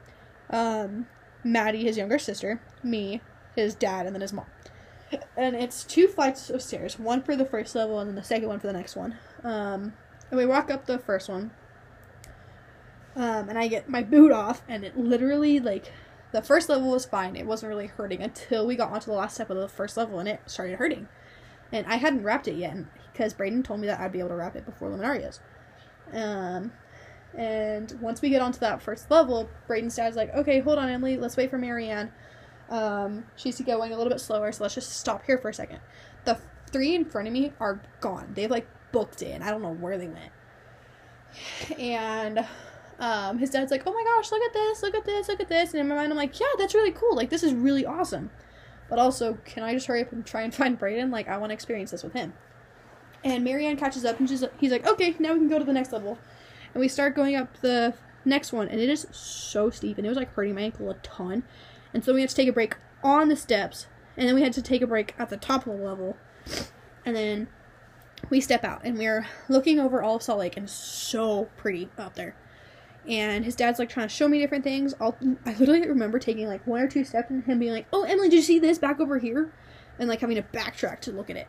um, 0.50 1.08
Maddie, 1.44 1.84
his 1.84 1.98
younger 1.98 2.20
sister, 2.20 2.62
me, 2.84 3.22
his 3.56 3.76
dad, 3.76 4.06
and 4.06 4.16
then 4.16 4.22
his 4.22 4.34
mom. 4.34 4.46
And 5.38 5.56
it's 5.56 5.84
two 5.84 6.08
flights 6.08 6.50
of 6.50 6.62
stairs, 6.62 6.98
one 6.98 7.22
for 7.22 7.36
the 7.36 7.46
first 7.46 7.76
level 7.76 8.00
and 8.00 8.10
then 8.10 8.16
the 8.16 8.24
second 8.24 8.48
one 8.48 8.60
for 8.60 8.68
the 8.68 8.74
next 8.74 8.96
one. 8.96 9.18
Um, 9.44 9.94
and 10.30 10.38
we 10.38 10.46
walk 10.46 10.72
up 10.72 10.86
the 10.86 10.98
first 10.98 11.30
one. 11.30 11.52
Um, 13.16 13.48
and 13.48 13.58
I 13.58 13.68
get 13.68 13.88
my 13.88 14.04
boot 14.04 14.32
off, 14.32 14.62
and 14.68 14.84
it 14.84 14.98
literally, 14.98 15.60
like, 15.60 15.92
the 16.34 16.42
first 16.42 16.68
level 16.68 16.92
was 16.92 17.06
fine. 17.06 17.38
It 17.38 17.46
wasn't 17.46 17.70
really 17.70 17.88
hurting 17.88 18.22
until 18.22 18.68
we 18.68 18.76
got 18.76 18.92
onto 18.92 19.06
the 19.06 19.14
last 19.14 19.36
step 19.36 19.50
of 19.50 19.58
the 19.58 19.70
first 19.70 19.96
level, 19.96 20.20
and 20.20 20.28
it 20.28 20.42
started 20.48 20.78
hurting. 20.78 21.08
And 21.72 21.86
I 21.88 21.96
hadn't 21.96 22.24
wrapped 22.24 22.48
it 22.48 22.56
yet 22.56 22.76
because 23.12 23.34
Braden 23.34 23.64
told 23.64 23.80
me 23.80 23.88
that 23.88 24.02
I'd 24.02 24.12
be 24.12 24.20
able 24.20 24.30
to 24.30 24.36
wrap 24.36 24.56
it 24.58 24.66
before 24.66 24.90
Luminarias. 24.90 25.40
Um, 26.12 26.74
and 27.34 27.98
once 28.02 28.22
we 28.22 28.30
get 28.30 28.42
onto 28.42 28.60
that 28.60 28.82
first 28.82 29.10
level, 29.10 29.50
Braden's 29.68 29.96
dad's 29.96 30.18
like, 30.18 30.34
okay, 30.34 30.60
hold 30.60 30.78
on, 30.78 30.90
Emily, 30.90 31.16
let's 31.18 31.38
wait 31.38 31.50
for 31.50 31.58
Marianne. 31.58 32.12
Um, 32.70 33.26
she's 33.36 33.60
going 33.62 33.94
a 33.94 33.98
little 33.98 34.12
bit 34.12 34.20
slower, 34.20 34.52
so 34.52 34.64
let's 34.64 34.76
just 34.76 34.92
stop 34.92 35.26
here 35.26 35.38
for 35.38 35.50
a 35.50 35.54
second. 35.54 35.80
The 36.26 36.38
three 36.72 36.96
in 36.96 37.06
front 37.06 37.28
of 37.28 37.34
me 37.34 37.54
are 37.60 37.82
gone. 38.02 38.32
They've 38.34 38.50
like 38.50 38.68
booked 38.92 39.22
in. 39.22 39.42
I 39.42 39.52
don't 39.52 39.62
know 39.62 39.74
where 39.74 39.98
they 39.98 40.08
went. 40.08 40.32
And 41.80 42.46
um, 43.00 43.38
his 43.38 43.50
dad's 43.50 43.72
like, 43.72 43.84
oh 43.86 43.94
my 43.94 44.04
gosh, 44.04 44.32
look 44.32 44.42
at 44.42 44.54
this, 44.54 44.82
look 44.82 44.96
at 44.96 45.06
this, 45.06 45.28
look 45.28 45.40
at 45.40 45.50
this. 45.50 45.72
And 45.72 45.82
in 45.82 45.88
my 45.88 45.96
mind, 45.96 46.12
I'm 46.12 46.18
like, 46.18 46.40
yeah, 46.40 46.48
that's 46.58 46.74
really 46.74 46.92
cool. 46.92 47.16
Like, 47.16 47.30
this 47.30 47.44
is 47.44 47.54
really 47.54 47.86
awesome. 47.86 48.32
But 48.90 49.00
also, 49.00 49.38
can 49.46 49.64
I 49.64 49.74
just 49.74 49.88
hurry 49.88 50.02
up 50.02 50.12
and 50.12 50.26
try 50.26 50.42
and 50.42 50.54
find 50.56 50.80
Braden? 50.80 51.12
Like, 51.12 51.28
I 51.28 51.38
want 51.38 51.52
to 51.52 51.54
experience 51.54 51.92
this 51.92 52.04
with 52.04 52.14
him. 52.14 52.34
And 53.24 53.44
Marianne 53.44 53.78
catches 53.78 54.06
up 54.06 54.20
and 54.20 54.30
she's, 54.30 54.44
he's 54.60 54.72
like, 54.72 54.86
okay, 54.86 55.16
now 55.20 55.34
we 55.34 55.40
can 55.40 55.50
go 55.50 55.58
to 55.58 55.66
the 55.66 55.74
next 55.74 55.92
level. 55.92 56.18
And 56.74 56.82
we 56.82 56.88
start 56.88 57.16
going 57.16 57.36
up 57.36 57.58
the 57.62 57.96
next 58.26 58.52
one, 58.52 58.68
and 58.68 58.80
it 58.80 58.90
is 58.90 59.08
so 59.12 59.70
steep, 59.70 59.98
and 59.98 60.06
it 60.06 60.10
was 60.10 60.18
like 60.18 60.34
hurting 60.34 60.56
my 60.56 60.62
ankle 60.62 60.90
a 60.90 60.96
ton. 60.96 61.44
And 61.96 62.04
so 62.04 62.14
we 62.14 62.20
had 62.20 62.30
to 62.30 62.36
take 62.36 62.50
a 62.50 62.54
break 62.54 62.76
on 63.06 63.30
the 63.30 63.38
steps, 63.38 63.88
and 64.18 64.28
then 64.28 64.36
we 64.36 64.42
had 64.42 64.52
to 64.54 64.62
take 64.62 64.82
a 64.82 64.88
break 64.88 65.16
at 65.18 65.30
the 65.30 65.38
top 65.38 65.66
of 65.66 65.78
the 65.78 65.82
level. 65.84 66.18
And 67.06 67.16
then 67.16 67.48
we 68.30 68.42
step 68.42 68.66
out 68.66 68.82
and 68.84 68.98
we're 68.98 69.28
looking 69.48 69.80
over 69.80 70.02
all 70.02 70.18
of 70.18 70.24
Salt 70.24 70.40
Lake 70.40 70.58
and 70.58 70.70
so 70.70 71.50
pretty 71.56 71.90
out 71.98 72.16
there. 72.16 72.36
And 73.08 73.46
his 73.46 73.56
dad's 73.56 73.80
like 73.80 73.88
trying 73.88 74.10
to 74.10 74.14
show 74.14 74.28
me 74.28 74.40
different 74.40 74.66
things. 74.66 74.94
I'll, 75.00 75.16
I 75.46 75.54
literally 75.54 75.88
remember 75.88 76.20
taking 76.20 76.48
like 76.48 76.68
one 76.68 76.82
or 76.82 76.88
two 76.88 77.06
steps 77.06 77.30
and 77.30 77.46
him 77.46 77.60
being 77.60 77.72
like, 77.72 77.88
"Oh, 77.94 78.04
Emily, 78.04 78.28
did 78.28 78.38
you 78.38 78.42
see 78.42 78.60
this 78.60 78.78
back 78.78 79.00
over 79.00 79.18
here?" 79.18 79.54
And 79.98 80.10
like 80.10 80.20
having 80.20 80.36
to 80.36 80.42
backtrack 80.42 81.00
to 81.02 81.14
look 81.14 81.30
at 81.30 81.38
it. 81.38 81.48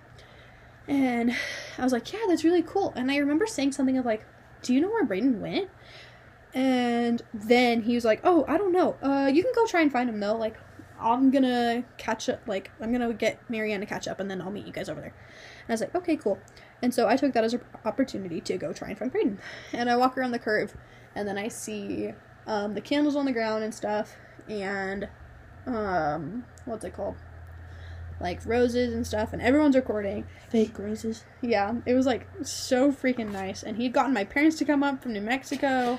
And 0.87 1.35
I 1.77 1.83
was 1.83 1.93
like, 1.93 2.13
"Yeah, 2.13 2.21
that's 2.29 2.45
really 2.45 2.63
cool." 2.63 2.93
And 2.95 3.11
I 3.11 3.17
remember 3.17 3.47
saying 3.47 3.73
something 3.73 3.99
of 3.99 4.05
like, 4.05 4.25
"Do 4.63 4.75
you 4.75 4.81
know 4.81 4.91
where 4.91 5.05
Brayden 5.05 5.41
went?" 5.41 5.71
And 6.57 7.21
then 7.35 7.83
he 7.83 7.95
was 7.95 8.07
like, 8.07 8.23
"Oh, 8.25 8.47
I 8.49 8.57
don't 8.57 8.73
know. 8.73 8.97
Uh, 9.03 9.31
you 9.33 9.43
can 9.43 9.53
go 9.55 9.67
try 9.67 9.83
and 9.83 9.93
find 9.93 10.09
him 10.09 10.19
though. 10.21 10.35
Like, 10.35 10.57
I'm 10.99 11.31
gonna 11.31 11.85
catch 11.99 12.31
up. 12.31 12.41
Like, 12.47 12.71
I'm 12.81 12.91
gonna 12.91 13.13
get 13.13 13.39
Marianne 13.51 13.81
to 13.81 13.87
catch 13.87 14.09
up, 14.09 14.21
and 14.21 14.31
then 14.31 14.41
I'll 14.41 14.51
meet 14.51 14.67
you 14.67 14.73
guys 14.73 14.89
over 14.89 15.03
there." 15.03 15.11
And 15.11 15.69
I 15.69 15.73
was 15.75 15.83
like, 15.83 15.95
"Okay, 15.95 16.17
cool." 16.17 16.39
And 16.81 16.95
so 16.95 17.09
I 17.09 17.17
took 17.17 17.35
that 17.35 17.45
as 17.45 17.53
an 17.53 17.61
opportunity 17.85 18.41
to 18.41 18.57
go 18.57 18.73
try 18.73 18.89
and 18.89 18.99
find 18.99 19.13
Brayden. 19.13 19.37
And 19.75 19.91
I 19.91 19.97
walk 19.97 20.17
around 20.17 20.31
the 20.31 20.39
curve, 20.39 20.75
and 21.15 21.29
then 21.29 21.37
I 21.37 21.49
see 21.49 22.15
um, 22.47 22.73
the 22.73 22.81
candles 22.81 23.17
on 23.17 23.27
the 23.27 23.33
ground 23.33 23.63
and 23.63 23.75
stuff, 23.75 24.17
and 24.49 25.11
um, 25.67 26.47
what's 26.65 26.87
it 26.87 26.95
called? 26.95 27.17
Like 28.19 28.45
roses 28.47 28.95
and 28.95 29.07
stuff, 29.07 29.33
and 29.33 29.43
everyone's 29.43 29.77
recording. 29.77 30.27
Fake 30.49 30.79
roses. 30.79 31.25
Yeah, 31.43 31.75
it 31.85 31.95
was 31.95 32.07
like 32.07 32.27
so 32.43 32.91
freaking 32.91 33.31
nice. 33.31 33.63
And 33.63 33.77
he'd 33.77 33.93
gotten 33.93 34.15
my 34.15 34.25
parents 34.25 34.57
to 34.59 34.65
come 34.65 34.83
up 34.83 35.03
from 35.03 35.13
New 35.13 35.21
Mexico, 35.21 35.99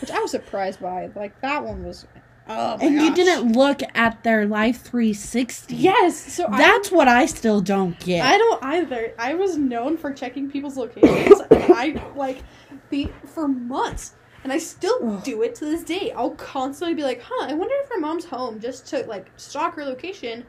which 0.00 0.10
I 0.10 0.20
was 0.20 0.30
surprised 0.30 0.80
by. 0.80 1.10
Like 1.14 1.40
that 1.40 1.64
one 1.64 1.84
was. 1.84 2.06
Oh 2.46 2.76
and 2.78 2.96
you 3.00 3.14
didn't 3.14 3.52
look 3.52 3.80
at 3.94 4.22
their 4.22 4.44
Life 4.44 4.82
360. 4.82 5.74
Yes, 5.74 6.34
so 6.34 6.46
I 6.46 6.58
That's 6.58 6.90
what 6.90 7.08
I 7.08 7.24
still 7.24 7.62
don't 7.62 7.98
get. 7.98 8.22
I 8.22 8.36
don't 8.36 8.62
either. 8.62 9.14
I 9.18 9.32
was 9.32 9.56
known 9.56 9.96
for 9.96 10.12
checking 10.12 10.50
people's 10.50 10.76
locations. 10.76 11.40
and 11.50 11.64
I 11.74 12.12
like 12.14 12.42
the 12.90 13.10
for 13.24 13.48
months, 13.48 14.12
and 14.42 14.52
I 14.52 14.58
still 14.58 15.16
do 15.20 15.40
it 15.40 15.54
to 15.54 15.64
this 15.64 15.82
day. 15.82 16.12
I'll 16.12 16.32
constantly 16.32 16.94
be 16.94 17.02
like, 17.02 17.22
"Huh, 17.24 17.46
I 17.48 17.54
wonder 17.54 17.74
if 17.82 17.88
my 17.88 18.06
mom's 18.06 18.26
home," 18.26 18.60
just 18.60 18.86
to 18.88 19.04
like 19.06 19.30
stalk 19.36 19.76
her 19.76 19.84
location 19.86 20.44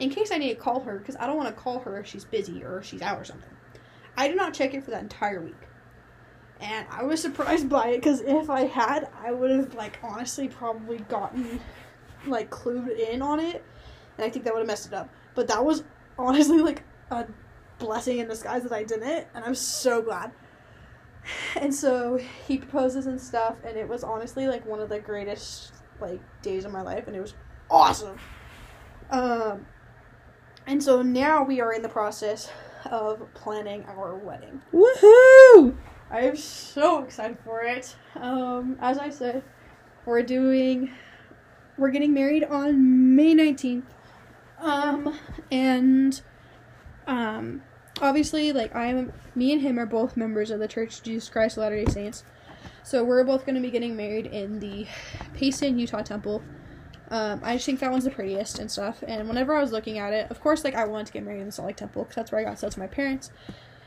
in 0.00 0.10
case 0.10 0.32
I 0.32 0.38
need 0.38 0.48
to 0.48 0.60
call 0.60 0.80
her 0.80 0.98
because 0.98 1.16
I 1.16 1.26
don't 1.26 1.36
want 1.36 1.54
to 1.54 1.62
call 1.62 1.78
her 1.80 1.98
if 2.00 2.06
she's 2.06 2.24
busy 2.24 2.64
or 2.64 2.78
if 2.78 2.86
she's 2.86 3.02
out 3.02 3.18
or 3.18 3.24
something. 3.24 3.48
I 4.16 4.26
did 4.26 4.36
not 4.36 4.52
check 4.52 4.74
it 4.74 4.82
for 4.82 4.90
that 4.90 5.02
entire 5.02 5.40
week, 5.40 5.68
and 6.60 6.86
I 6.90 7.04
was 7.04 7.22
surprised 7.22 7.68
by 7.68 7.88
it 7.88 7.96
because 7.96 8.20
if 8.22 8.50
I 8.50 8.62
had, 8.62 9.08
I 9.22 9.30
would 9.32 9.50
have 9.50 9.74
like 9.74 9.98
honestly 10.02 10.48
probably 10.48 10.98
gotten 10.98 11.60
like 12.26 12.50
clued 12.50 12.98
in 12.98 13.22
on 13.22 13.40
it, 13.40 13.64
and 14.18 14.24
I 14.24 14.30
think 14.30 14.44
that 14.44 14.52
would 14.52 14.60
have 14.60 14.66
messed 14.66 14.86
it 14.86 14.94
up. 14.94 15.08
But 15.34 15.48
that 15.48 15.64
was 15.64 15.84
honestly 16.18 16.58
like 16.58 16.82
a 17.10 17.26
blessing 17.78 18.18
in 18.18 18.28
disguise 18.28 18.62
that 18.62 18.72
I 18.72 18.84
didn't, 18.84 19.26
and 19.34 19.44
I'm 19.44 19.54
so 19.54 20.02
glad. 20.02 20.32
And 21.56 21.74
so 21.74 22.18
he 22.46 22.58
proposes 22.58 23.06
and 23.06 23.20
stuff, 23.20 23.56
and 23.64 23.76
it 23.76 23.88
was 23.88 24.02
honestly 24.02 24.48
like 24.48 24.64
one 24.66 24.80
of 24.80 24.88
the 24.88 24.98
greatest 24.98 25.72
like 26.00 26.20
days 26.42 26.64
of 26.64 26.72
my 26.72 26.82
life, 26.82 27.06
and 27.06 27.16
it 27.16 27.20
was 27.20 27.34
awesome. 27.70 28.18
Um, 29.10 29.66
and 30.70 30.80
so 30.80 31.02
now 31.02 31.42
we 31.42 31.60
are 31.60 31.72
in 31.72 31.82
the 31.82 31.88
process 31.88 32.48
of 32.88 33.26
planning 33.34 33.84
our 33.86 34.14
wedding. 34.14 34.62
Woohoo! 34.72 35.76
I 36.10 36.20
am 36.20 36.36
so 36.36 37.02
excited 37.02 37.38
for 37.44 37.62
it. 37.62 37.96
Um, 38.14 38.76
as 38.80 38.96
I 38.96 39.10
said, 39.10 39.42
we're 40.06 40.22
doing, 40.22 40.92
we're 41.76 41.90
getting 41.90 42.14
married 42.14 42.44
on 42.44 43.16
May 43.16 43.34
nineteenth. 43.34 43.84
Um, 44.60 45.18
and, 45.50 46.20
um, 47.06 47.62
obviously, 48.00 48.52
like 48.52 48.74
I'm, 48.74 49.12
me 49.34 49.52
and 49.52 49.62
him 49.62 49.76
are 49.78 49.86
both 49.86 50.16
members 50.16 50.50
of 50.50 50.60
the 50.60 50.68
Church 50.68 50.98
of 50.98 51.04
Jesus 51.04 51.28
Christ 51.28 51.56
of 51.56 51.62
Latter 51.62 51.84
Day 51.84 51.90
Saints, 51.90 52.24
so 52.84 53.02
we're 53.02 53.24
both 53.24 53.44
going 53.44 53.56
to 53.56 53.60
be 53.60 53.70
getting 53.70 53.96
married 53.96 54.26
in 54.26 54.60
the 54.60 54.86
Payson, 55.34 55.78
Utah 55.78 56.02
Temple. 56.02 56.42
Um, 57.10 57.40
I 57.42 57.54
just 57.54 57.66
think 57.66 57.80
that 57.80 57.90
one's 57.90 58.04
the 58.04 58.10
prettiest 58.10 58.58
and 58.60 58.70
stuff. 58.70 59.02
And 59.06 59.26
whenever 59.28 59.54
I 59.56 59.60
was 59.60 59.72
looking 59.72 59.98
at 59.98 60.12
it, 60.12 60.30
of 60.30 60.40
course, 60.40 60.62
like 60.62 60.74
I 60.74 60.84
wanted 60.84 61.06
to 61.08 61.12
get 61.12 61.24
married 61.24 61.40
in 61.40 61.46
the 61.46 61.52
Salt 61.52 61.66
Lake 61.66 61.76
Temple 61.76 62.04
because 62.04 62.14
that's 62.16 62.30
where 62.32 62.40
I 62.40 62.44
got 62.44 62.58
sealed 62.58 62.72
to 62.72 62.78
my 62.80 62.86
parents. 62.86 63.30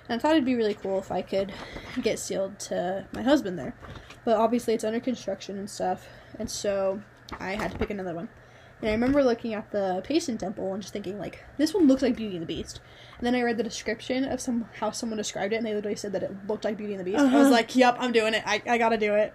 And 0.09 0.19
I 0.19 0.21
thought 0.21 0.31
it'd 0.33 0.43
be 0.43 0.55
really 0.55 0.73
cool 0.73 0.99
if 0.99 1.11
I 1.11 1.21
could 1.21 1.53
get 2.01 2.19
sealed 2.19 2.59
to 2.61 3.07
my 3.13 3.21
husband 3.21 3.57
there. 3.57 3.73
But 4.25 4.35
obviously, 4.37 4.73
it's 4.73 4.83
under 4.83 4.99
construction 4.99 5.57
and 5.57 5.69
stuff, 5.69 6.07
and 6.39 6.49
so 6.49 7.01
I 7.39 7.51
had 7.55 7.71
to 7.71 7.77
pick 7.77 7.89
another 7.89 8.13
one. 8.13 8.27
And 8.81 8.89
I 8.89 8.93
remember 8.93 9.23
looking 9.23 9.53
at 9.53 9.71
the 9.71 10.01
Payson 10.03 10.37
Temple 10.37 10.73
and 10.73 10.81
just 10.81 10.91
thinking, 10.93 11.17
like, 11.17 11.43
this 11.57 11.73
one 11.73 11.87
looks 11.87 12.01
like 12.01 12.17
Beauty 12.17 12.35
and 12.35 12.41
the 12.41 12.45
Beast. 12.45 12.81
And 13.17 13.25
then 13.25 13.33
I 13.35 13.41
read 13.41 13.55
the 13.55 13.63
description 13.63 14.25
of 14.25 14.41
some 14.41 14.67
how 14.79 14.91
someone 14.91 15.15
described 15.17 15.53
it, 15.53 15.57
and 15.57 15.65
they 15.65 15.73
literally 15.73 15.95
said 15.95 16.11
that 16.13 16.23
it 16.23 16.31
looked 16.47 16.65
like 16.65 16.75
Beauty 16.77 16.93
and 16.93 16.99
the 16.99 17.05
Beast. 17.05 17.19
I 17.19 17.23
was 17.23 17.33
Uh-huh. 17.45 17.49
like, 17.51 17.73
yep, 17.77 17.95
I'm 17.99 18.11
doing 18.11 18.33
it. 18.33 18.43
I, 18.45 18.61
I 18.67 18.77
gotta 18.77 18.97
do 18.97 19.13
it. 19.15 19.33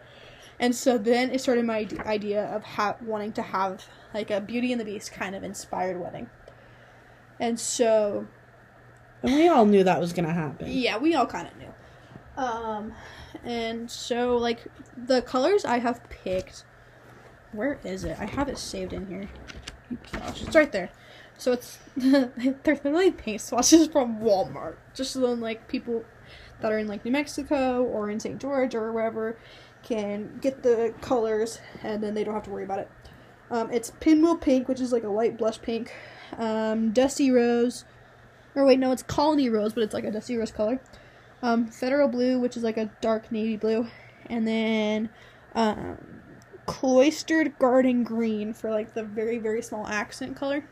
And 0.60 0.74
so 0.74 0.98
then 0.98 1.30
it 1.30 1.40
started 1.40 1.64
my 1.64 1.86
idea 2.04 2.44
of 2.46 2.64
ha- 2.64 2.96
wanting 3.00 3.32
to 3.34 3.42
have 3.42 3.84
like 4.12 4.30
a 4.30 4.40
Beauty 4.40 4.72
and 4.72 4.80
the 4.80 4.84
Beast 4.84 5.12
kind 5.12 5.34
of 5.36 5.44
inspired 5.44 6.00
wedding. 6.00 6.28
And 7.38 7.58
so 7.60 8.26
And 9.22 9.34
we 9.34 9.48
all 9.48 9.66
knew 9.66 9.84
that 9.84 10.00
was 10.00 10.12
gonna 10.12 10.32
happen. 10.32 10.66
yeah, 10.70 10.98
we 10.98 11.14
all 11.14 11.26
kind 11.26 11.46
of 11.48 11.56
knew. 11.56 11.72
Um, 12.36 12.92
and 13.44 13.90
so 13.90 14.36
like 14.36 14.64
the 14.96 15.22
colors 15.22 15.64
I 15.64 15.78
have 15.78 16.08
picked. 16.08 16.64
Where 17.52 17.78
is 17.84 18.04
it? 18.04 18.16
I 18.20 18.26
have 18.26 18.48
it 18.48 18.58
saved 18.58 18.92
in 18.92 19.06
here. 19.06 19.28
Gosh, 20.12 20.42
it's 20.42 20.54
right 20.54 20.70
there. 20.70 20.90
So 21.38 21.52
it's 21.52 21.78
they're 21.96 22.32
literally 22.64 23.10
paint 23.12 23.40
swatches 23.40 23.86
from 23.86 24.20
Walmart, 24.20 24.76
just 24.94 25.12
so 25.12 25.20
then 25.20 25.40
like 25.40 25.68
people 25.68 26.04
that 26.60 26.72
are 26.72 26.78
in 26.78 26.88
like 26.88 27.04
New 27.04 27.12
Mexico 27.12 27.82
or 27.84 28.10
in 28.10 28.18
St. 28.20 28.40
George 28.40 28.74
or 28.74 28.92
wherever 28.92 29.38
can 29.88 30.38
get 30.40 30.62
the 30.62 30.92
colors, 31.00 31.60
and 31.82 32.02
then 32.02 32.14
they 32.14 32.22
don't 32.22 32.34
have 32.34 32.44
to 32.44 32.50
worry 32.50 32.64
about 32.64 32.80
it. 32.80 32.90
Um, 33.50 33.70
it's 33.72 33.90
Pinwheel 34.00 34.36
Pink, 34.36 34.68
which 34.68 34.80
is 34.80 34.92
like 34.92 35.04
a 35.04 35.08
light 35.08 35.38
blush 35.38 35.60
pink. 35.62 35.94
Um, 36.36 36.92
Dusty 36.92 37.30
Rose, 37.30 37.84
or 38.54 38.66
wait, 38.66 38.78
no, 38.78 38.92
it's 38.92 39.02
Colony 39.02 39.48
Rose, 39.48 39.72
but 39.72 39.82
it's 39.82 39.94
like 39.94 40.04
a 40.04 40.10
Dusty 40.10 40.36
Rose 40.36 40.52
color. 40.52 40.80
Um, 41.42 41.66
Federal 41.68 42.08
Blue, 42.08 42.38
which 42.38 42.56
is 42.56 42.62
like 42.62 42.76
a 42.76 42.90
dark 43.00 43.32
navy 43.32 43.56
blue, 43.56 43.86
and 44.26 44.46
then 44.46 45.08
um, 45.54 45.96
Cloistered 46.66 47.58
Garden 47.58 48.04
Green 48.04 48.52
for 48.52 48.70
like 48.70 48.92
the 48.92 49.04
very 49.04 49.38
very 49.38 49.62
small 49.62 49.86
accent 49.86 50.36
color. 50.36 50.68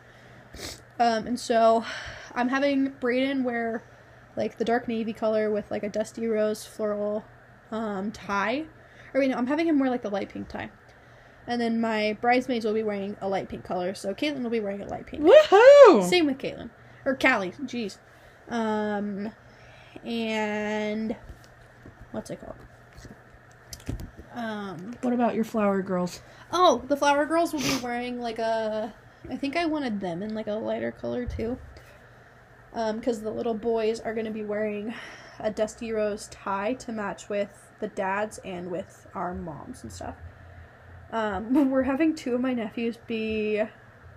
Um, 0.98 1.26
and 1.26 1.40
so 1.40 1.84
I'm 2.34 2.48
having 2.48 2.92
Brayden 2.92 3.44
wear 3.44 3.82
like 4.36 4.58
the 4.58 4.64
dark 4.64 4.88
navy 4.88 5.14
color 5.14 5.50
with 5.50 5.70
like 5.70 5.82
a 5.82 5.88
dusty 5.88 6.26
rose 6.26 6.66
floral 6.66 7.24
um, 7.70 8.12
tie. 8.12 8.66
Or 9.16 9.20
wait, 9.20 9.30
no, 9.30 9.36
I'm 9.38 9.46
having 9.46 9.66
him 9.66 9.78
wear 9.78 9.88
like 9.88 10.02
the 10.02 10.10
light 10.10 10.28
pink 10.28 10.46
tie. 10.48 10.68
And 11.46 11.58
then 11.58 11.80
my 11.80 12.18
bridesmaids 12.20 12.66
will 12.66 12.74
be 12.74 12.82
wearing 12.82 13.16
a 13.22 13.28
light 13.28 13.48
pink 13.48 13.64
color, 13.64 13.94
so 13.94 14.12
Katelyn 14.12 14.42
will 14.42 14.50
be 14.50 14.60
wearing 14.60 14.82
a 14.82 14.86
light 14.86 15.06
pink. 15.06 15.22
Woohoo! 15.24 16.06
Same 16.06 16.26
with 16.26 16.36
Katelyn. 16.36 16.68
Or 17.06 17.14
Callie, 17.14 17.52
jeez. 17.62 17.96
Um, 18.50 19.32
and 20.04 21.16
what's 22.10 22.28
it 22.28 22.40
called? 22.40 22.56
Um, 24.34 24.94
What 25.00 25.14
about 25.14 25.34
your 25.34 25.44
flower 25.44 25.80
girls? 25.80 26.20
oh, 26.52 26.82
the 26.88 26.96
flower 26.96 27.24
girls 27.24 27.54
will 27.54 27.60
be 27.60 27.78
wearing 27.82 28.20
like 28.20 28.38
a. 28.38 28.92
I 29.30 29.36
think 29.36 29.56
I 29.56 29.64
wanted 29.64 30.00
them 30.00 30.22
in 30.22 30.34
like 30.34 30.46
a 30.46 30.52
lighter 30.52 30.92
color 30.92 31.24
too. 31.24 31.58
Um, 32.74 32.98
because 32.98 33.22
the 33.22 33.30
little 33.30 33.54
boys 33.54 33.98
are 34.00 34.12
gonna 34.12 34.30
be 34.30 34.44
wearing 34.44 34.92
a 35.38 35.50
dusty 35.50 35.90
rose 35.90 36.28
tie 36.28 36.74
to 36.74 36.92
match 36.92 37.30
with 37.30 37.65
the 37.80 37.88
dads 37.88 38.38
and 38.44 38.70
with 38.70 39.06
our 39.14 39.34
moms 39.34 39.82
and 39.82 39.92
stuff. 39.92 40.16
Um, 41.12 41.70
we're 41.70 41.82
having 41.82 42.14
two 42.14 42.34
of 42.34 42.40
my 42.40 42.54
nephews 42.54 42.98
be, 43.06 43.62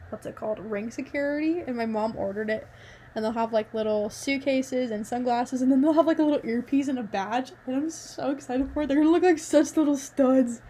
what's 0.10 0.26
it 0.26 0.36
called, 0.36 0.60
ring 0.60 0.92
security, 0.92 1.60
and 1.66 1.76
my 1.76 1.86
mom 1.86 2.16
ordered 2.18 2.50
it. 2.50 2.68
And 3.16 3.26
they'll 3.26 3.32
have 3.32 3.52
like 3.52 3.74
little 3.74 4.10
suitcases 4.10 4.92
and 4.92 5.06
sunglasses, 5.06 5.62
and 5.62 5.72
then 5.72 5.82
they'll 5.82 5.94
have 5.94 6.06
like 6.06 6.20
a 6.20 6.24
little 6.24 6.48
earpiece 6.48 6.88
and 6.88 7.00
a 7.00 7.04
badge. 7.04 7.52
And 7.66 7.76
I'm 7.76 7.90
so 7.90 8.30
excited 8.30 8.70
for 8.72 8.84
it. 8.84 8.88
They're 8.88 8.98
gonna 8.98 9.10
look 9.10 9.24
like 9.24 9.40
such 9.40 9.76
little 9.76 9.98
studs. 9.98 10.62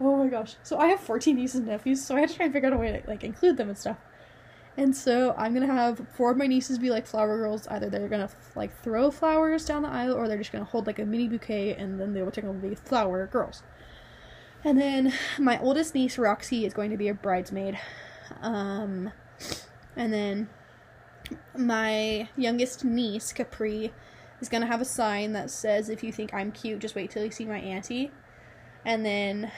Oh 0.00 0.16
my 0.16 0.28
gosh. 0.28 0.56
So 0.64 0.76
I 0.76 0.88
have 0.88 0.98
14 0.98 1.36
nieces 1.36 1.56
and 1.56 1.68
nephews, 1.68 2.04
so 2.04 2.16
I 2.16 2.20
had 2.20 2.30
to 2.30 2.34
try 2.34 2.46
and 2.46 2.52
figure 2.52 2.68
out 2.68 2.74
a 2.74 2.78
way 2.78 3.00
to 3.00 3.08
like 3.08 3.22
include 3.22 3.56
them 3.56 3.68
and 3.68 3.78
stuff. 3.78 3.96
And 4.76 4.94
so 4.94 5.34
I'm 5.36 5.54
gonna 5.54 5.66
have 5.66 6.06
four 6.14 6.32
of 6.32 6.36
my 6.36 6.46
nieces 6.46 6.78
be 6.78 6.90
like 6.90 7.06
flower 7.06 7.36
girls. 7.38 7.68
Either 7.68 7.88
they're 7.88 8.08
gonna 8.08 8.30
like 8.56 8.76
throw 8.82 9.10
flowers 9.10 9.64
down 9.64 9.82
the 9.82 9.88
aisle, 9.88 10.14
or 10.14 10.26
they're 10.26 10.38
just 10.38 10.50
gonna 10.52 10.64
hold 10.64 10.86
like 10.86 10.98
a 10.98 11.04
mini 11.04 11.28
bouquet, 11.28 11.74
and 11.74 12.00
then 12.00 12.12
they 12.12 12.22
will 12.22 12.32
turn 12.32 12.60
be 12.60 12.74
flower 12.74 13.26
girls. 13.26 13.62
And 14.64 14.80
then 14.80 15.12
my 15.38 15.60
oldest 15.60 15.94
niece 15.94 16.18
Roxy 16.18 16.64
is 16.64 16.72
going 16.72 16.90
to 16.90 16.96
be 16.96 17.08
a 17.08 17.14
bridesmaid. 17.14 17.78
Um, 18.40 19.12
and 19.94 20.12
then 20.12 20.48
my 21.56 22.28
youngest 22.36 22.84
niece 22.84 23.32
Capri 23.32 23.92
is 24.40 24.48
gonna 24.48 24.66
have 24.66 24.80
a 24.80 24.86
sign 24.86 25.32
that 25.34 25.50
says, 25.50 25.88
"If 25.88 26.02
you 26.02 26.10
think 26.10 26.34
I'm 26.34 26.50
cute, 26.50 26.80
just 26.80 26.94
wait 26.96 27.10
till 27.10 27.24
you 27.24 27.30
see 27.30 27.44
my 27.44 27.58
auntie." 27.58 28.10
And 28.84 29.04
then 29.04 29.52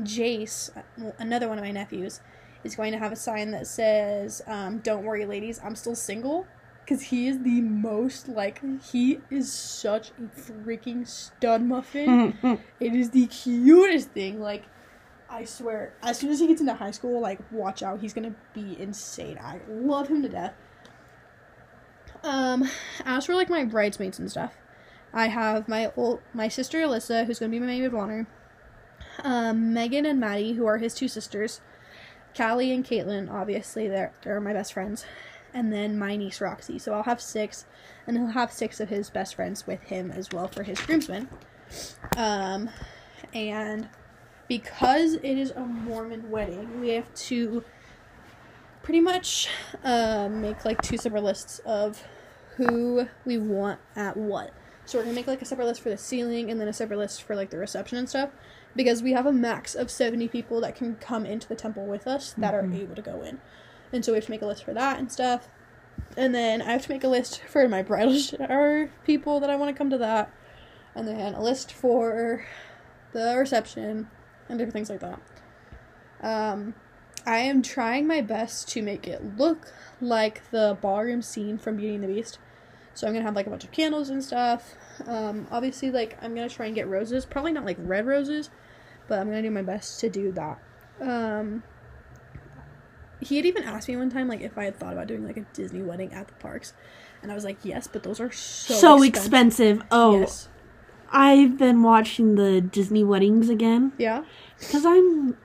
Jace, 0.00 0.70
another 1.18 1.48
one 1.48 1.58
of 1.58 1.64
my 1.64 1.70
nephews, 1.70 2.20
is 2.64 2.74
going 2.74 2.92
to 2.92 2.98
have 2.98 3.12
a 3.12 3.16
sign 3.16 3.50
that 3.52 3.66
says, 3.66 4.42
um, 4.46 4.78
"Don't 4.78 5.04
worry, 5.04 5.26
ladies, 5.26 5.60
I'm 5.62 5.76
still 5.76 5.94
single." 5.94 6.46
because 6.84 7.02
he 7.02 7.28
is 7.28 7.42
the 7.42 7.60
most 7.62 8.28
like 8.28 8.60
he 8.82 9.20
is 9.30 9.50
such 9.52 10.10
a 10.10 10.22
freaking 10.38 11.06
stud 11.06 11.62
muffin. 11.62 12.36
it 12.80 12.94
is 12.94 13.10
the 13.10 13.26
cutest 13.26 14.10
thing. 14.10 14.40
Like, 14.40 14.64
I 15.28 15.44
swear, 15.44 15.94
as 16.02 16.18
soon 16.18 16.30
as 16.30 16.40
he 16.40 16.46
gets 16.46 16.60
into 16.60 16.74
high 16.74 16.90
school, 16.90 17.20
like, 17.20 17.40
watch 17.50 17.82
out, 17.82 18.00
he's 18.00 18.12
gonna 18.12 18.34
be 18.52 18.78
insane. 18.78 19.38
I 19.42 19.60
love 19.68 20.08
him 20.08 20.22
to 20.22 20.28
death. 20.28 20.54
Um, 22.22 22.68
as 23.04 23.26
for 23.26 23.34
like 23.34 23.50
my 23.50 23.64
bridesmaids 23.64 24.18
and 24.18 24.30
stuff, 24.30 24.54
I 25.12 25.28
have 25.28 25.68
my 25.68 25.92
old 25.96 26.20
my 26.32 26.48
sister 26.48 26.78
Alyssa, 26.78 27.26
who's 27.26 27.38
gonna 27.38 27.50
be 27.50 27.60
my 27.60 27.66
maid 27.66 27.84
of 27.84 27.94
honor. 27.94 28.26
Um, 29.22 29.72
Megan 29.72 30.06
and 30.06 30.20
Maddie, 30.20 30.54
who 30.54 30.66
are 30.66 30.78
his 30.78 30.94
two 30.94 31.08
sisters. 31.08 31.60
Callie 32.36 32.72
and 32.72 32.84
Katelyn, 32.84 33.30
obviously, 33.30 33.88
they're 33.88 34.12
they're 34.22 34.40
my 34.40 34.52
best 34.52 34.72
friends, 34.72 35.04
and 35.52 35.72
then 35.72 35.98
my 35.98 36.16
niece 36.16 36.40
Roxy. 36.40 36.78
So 36.78 36.92
I'll 36.92 37.04
have 37.04 37.20
six, 37.20 37.66
and 38.06 38.16
he'll 38.16 38.26
have 38.28 38.52
six 38.52 38.80
of 38.80 38.88
his 38.88 39.10
best 39.10 39.36
friends 39.36 39.66
with 39.66 39.82
him 39.84 40.10
as 40.10 40.30
well 40.32 40.48
for 40.48 40.62
his 40.62 40.80
groomsmen. 40.80 41.28
Um, 42.16 42.70
and 43.32 43.88
because 44.48 45.14
it 45.14 45.24
is 45.38 45.50
a 45.52 45.60
Mormon 45.60 46.30
wedding, 46.30 46.80
we 46.80 46.90
have 46.90 47.12
to 47.14 47.64
pretty 48.82 49.00
much 49.00 49.48
uh, 49.82 50.28
make 50.30 50.64
like 50.64 50.82
two 50.82 50.98
separate 50.98 51.24
lists 51.24 51.60
of 51.64 52.02
who 52.56 53.08
we 53.24 53.38
want 53.38 53.80
at 53.96 54.16
what. 54.16 54.52
So 54.84 54.98
we're 54.98 55.04
gonna 55.04 55.14
make 55.14 55.26
like 55.26 55.40
a 55.40 55.46
separate 55.46 55.66
list 55.66 55.80
for 55.80 55.88
the 55.88 55.96
sealing 55.96 56.50
and 56.50 56.60
then 56.60 56.68
a 56.68 56.72
separate 56.72 56.98
list 56.98 57.22
for 57.22 57.34
like 57.34 57.50
the 57.50 57.58
reception 57.58 57.96
and 57.96 58.08
stuff 58.08 58.30
because 58.76 59.02
we 59.02 59.12
have 59.12 59.26
a 59.26 59.32
max 59.32 59.74
of 59.74 59.90
70 59.90 60.28
people 60.28 60.60
that 60.60 60.74
can 60.74 60.96
come 60.96 61.24
into 61.26 61.48
the 61.48 61.54
temple 61.54 61.86
with 61.86 62.06
us 62.06 62.34
that 62.38 62.54
Mhm. 62.54 62.72
are 62.72 62.82
able 62.82 62.94
to 62.94 63.02
go 63.02 63.22
in. 63.22 63.40
And 63.92 64.04
so 64.04 64.12
we 64.12 64.16
have 64.16 64.24
to 64.24 64.30
make 64.30 64.42
a 64.42 64.46
list 64.46 64.64
for 64.64 64.74
that 64.74 64.98
and 64.98 65.10
stuff. 65.10 65.48
And 66.16 66.34
then 66.34 66.60
I 66.62 66.72
have 66.72 66.82
to 66.82 66.90
make 66.90 67.04
a 67.04 67.08
list 67.08 67.40
for 67.42 67.68
my 67.68 67.82
bridal 67.82 68.14
shower 68.18 68.90
people 69.04 69.40
that 69.40 69.50
I 69.50 69.56
want 69.56 69.74
to 69.74 69.78
come 69.78 69.90
to 69.90 69.98
that. 69.98 70.32
And 70.94 71.06
then 71.06 71.34
a 71.34 71.42
list 71.42 71.72
for 71.72 72.44
the 73.12 73.36
reception 73.38 74.08
and 74.48 74.58
different 74.58 74.74
things 74.74 74.90
like 74.90 75.00
that. 75.00 75.20
Um, 76.20 76.74
I 77.26 77.38
am 77.38 77.62
trying 77.62 78.06
my 78.06 78.20
best 78.20 78.68
to 78.70 78.82
make 78.82 79.06
it 79.06 79.36
look 79.38 79.72
like 80.00 80.50
the 80.50 80.76
ballroom 80.80 81.22
scene 81.22 81.58
from 81.58 81.76
Beauty 81.76 81.94
and 81.94 82.04
the 82.04 82.08
Beast. 82.08 82.38
So 82.94 83.06
I'm 83.06 83.12
gonna 83.12 83.24
have 83.24 83.34
like 83.36 83.46
a 83.46 83.50
bunch 83.50 83.64
of 83.64 83.72
candles 83.72 84.08
and 84.10 84.22
stuff. 84.22 84.74
Um, 85.06 85.46
obviously, 85.50 85.90
like 85.90 86.16
I'm 86.22 86.34
gonna 86.34 86.48
try 86.48 86.66
and 86.66 86.74
get 86.74 86.88
roses. 86.88 87.26
Probably 87.26 87.52
not 87.52 87.64
like 87.64 87.76
red 87.80 88.06
roses, 88.06 88.50
but 89.08 89.18
I'm 89.18 89.26
gonna 89.26 89.42
do 89.42 89.50
my 89.50 89.62
best 89.62 89.98
to 90.00 90.08
do 90.08 90.30
that. 90.32 90.58
Um, 91.00 91.62
he 93.20 93.36
had 93.36 93.46
even 93.46 93.62
asked 93.64 93.88
me 93.88 93.96
one 93.96 94.10
time 94.10 94.28
like 94.28 94.40
if 94.40 94.56
I 94.58 94.64
had 94.64 94.76
thought 94.78 94.92
about 94.92 95.06
doing 95.08 95.24
like 95.26 95.36
a 95.36 95.46
Disney 95.52 95.82
wedding 95.82 96.12
at 96.12 96.28
the 96.28 96.34
parks, 96.34 96.72
and 97.22 97.32
I 97.32 97.34
was 97.34 97.44
like, 97.44 97.58
yes, 97.62 97.86
but 97.86 98.02
those 98.02 98.20
are 98.20 98.30
so 98.30 98.74
So, 98.74 99.02
expensive. 99.02 99.78
expensive. 99.78 99.82
Oh, 99.90 100.20
Yes. 100.20 100.48
I've 101.16 101.56
been 101.58 101.82
watching 101.82 102.34
the 102.34 102.60
Disney 102.60 103.04
weddings 103.04 103.48
again 103.48 103.92
Yeah. 103.98 104.24
because 104.58 104.84
I'm. 104.84 105.36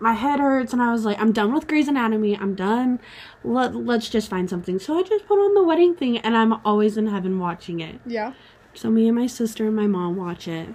My 0.00 0.12
head 0.12 0.40
hurts, 0.40 0.72
and 0.72 0.82
I 0.82 0.92
was 0.92 1.04
like, 1.04 1.18
I'm 1.20 1.32
done 1.32 1.54
with 1.54 1.66
Grey's 1.66 1.88
Anatomy. 1.88 2.36
I'm 2.36 2.54
done. 2.54 3.00
Let, 3.42 3.74
let's 3.74 4.08
just 4.08 4.28
find 4.28 4.50
something. 4.50 4.78
So 4.78 4.98
I 4.98 5.02
just 5.02 5.26
put 5.26 5.38
on 5.38 5.54
the 5.54 5.62
wedding 5.62 5.94
thing, 5.94 6.18
and 6.18 6.36
I'm 6.36 6.54
always 6.66 6.96
in 6.96 7.06
heaven 7.06 7.38
watching 7.38 7.80
it. 7.80 8.00
Yeah. 8.04 8.34
So 8.74 8.90
me 8.90 9.06
and 9.08 9.16
my 9.16 9.26
sister 9.28 9.66
and 9.66 9.76
my 9.76 9.86
mom 9.86 10.16
watch 10.16 10.48
it. 10.48 10.68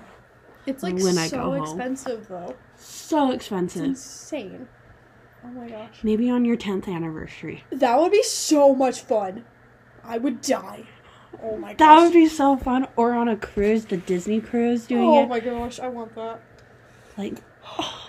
It's 0.66 0.84
like 0.84 0.96
When 1.00 1.18
I 1.18 1.28
so 1.28 1.38
go 1.38 1.44
home. 1.52 1.64
expensive 1.64 2.28
though. 2.28 2.56
So 2.76 3.28
It's 3.32 3.36
expensive. 3.38 3.84
insane. 3.86 4.68
Oh 5.44 5.48
my 5.50 5.68
gosh. 5.70 6.04
Maybe 6.04 6.30
on 6.30 6.46
your 6.46 6.58
10th 6.58 6.88
anniversary. 6.88 7.64
That 7.72 8.00
would 8.00 8.12
be 8.12 8.24
so 8.24 8.74
much 8.76 9.02
fun. 9.02 9.46
I 10.04 10.18
would 10.18 10.42
die. 10.42 10.86
Oh 11.44 11.58
my 11.58 11.74
gosh. 11.74 11.78
That 11.80 12.04
would 12.04 12.14
be 12.14 12.28
so 12.28 12.56
fun. 12.58 12.88
Or 12.96 13.14
on 13.14 13.28
a 13.28 13.36
cruise, 13.36 13.86
the 13.86 13.98
Disney 13.98 14.40
cruise 14.42 14.86
doing 14.86 15.04
oh 15.08 15.24
it. 15.24 15.28
my 15.28 15.40
gosh, 15.40 15.80
I 15.80 15.88
want 15.90 16.16
that. 16.16 16.42
Like, 17.18 17.36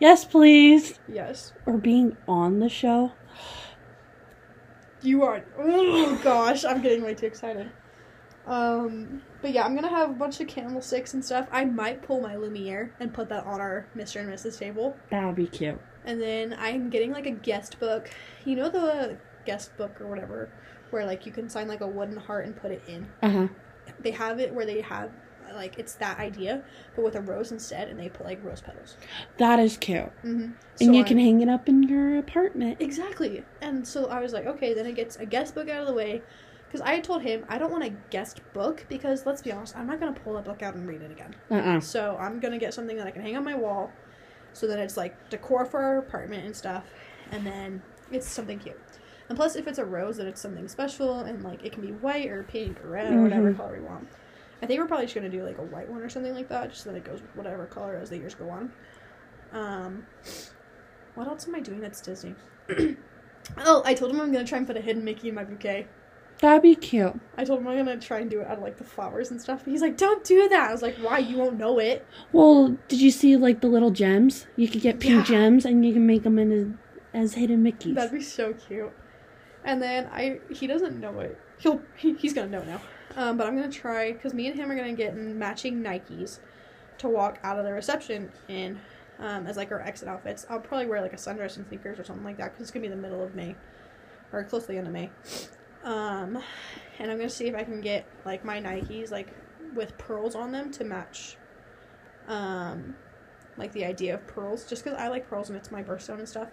yes, 0.00 0.24
please. 0.24 0.98
Yes. 1.12 1.52
Or 1.66 1.76
being 1.76 2.16
on 2.26 2.60
the 2.60 2.68
show. 2.68 3.12
You 5.02 5.22
are. 5.22 5.44
Oh 5.58 6.18
gosh, 6.22 6.64
I'm 6.64 6.82
getting 6.82 7.02
way 7.02 7.14
too 7.14 7.26
excited. 7.26 7.70
Um, 8.46 9.22
but 9.42 9.52
yeah, 9.52 9.64
I'm 9.64 9.74
gonna 9.74 9.88
have 9.88 10.10
a 10.10 10.14
bunch 10.14 10.40
of 10.40 10.48
candlesticks 10.48 11.14
and 11.14 11.24
stuff. 11.24 11.46
I 11.52 11.64
might 11.64 12.02
pull 12.02 12.20
my 12.20 12.36
Lumiere 12.36 12.94
and 12.98 13.12
put 13.12 13.28
that 13.28 13.44
on 13.46 13.60
our 13.60 13.86
Mr. 13.96 14.20
and 14.20 14.28
Mrs. 14.28 14.58
table. 14.58 14.96
That 15.10 15.24
would 15.26 15.36
be 15.36 15.46
cute. 15.46 15.78
And 16.04 16.20
then 16.20 16.56
I'm 16.58 16.88
getting 16.88 17.12
like 17.12 17.26
a 17.26 17.30
guest 17.30 17.78
book. 17.78 18.10
You 18.44 18.56
know 18.56 18.70
the 18.70 19.18
guest 19.44 19.76
book 19.76 20.00
or 20.00 20.06
whatever, 20.06 20.50
where 20.90 21.04
like 21.04 21.26
you 21.26 21.32
can 21.32 21.48
sign 21.48 21.68
like 21.68 21.82
a 21.82 21.86
wooden 21.86 22.16
heart 22.16 22.46
and 22.46 22.56
put 22.56 22.70
it 22.70 22.82
in. 22.88 23.06
Uh 23.22 23.30
huh. 23.30 23.48
They 24.00 24.10
have 24.12 24.40
it 24.40 24.52
where 24.52 24.66
they 24.66 24.80
have 24.80 25.12
like 25.54 25.78
it's 25.78 25.94
that 25.94 26.18
idea, 26.18 26.62
but 26.94 27.04
with 27.04 27.14
a 27.16 27.20
rose 27.20 27.52
instead, 27.52 27.88
and 27.88 27.98
they 27.98 28.08
put 28.08 28.26
like 28.26 28.42
rose 28.44 28.60
petals. 28.60 28.96
That 29.38 29.58
is 29.58 29.76
cute. 29.76 30.04
Mm-hmm. 30.24 30.52
and 30.80 30.94
you 30.96 31.04
can 31.04 31.18
hang 31.18 31.40
it 31.40 31.48
up 31.48 31.68
in 31.68 31.82
your 31.82 32.18
apartment. 32.18 32.78
Exactly. 32.80 33.44
And 33.60 33.86
so 33.86 34.06
I 34.06 34.20
was 34.20 34.32
like, 34.32 34.46
okay, 34.46 34.74
then 34.74 34.86
it 34.86 34.94
gets 34.94 35.16
a 35.16 35.26
guest 35.26 35.54
book 35.54 35.68
out 35.68 35.80
of 35.82 35.86
the 35.86 35.94
way. 35.94 36.22
Because 36.66 36.82
I 36.82 36.92
had 36.96 37.04
told 37.04 37.22
him 37.22 37.46
I 37.48 37.56
don't 37.56 37.70
want 37.72 37.84
a 37.84 37.90
guest 38.10 38.42
book 38.52 38.84
because 38.90 39.24
let's 39.24 39.40
be 39.40 39.50
honest, 39.52 39.74
I'm 39.74 39.86
not 39.86 40.00
going 40.00 40.12
to 40.12 40.20
pull 40.20 40.34
that 40.34 40.44
book 40.44 40.62
out 40.62 40.74
and 40.74 40.86
read 40.86 41.00
it 41.00 41.10
again. 41.10 41.34
Uh 41.50 41.54
uh 41.54 41.80
So 41.80 42.16
I'm 42.20 42.40
going 42.40 42.52
to 42.52 42.58
get 42.58 42.74
something 42.74 42.96
that 42.98 43.06
I 43.06 43.10
can 43.10 43.22
hang 43.22 43.36
on 43.38 43.44
my 43.44 43.54
wall 43.54 43.90
so 44.52 44.66
that 44.66 44.78
it's 44.78 44.96
like 44.96 45.30
decor 45.30 45.64
for 45.64 45.80
our 45.80 45.96
apartment 45.98 46.44
and 46.44 46.54
stuff. 46.54 46.84
And 47.30 47.46
then 47.46 47.82
it's 48.12 48.28
something 48.28 48.58
cute. 48.58 48.78
And 49.30 49.36
plus, 49.36 49.56
if 49.56 49.66
it's 49.66 49.78
a 49.78 49.84
rose, 49.84 50.18
then 50.18 50.26
it's 50.26 50.40
something 50.42 50.68
special 50.68 51.20
and 51.20 51.42
like 51.42 51.64
it 51.64 51.72
can 51.72 51.80
be 51.80 51.92
white 51.92 52.28
or 52.28 52.42
pink 52.42 52.82
or 52.84 52.88
red 52.90 53.14
or 53.14 53.22
whatever 53.22 53.52
Mhm. 53.52 53.56
color 53.56 53.72
we 53.80 53.84
want. 53.86 54.08
I 54.62 54.66
think 54.66 54.80
we're 54.80 54.86
probably 54.86 55.06
just 55.06 55.14
going 55.14 55.30
to 55.30 55.36
do 55.36 55.44
like 55.44 55.58
a 55.58 55.62
white 55.62 55.88
one 55.88 56.02
or 56.02 56.08
something 56.08 56.34
like 56.34 56.48
that 56.48 56.70
just 56.70 56.82
so 56.84 56.90
that 56.90 56.96
it 56.96 57.04
goes 57.04 57.20
with 57.22 57.34
whatever 57.36 57.66
color 57.66 57.96
as 57.96 58.10
the 58.10 58.16
years 58.18 58.34
go 58.34 58.50
on. 58.50 58.72
Um, 59.52 60.06
what 61.14 61.28
else 61.28 61.46
am 61.46 61.54
I 61.54 61.60
doing 61.60 61.80
that's 61.80 62.00
Disney? 62.00 62.34
oh, 63.58 63.82
I 63.84 63.94
told 63.94 64.10
him 64.12 64.20
I'm 64.20 64.32
gonna 64.32 64.44
try 64.46 64.58
and 64.58 64.66
put 64.66 64.76
a 64.76 64.80
hidden 64.80 65.04
Mickey 65.04 65.28
in 65.28 65.34
my 65.34 65.44
bouquet. 65.44 65.86
That'd 66.40 66.62
be 66.62 66.76
cute. 66.76 67.18
I 67.36 67.44
told 67.44 67.60
him 67.60 67.68
I'm 67.68 67.76
gonna 67.78 67.98
try 67.98 68.18
and 68.20 68.30
do 68.30 68.40
it 68.40 68.46
out 68.46 68.58
of 68.58 68.62
like 68.62 68.78
the 68.78 68.84
flowers 68.84 69.30
and 69.30 69.40
stuff. 69.40 69.64
He's 69.64 69.80
like, 69.80 69.96
"Don't 69.96 70.22
do 70.22 70.48
that." 70.48 70.68
I 70.68 70.72
was 70.72 70.82
like, 70.82 70.96
"Why? 70.98 71.18
You 71.18 71.36
won't 71.38 71.58
know 71.58 71.78
it." 71.80 72.06
Well, 72.32 72.76
did 72.88 73.00
you 73.00 73.10
see 73.10 73.36
like 73.36 73.60
the 73.60 73.66
little 73.68 73.90
gems? 73.90 74.46
You 74.56 74.68
could 74.68 74.80
get 74.82 75.00
pink 75.00 75.16
Yeah. 75.28 75.34
gems 75.34 75.64
and 75.64 75.84
you 75.84 75.92
can 75.92 76.06
make 76.06 76.22
them 76.22 76.38
in 76.38 76.52
as, 76.52 77.32
as 77.32 77.34
hidden 77.34 77.64
Mickeys. 77.64 77.94
That'd 77.94 78.12
be 78.12 78.22
so 78.22 78.52
cute. 78.52 78.92
And 79.64 79.82
then 79.82 80.08
I, 80.12 80.40
he 80.52 80.66
doesn't 80.68 81.00
know 81.00 81.18
it. 81.20 81.36
He'll, 81.58 81.80
he, 81.96 82.14
he's 82.14 82.32
gonna 82.34 82.50
know 82.50 82.62
now. 82.62 82.80
Um, 83.16 83.36
but 83.36 83.46
I'm 83.46 83.56
gonna 83.56 83.70
try 83.70 84.12
because 84.12 84.34
me 84.34 84.46
and 84.46 84.56
him 84.56 84.70
are 84.70 84.76
gonna 84.76 84.92
get 84.92 85.16
matching 85.16 85.82
Nikes 85.82 86.38
to 86.98 87.08
walk 87.08 87.38
out 87.42 87.58
of 87.58 87.64
the 87.64 87.72
reception 87.72 88.30
in, 88.48 88.80
um, 89.18 89.46
as 89.46 89.56
like 89.56 89.72
our 89.72 89.80
exit 89.80 90.08
outfits. 90.08 90.46
I'll 90.48 90.60
probably 90.60 90.86
wear 90.86 91.00
like 91.00 91.12
a 91.12 91.16
sundress 91.16 91.56
and 91.56 91.66
sneakers 91.66 91.98
or 91.98 92.04
something 92.04 92.24
like 92.24 92.36
that 92.38 92.52
because 92.52 92.62
it's 92.62 92.70
gonna 92.70 92.82
be 92.82 92.88
the 92.88 92.96
middle 92.96 93.22
of 93.22 93.34
May, 93.34 93.56
or 94.32 94.44
close 94.44 94.62
to 94.66 94.72
the 94.72 94.78
end 94.78 94.86
of 94.86 94.92
May. 94.92 95.10
Um, 95.84 96.38
and 96.98 97.10
I'm 97.10 97.16
gonna 97.16 97.30
see 97.30 97.46
if 97.46 97.54
I 97.54 97.64
can 97.64 97.80
get 97.80 98.06
like 98.24 98.44
my 98.44 98.60
Nikes 98.60 99.10
like 99.10 99.28
with 99.74 99.96
pearls 99.98 100.34
on 100.34 100.52
them 100.52 100.70
to 100.72 100.84
match. 100.84 101.36
Um, 102.26 102.94
like 103.56 103.72
the 103.72 103.84
idea 103.84 104.14
of 104.14 104.26
pearls, 104.26 104.64
just 104.64 104.84
because 104.84 104.98
I 104.98 105.08
like 105.08 105.28
pearls 105.28 105.48
and 105.48 105.58
it's 105.58 105.70
my 105.70 105.82
birthstone 105.82 106.18
and 106.18 106.28
stuff. 106.28 106.48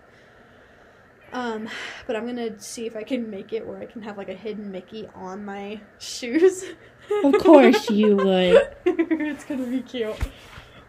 Um, 1.35 1.69
but 2.07 2.15
I'm 2.15 2.25
gonna 2.25 2.59
see 2.59 2.87
if 2.87 2.95
I 2.95 3.03
can 3.03 3.29
make 3.29 3.53
it 3.53 3.67
where 3.67 3.77
I 3.77 3.85
can 3.85 4.01
have 4.01 4.17
like 4.17 4.29
a 4.29 4.33
hidden 4.33 4.71
Mickey 4.71 5.07
on 5.13 5.45
my 5.45 5.81
shoes. 5.99 6.63
Of 7.23 7.33
course 7.39 7.89
you 7.91 8.15
would. 8.15 8.75
it's 8.85 9.43
gonna 9.43 9.67
be 9.67 9.81
cute. 9.81 10.15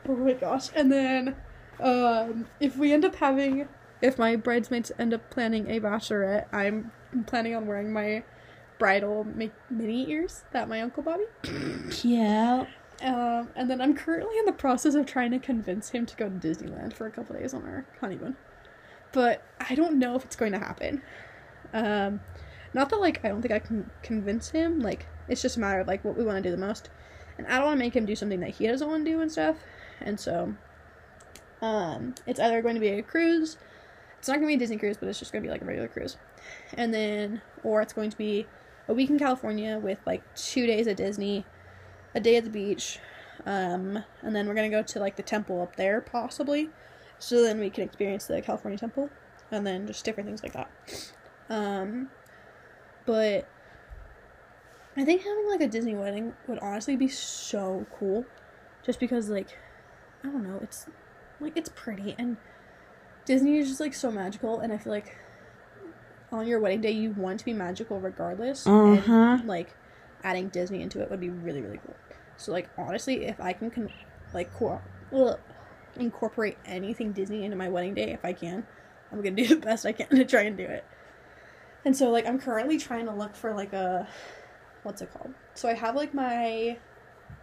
Oh 0.09 0.17
my 0.17 0.33
gosh. 0.33 0.69
And 0.75 0.91
then, 0.91 1.37
um, 1.81 2.47
if 2.61 2.77
we 2.77 2.93
end 2.93 3.05
up 3.05 3.17
having, 3.17 3.69
if 4.01 4.19
my 4.19 4.37
bridesmaids 4.37 4.93
end 4.99 5.13
up 5.13 5.29
planning 5.31 5.69
a 5.69 5.81
bachelorette, 5.81 6.47
I'm 6.55 6.93
planning 7.27 7.55
on 7.55 7.67
wearing 7.67 7.93
my 7.93 8.23
bridal 8.79 9.25
mi- 9.25 9.51
mini 9.69 10.09
ears 10.11 10.45
that 10.53 10.69
my 10.69 10.81
uncle 10.81 11.03
Bobby. 11.03 11.25
Yeah. 12.03 12.67
Um, 13.03 13.51
and 13.55 13.71
then 13.71 13.83
I'm 13.83 13.95
currently 13.95 14.39
in 14.39 14.47
the 14.47 14.53
process 14.53 14.95
of 14.95 15.05
trying 15.05 15.31
to 15.33 15.39
convince 15.39 15.91
him 15.91 16.07
to 16.07 16.17
go 16.17 16.31
to 16.31 16.35
Disneyland 16.35 16.95
for 16.95 17.07
a 17.07 17.11
couple 17.11 17.37
days 17.37 17.53
on 17.53 17.63
our 17.65 17.85
honeymoon. 18.01 18.37
But 19.17 19.43
I 19.59 19.75
don't 19.75 19.99
know 19.99 20.15
if 20.15 20.27
it's 20.27 20.37
going 20.37 20.53
to 20.53 20.59
happen. 20.59 21.01
Um, 21.73 22.21
not 22.75 22.91
that 22.91 23.01
like 23.01 23.25
I 23.25 23.29
don't 23.29 23.41
think 23.41 23.55
I 23.55 23.61
can 23.61 23.91
convince 24.03 24.51
him. 24.51 24.81
Like 24.81 25.07
it's 25.27 25.41
just 25.41 25.57
a 25.57 25.61
matter 25.61 25.81
of 25.81 25.87
like 25.87 26.05
what 26.05 26.19
we 26.19 26.23
want 26.23 26.37
to 26.37 26.43
do 26.43 26.55
the 26.55 26.61
most, 26.61 26.91
and 27.39 27.47
I 27.47 27.57
don't 27.57 27.65
want 27.65 27.79
to 27.79 27.85
make 27.87 27.97
him 27.97 28.05
do 28.05 28.15
something 28.15 28.41
that 28.41 28.51
he 28.51 28.67
doesn't 28.67 28.87
want 28.87 29.07
to 29.07 29.11
do 29.11 29.23
and 29.23 29.33
stuff. 29.33 29.57
And 30.03 30.21
so, 30.21 30.55
um, 31.63 32.15
it's 32.27 32.39
either 32.39 32.61
going 32.61 32.75
to 32.75 32.81
be 32.81 32.91
a 32.91 33.03
cruise. 33.03 33.57
It's 34.19 34.29
not 34.29 34.35
going 34.35 34.49
to 34.49 34.49
be 34.49 34.55
a 34.57 34.59
Disney 34.59 34.77
cruise, 34.77 34.99
but 34.99 35.09
it's 35.09 35.19
just 35.19 35.33
going 35.33 35.43
to 35.43 35.47
be 35.47 35.51
like 35.51 35.63
a 35.63 35.65
regular 35.65 35.89
cruise, 35.89 36.19
and 36.75 36.93
then 36.93 37.41
or 37.65 37.81
it's 37.81 37.95
going 37.95 38.11
to 38.11 38.19
be 38.19 38.47
a 38.87 38.93
week 38.93 39.09
in 39.09 39.19
California 39.19 39.79
with 39.79 40.01
like 40.05 40.23
two 40.35 40.67
days 40.67 40.87
at 40.87 40.99
Disney, 40.99 41.47
a 42.15 42.21
day 42.21 42.37
at 42.37 42.45
the 42.45 42.51
beach, 42.51 42.99
um, 43.47 44.05
and 44.21 44.37
then 44.37 44.47
we're 44.47 44.55
gonna 44.55 44.69
go 44.69 44.83
to 44.83 45.01
like 45.01 45.17
the 45.17 45.23
temple 45.23 45.63
up 45.63 45.77
there 45.77 46.03
possibly, 46.03 46.69
so 47.19 47.43
then 47.43 47.59
we 47.59 47.71
can 47.71 47.85
experience 47.85 48.27
the 48.27 48.41
California 48.43 48.79
temple, 48.79 49.11
and 49.51 49.67
then 49.67 49.87
just 49.87 50.05
different 50.05 50.29
things 50.29 50.43
like 50.43 50.53
that. 50.53 50.71
Um, 51.49 52.09
but 53.05 53.49
I 54.97 55.05
think 55.05 55.23
having 55.23 55.49
like 55.49 55.61
a 55.61 55.69
Disney 55.69 55.95
wedding 55.95 56.33
would 56.47 56.59
honestly 56.61 56.97
be 56.97 57.09
so 57.09 57.87
cool, 57.99 58.25
just 58.85 58.99
because 58.99 59.29
like, 59.29 59.57
I 60.25 60.29
don't 60.29 60.43
know, 60.43 60.59
it's 60.63 60.87
like 61.41 61.57
it's 61.57 61.69
pretty 61.75 62.15
and 62.19 62.37
Disney 63.25 63.59
is 63.59 63.69
just 63.69 63.81
like 63.81 63.95
so 63.95 64.11
magical, 64.11 64.61
and 64.61 64.73
I 64.73 64.79
feel 64.79 64.93
like 64.93 65.17
on 66.33 66.47
your 66.47 66.59
wedding 66.61 66.81
day 66.81 66.91
you 66.91 67.11
want 67.13 67.39
to 67.39 67.45
be 67.45 67.53
magical 67.53 68.01
regardless. 68.01 68.67
Uh-huh. 68.67 69.39
like 69.45 69.75
adding 70.25 70.49
Disney 70.49 70.83
into 70.83 71.01
it 71.01 71.11
would 71.11 71.21
be 71.21 71.31
really 71.31 71.61
really 71.61 71.79
cool. 71.85 71.95
So 72.37 72.53
like 72.53 72.69
honestly, 72.79 73.27
if 73.27 73.41
I 73.41 73.53
can, 73.53 73.71
con- 73.71 73.93
like 74.35 74.53
co- 74.55 74.81
incorporate 75.97 76.59
anything 76.65 77.13
Disney 77.13 77.45
into 77.45 77.57
my 77.57 77.69
wedding 77.69 77.95
day, 77.95 78.13
if 78.13 78.25
I 78.25 78.33
can, 78.33 78.67
I'm 79.13 79.19
gonna 79.23 79.37
do 79.37 79.47
the 79.47 79.57
best 79.57 79.87
I 79.87 79.93
can 79.93 80.09
to 80.09 80.25
try 80.25 80.43
and 80.43 80.57
do 80.57 80.65
it. 80.65 80.85
And 81.85 81.97
so 81.97 82.11
like 82.11 82.27
I'm 82.27 82.39
currently 82.39 82.79
trying 82.79 83.07
to 83.07 83.13
look 83.13 83.35
for 83.35 83.55
like 83.55 83.73
a 83.73 84.09
what's 84.83 85.03
it 85.03 85.13
called? 85.13 85.35
So 85.55 85.69
I 85.69 85.75
have 85.75 85.97
like 85.97 86.15
my 86.15 86.79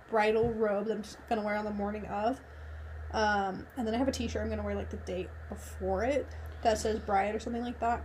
bridal 0.10 0.52
robe 0.54 0.88
that 0.88 0.94
I'm 0.94 1.04
just 1.04 1.18
gonna 1.30 1.44
wear 1.44 1.56
on 1.56 1.66
the 1.66 1.72
morning 1.72 2.06
of. 2.08 2.40
Um, 3.12 3.68
and 3.78 3.86
then 3.86 3.94
I 3.94 3.98
have 3.98 4.08
a 4.08 4.12
t-shirt 4.12 4.42
I'm 4.42 4.50
gonna 4.50 4.64
wear 4.64 4.76
like 4.76 4.90
the 4.90 4.98
date 4.98 5.30
before 5.50 6.04
it 6.04 6.28
that 6.64 6.78
says 6.78 7.00
bride 7.00 7.36
or 7.36 7.40
something 7.40 7.64
like 7.64 7.80
that. 7.80 8.04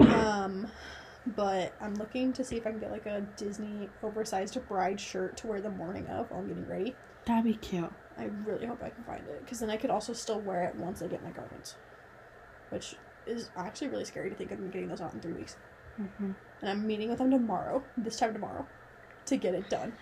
Um, 0.00 0.68
but 1.36 1.74
I'm 1.80 1.94
looking 1.94 2.32
to 2.34 2.44
see 2.44 2.56
if 2.56 2.66
I 2.66 2.70
can 2.70 2.80
get 2.80 2.90
like 2.90 3.06
a 3.06 3.22
Disney 3.36 3.88
oversized 4.02 4.58
bride 4.68 5.00
shirt 5.00 5.36
to 5.38 5.46
wear 5.46 5.60
the 5.60 5.70
morning 5.70 6.06
of 6.06 6.30
while 6.30 6.40
I'm 6.40 6.48
getting 6.48 6.66
ready. 6.66 6.94
That'd 7.24 7.44
be 7.44 7.54
cute. 7.54 7.92
I 8.18 8.24
really 8.44 8.66
hope 8.66 8.82
I 8.82 8.90
can 8.90 9.04
find 9.04 9.20
it 9.28 9.40
because 9.44 9.60
then 9.60 9.70
I 9.70 9.76
could 9.76 9.90
also 9.90 10.12
still 10.12 10.40
wear 10.40 10.64
it 10.64 10.74
once 10.76 11.02
I 11.02 11.06
get 11.06 11.22
my 11.22 11.30
garments, 11.30 11.76
which 12.70 12.96
is 13.26 13.50
actually 13.56 13.88
really 13.88 14.04
scary 14.04 14.28
to 14.30 14.34
think 14.36 14.50
of 14.50 14.58
me 14.58 14.68
getting 14.68 14.88
those 14.88 15.00
out 15.00 15.14
in 15.14 15.20
three 15.20 15.32
weeks. 15.34 15.56
Mm-hmm. 16.00 16.32
And 16.60 16.70
I'm 16.70 16.86
meeting 16.86 17.08
with 17.10 17.18
them 17.18 17.30
tomorrow, 17.30 17.82
this 17.96 18.18
time 18.18 18.32
tomorrow, 18.32 18.66
to 19.26 19.36
get 19.36 19.54
it 19.54 19.68
done. 19.70 19.92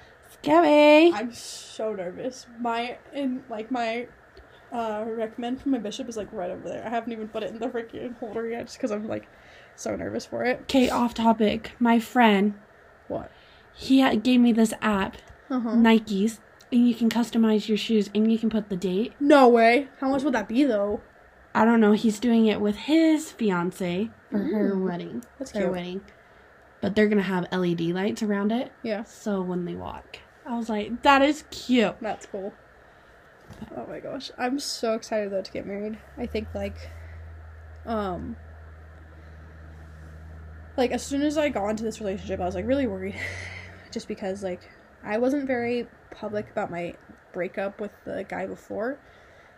Scary. 0.42 1.12
I'm 1.12 1.32
so 1.32 1.92
nervous. 1.92 2.46
My 2.60 2.98
in 3.12 3.42
like 3.48 3.70
my 3.70 4.08
uh 4.72 5.04
recommend 5.06 5.60
from 5.60 5.72
my 5.72 5.78
bishop 5.78 6.08
is 6.08 6.16
like 6.16 6.32
right 6.32 6.50
over 6.50 6.68
there. 6.68 6.84
I 6.84 6.88
haven't 6.88 7.12
even 7.12 7.28
put 7.28 7.42
it 7.42 7.50
in 7.50 7.58
the 7.58 7.68
freaking 7.68 8.16
holder 8.18 8.48
yet 8.48 8.66
just 8.66 8.78
because 8.78 8.90
I'm 8.90 9.06
like 9.06 9.28
so 9.76 9.94
nervous 9.94 10.26
for 10.26 10.44
it. 10.44 10.60
Okay, 10.62 10.88
off 10.88 11.14
topic. 11.14 11.72
My 11.78 11.98
friend, 11.98 12.54
What? 13.08 13.30
he 13.74 14.16
gave 14.18 14.40
me 14.40 14.52
this 14.52 14.72
app, 14.80 15.18
Uh-huh. 15.50 15.70
Nikes, 15.70 16.40
and 16.72 16.88
you 16.88 16.94
can 16.94 17.08
customize 17.08 17.68
your 17.68 17.78
shoes 17.78 18.10
and 18.14 18.30
you 18.30 18.38
can 18.38 18.50
put 18.50 18.68
the 18.68 18.76
date. 18.76 19.12
No 19.20 19.48
way. 19.48 19.88
How 20.00 20.08
much 20.10 20.22
would 20.22 20.34
that 20.34 20.48
be 20.48 20.64
though? 20.64 21.00
I 21.54 21.64
don't 21.64 21.80
know. 21.80 21.92
He's 21.92 22.18
doing 22.20 22.46
it 22.46 22.60
with 22.60 22.76
his 22.76 23.30
fiance 23.32 24.10
for 24.30 24.38
her 24.38 24.76
wedding. 24.78 25.24
That's 25.38 25.52
Their 25.52 25.62
cute. 25.62 25.72
wedding. 25.72 26.00
But 26.82 26.94
they're 26.94 27.08
gonna 27.08 27.22
have 27.22 27.46
LED 27.50 27.80
lights 27.92 28.22
around 28.22 28.52
it, 28.52 28.70
Yeah, 28.82 29.04
so 29.04 29.40
when 29.40 29.64
they 29.64 29.74
walk, 29.74 30.18
I 30.44 30.56
was 30.56 30.68
like, 30.68 31.02
"That 31.02 31.22
is 31.22 31.44
cute." 31.50 31.96
that's 32.02 32.26
cool. 32.26 32.52
Oh 33.76 33.86
my 33.86 34.00
gosh, 34.00 34.30
I'm 34.36 34.58
so 34.58 34.92
excited 34.94 35.30
though 35.32 35.40
to 35.42 35.50
get 35.52 35.66
married. 35.66 35.98
I 36.18 36.26
think 36.26 36.48
like, 36.54 36.76
um, 37.86 38.36
like 40.76 40.90
as 40.90 41.02
soon 41.02 41.22
as 41.22 41.38
I 41.38 41.48
got 41.48 41.68
into 41.68 41.84
this 41.84 42.00
relationship, 42.00 42.40
I 42.40 42.44
was 42.44 42.54
like 42.54 42.66
really 42.66 42.86
worried, 42.86 43.14
just 43.90 44.08
because 44.08 44.42
like 44.42 44.60
I 45.06 45.18
wasn't 45.18 45.46
very 45.46 45.86
public 46.10 46.50
about 46.50 46.70
my 46.70 46.94
breakup 47.32 47.80
with 47.80 47.92
the 48.04 48.24
guy 48.24 48.46
before, 48.46 48.98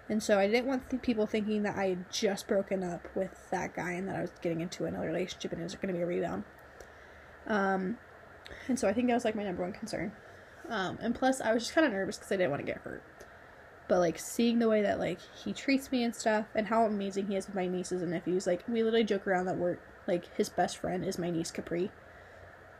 and 0.08 0.22
so 0.22 0.38
I 0.38 0.46
didn't 0.46 0.66
want 0.66 0.88
th- 0.90 1.02
people 1.02 1.26
thinking 1.26 1.62
that 1.64 1.76
I 1.76 1.88
had 1.88 2.10
just 2.10 2.46
broken 2.46 2.84
up 2.84 3.08
with 3.14 3.50
that 3.50 3.74
guy 3.74 3.92
and 3.92 4.08
that 4.08 4.16
I 4.16 4.20
was 4.20 4.32
getting 4.42 4.60
into 4.60 4.84
another 4.84 5.06
relationship 5.06 5.52
and 5.52 5.60
it 5.60 5.64
was 5.64 5.74
going 5.74 5.88
to 5.88 5.94
be 5.94 6.02
a 6.02 6.06
rebound. 6.06 6.44
Um, 7.46 7.98
and 8.68 8.78
so 8.78 8.88
I 8.88 8.92
think 8.92 9.08
that 9.08 9.14
was 9.14 9.24
like 9.24 9.34
my 9.34 9.44
number 9.44 9.62
one 9.62 9.72
concern. 9.72 10.12
Um, 10.68 10.98
and 11.00 11.14
plus, 11.14 11.40
I 11.40 11.52
was 11.52 11.64
just 11.64 11.74
kind 11.74 11.86
of 11.86 11.92
nervous 11.92 12.16
because 12.16 12.32
I 12.32 12.36
didn't 12.36 12.50
want 12.50 12.64
to 12.64 12.72
get 12.72 12.82
hurt. 12.82 13.02
But 13.88 14.00
like 14.00 14.18
seeing 14.18 14.58
the 14.58 14.68
way 14.68 14.82
that 14.82 14.98
like 14.98 15.18
he 15.44 15.52
treats 15.52 15.90
me 15.90 16.02
and 16.04 16.14
stuff, 16.14 16.46
and 16.54 16.66
how 16.66 16.84
amazing 16.84 17.28
he 17.28 17.36
is 17.36 17.46
with 17.46 17.56
my 17.56 17.66
nieces 17.66 18.02
and 18.02 18.10
nephews, 18.10 18.46
like 18.46 18.64
we 18.68 18.82
literally 18.82 19.04
joke 19.04 19.26
around 19.26 19.46
that 19.46 19.56
we're 19.56 19.78
like 20.06 20.34
his 20.36 20.48
best 20.48 20.76
friend 20.76 21.04
is 21.04 21.18
my 21.18 21.30
niece 21.30 21.50
Capri, 21.50 21.90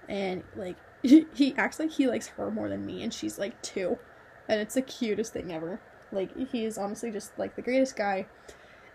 and 0.06 0.42
like 0.54 0.76
he 1.02 1.54
acts 1.56 1.78
like 1.78 1.90
he 1.90 2.06
likes 2.08 2.28
her 2.28 2.50
more 2.50 2.68
than 2.68 2.84
me, 2.86 3.02
and 3.02 3.12
she's 3.12 3.38
like 3.38 3.60
two, 3.62 3.98
and 4.48 4.60
it's 4.60 4.74
the 4.74 4.82
cutest 4.82 5.32
thing 5.32 5.52
ever. 5.52 5.80
Like 6.12 6.50
he 6.50 6.64
is 6.64 6.78
honestly 6.78 7.10
just 7.10 7.38
like 7.38 7.56
the 7.56 7.62
greatest 7.62 7.96
guy, 7.96 8.26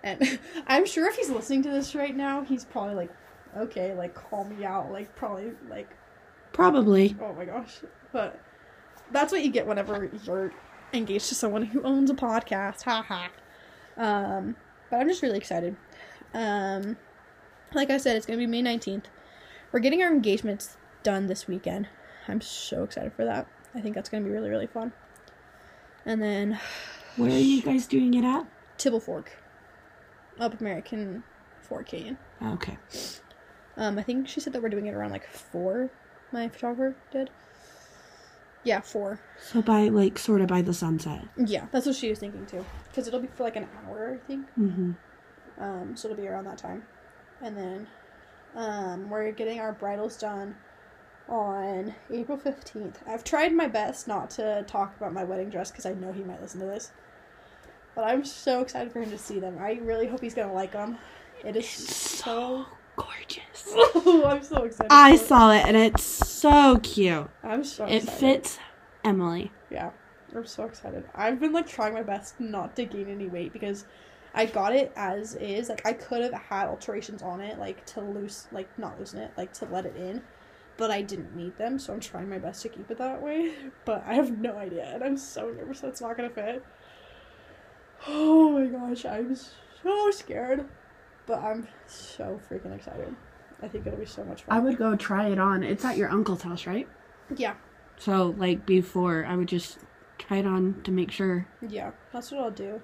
and 0.03 0.39
I'm 0.67 0.85
sure 0.85 1.07
if 1.07 1.15
he's 1.15 1.29
listening 1.29 1.63
to 1.63 1.69
this 1.69 1.95
right 1.95 2.15
now, 2.15 2.43
he's 2.43 2.65
probably 2.65 2.95
like, 2.95 3.11
okay, 3.57 3.93
like 3.93 4.13
call 4.13 4.45
me 4.45 4.65
out, 4.65 4.91
like 4.91 5.15
probably 5.15 5.51
like 5.69 5.89
Probably. 6.53 7.15
Oh 7.19 7.33
my 7.33 7.45
gosh. 7.45 7.79
But 8.13 8.39
that's 9.11 9.31
what 9.31 9.43
you 9.43 9.51
get 9.51 9.67
whenever 9.67 10.09
you're 10.23 10.53
engaged 10.93 11.27
to 11.29 11.35
someone 11.35 11.63
who 11.63 11.81
owns 11.81 12.09
a 12.09 12.13
podcast. 12.13 12.83
Ha 12.83 13.01
ha. 13.01 13.29
Um, 13.97 14.55
but 14.89 14.97
I'm 14.97 15.09
just 15.09 15.21
really 15.23 15.37
excited. 15.37 15.75
Um, 16.33 16.95
like 17.73 17.89
I 17.89 17.97
said, 17.97 18.15
it's 18.15 18.25
going 18.25 18.39
to 18.39 18.45
be 18.45 18.49
May 18.49 18.61
19th. 18.61 19.05
We're 19.71 19.79
getting 19.79 20.03
our 20.03 20.11
engagements 20.11 20.77
done 21.03 21.27
this 21.27 21.47
weekend. 21.47 21.87
I'm 22.27 22.41
so 22.41 22.83
excited 22.83 23.13
for 23.13 23.25
that. 23.25 23.47
I 23.75 23.81
think 23.81 23.95
that's 23.95 24.09
going 24.09 24.23
to 24.23 24.29
be 24.29 24.33
really, 24.33 24.49
really 24.49 24.67
fun. 24.67 24.93
And 26.05 26.21
then 26.21 26.59
Where 27.17 27.31
are 27.31 27.37
you 27.37 27.61
guys 27.61 27.85
doing 27.85 28.13
it 28.13 28.23
at? 28.23 28.45
Tibble 28.77 28.99
Fork. 28.99 29.31
Up 30.39 30.59
American 30.59 31.23
Fork 31.61 31.87
Canyon. 31.87 32.17
Okay. 32.43 32.77
Um, 33.77 33.97
I 33.97 34.03
think 34.03 34.27
she 34.27 34.39
said 34.39 34.53
that 34.53 34.61
we're 34.61 34.69
doing 34.69 34.87
it 34.87 34.93
around 34.93 35.11
like 35.11 35.27
4. 35.27 35.89
My 36.31 36.49
photographer 36.49 36.95
did. 37.11 37.29
Yeah, 38.63 38.81
4. 38.81 39.19
So 39.51 39.61
by 39.61 39.89
like 39.89 40.17
sort 40.17 40.41
of 40.41 40.47
by 40.47 40.61
the 40.61 40.73
sunset. 40.73 41.25
Yeah, 41.37 41.67
that's 41.71 41.85
what 41.85 41.95
she 41.95 42.09
was 42.09 42.19
thinking 42.19 42.45
too. 42.45 42.65
Because 42.89 43.07
it'll 43.07 43.19
be 43.19 43.27
for 43.27 43.43
like 43.43 43.57
an 43.57 43.67
hour, 43.85 44.19
I 44.23 44.27
think. 44.27 44.47
Mm-hmm. 44.57 44.91
Um, 45.61 45.95
so 45.95 46.07
it'll 46.07 46.21
be 46.21 46.27
around 46.27 46.45
that 46.45 46.57
time. 46.57 46.83
And 47.41 47.57
then 47.57 47.87
um, 48.55 49.09
we're 49.09 49.31
getting 49.31 49.59
our 49.59 49.73
bridals 49.73 50.17
done 50.17 50.55
on 51.33 51.95
April 52.11 52.37
15th. 52.37 52.97
I've 53.07 53.23
tried 53.23 53.53
my 53.53 53.67
best 53.67 54.07
not 54.07 54.29
to 54.31 54.63
talk 54.67 54.95
about 54.95 55.13
my 55.13 55.23
wedding 55.23 55.49
dress 55.49 55.71
because 55.71 55.87
I 55.87 55.93
know 55.93 56.13
he 56.13 56.23
might 56.23 56.39
listen 56.41 56.59
to 56.59 56.67
this. 56.67 56.91
But 57.95 58.03
I'm 58.05 58.23
so 58.23 58.61
excited 58.61 58.93
for 58.93 59.01
him 59.01 59.09
to 59.09 59.17
see 59.17 59.39
them. 59.39 59.57
I 59.59 59.79
really 59.83 60.07
hope 60.07 60.21
he's 60.21 60.35
going 60.35 60.47
to 60.47 60.53
like 60.53 60.71
them. 60.71 60.97
It 61.43 61.55
is 61.55 61.67
so. 61.67 62.67
Gorgeous. 62.95 63.73
I'm 64.05 64.43
so 64.43 64.63
excited. 64.63 64.91
I 64.91 65.15
saw 65.15 65.51
it 65.51 65.65
and 65.65 65.75
it's 65.75 66.03
so 66.03 66.79
cute. 66.83 67.27
I'm 67.43 67.63
so 67.63 67.85
excited. 67.85 67.95
It 67.95 68.03
excited. 68.03 68.19
fits 68.19 68.59
Emily. 69.03 69.51
Yeah, 69.71 69.89
I'm 70.35 70.45
so 70.45 70.65
excited. 70.65 71.03
I've 71.15 71.39
been 71.39 71.51
like 71.51 71.67
trying 71.67 71.95
my 71.95 72.03
best 72.03 72.39
not 72.39 72.75
to 72.75 72.85
gain 72.85 73.09
any 73.09 73.25
weight 73.25 73.51
because 73.51 73.85
I 74.35 74.45
got 74.45 74.75
it 74.75 74.91
as 74.95 75.33
is. 75.35 75.69
Like 75.69 75.83
I 75.85 75.93
could 75.93 76.21
have 76.21 76.33
had 76.33 76.67
alterations 76.67 77.23
on 77.23 77.41
it, 77.41 77.57
like 77.57 77.83
to 77.87 78.01
loose, 78.01 78.47
like 78.51 78.67
not 78.77 78.99
loosen 78.99 79.19
it, 79.19 79.31
like 79.37 79.53
to 79.53 79.65
let 79.65 79.87
it 79.87 79.95
in, 79.95 80.21
but 80.77 80.91
I 80.91 81.01
didn't 81.01 81.35
need 81.35 81.57
them. 81.57 81.77
So 81.79 81.93
I'm 81.93 81.99
trying 81.99 82.29
my 82.29 82.39
best 82.39 82.61
to 82.63 82.69
keep 82.69 82.89
it 82.91 82.97
that 82.97 83.21
way. 83.21 83.51
But 83.85 84.03
I 84.07 84.13
have 84.15 84.37
no 84.37 84.57
idea, 84.57 84.85
and 84.93 85.03
I'm 85.03 85.17
so 85.17 85.49
nervous 85.49 85.81
that 85.81 85.89
it's 85.89 86.01
not 86.01 86.17
gonna 86.17 86.29
fit. 86.29 86.63
Oh 88.07 88.51
my 88.51 88.65
gosh, 88.65 89.05
I'm 89.05 89.33
so 89.35 90.11
scared, 90.11 90.65
but 91.25 91.39
I'm 91.39 91.67
so 91.87 92.39
freaking 92.49 92.75
excited. 92.75 93.15
I 93.61 93.67
think 93.69 93.87
it'll 93.87 93.97
be 93.99 94.05
so 94.05 94.25
much 94.25 94.43
fun. 94.43 94.57
I 94.57 94.59
would 94.59 94.77
go 94.77 94.95
try 94.97 95.27
it 95.29 95.39
on. 95.39 95.63
It's 95.63 95.85
at 95.85 95.95
your 95.95 96.09
uncle's 96.09 96.41
house, 96.41 96.67
right? 96.67 96.87
yeah, 97.37 97.53
So 97.97 98.35
like 98.37 98.65
before, 98.65 99.25
I 99.25 99.35
would 99.37 99.47
just 99.47 99.79
try 100.17 100.37
it 100.37 100.45
on 100.45 100.81
to 100.83 100.91
make 100.91 101.11
sure. 101.11 101.47
Yeah, 101.65 101.91
that's 102.11 102.31
what 102.31 102.41
I'll 102.41 102.51
do. 102.51 102.81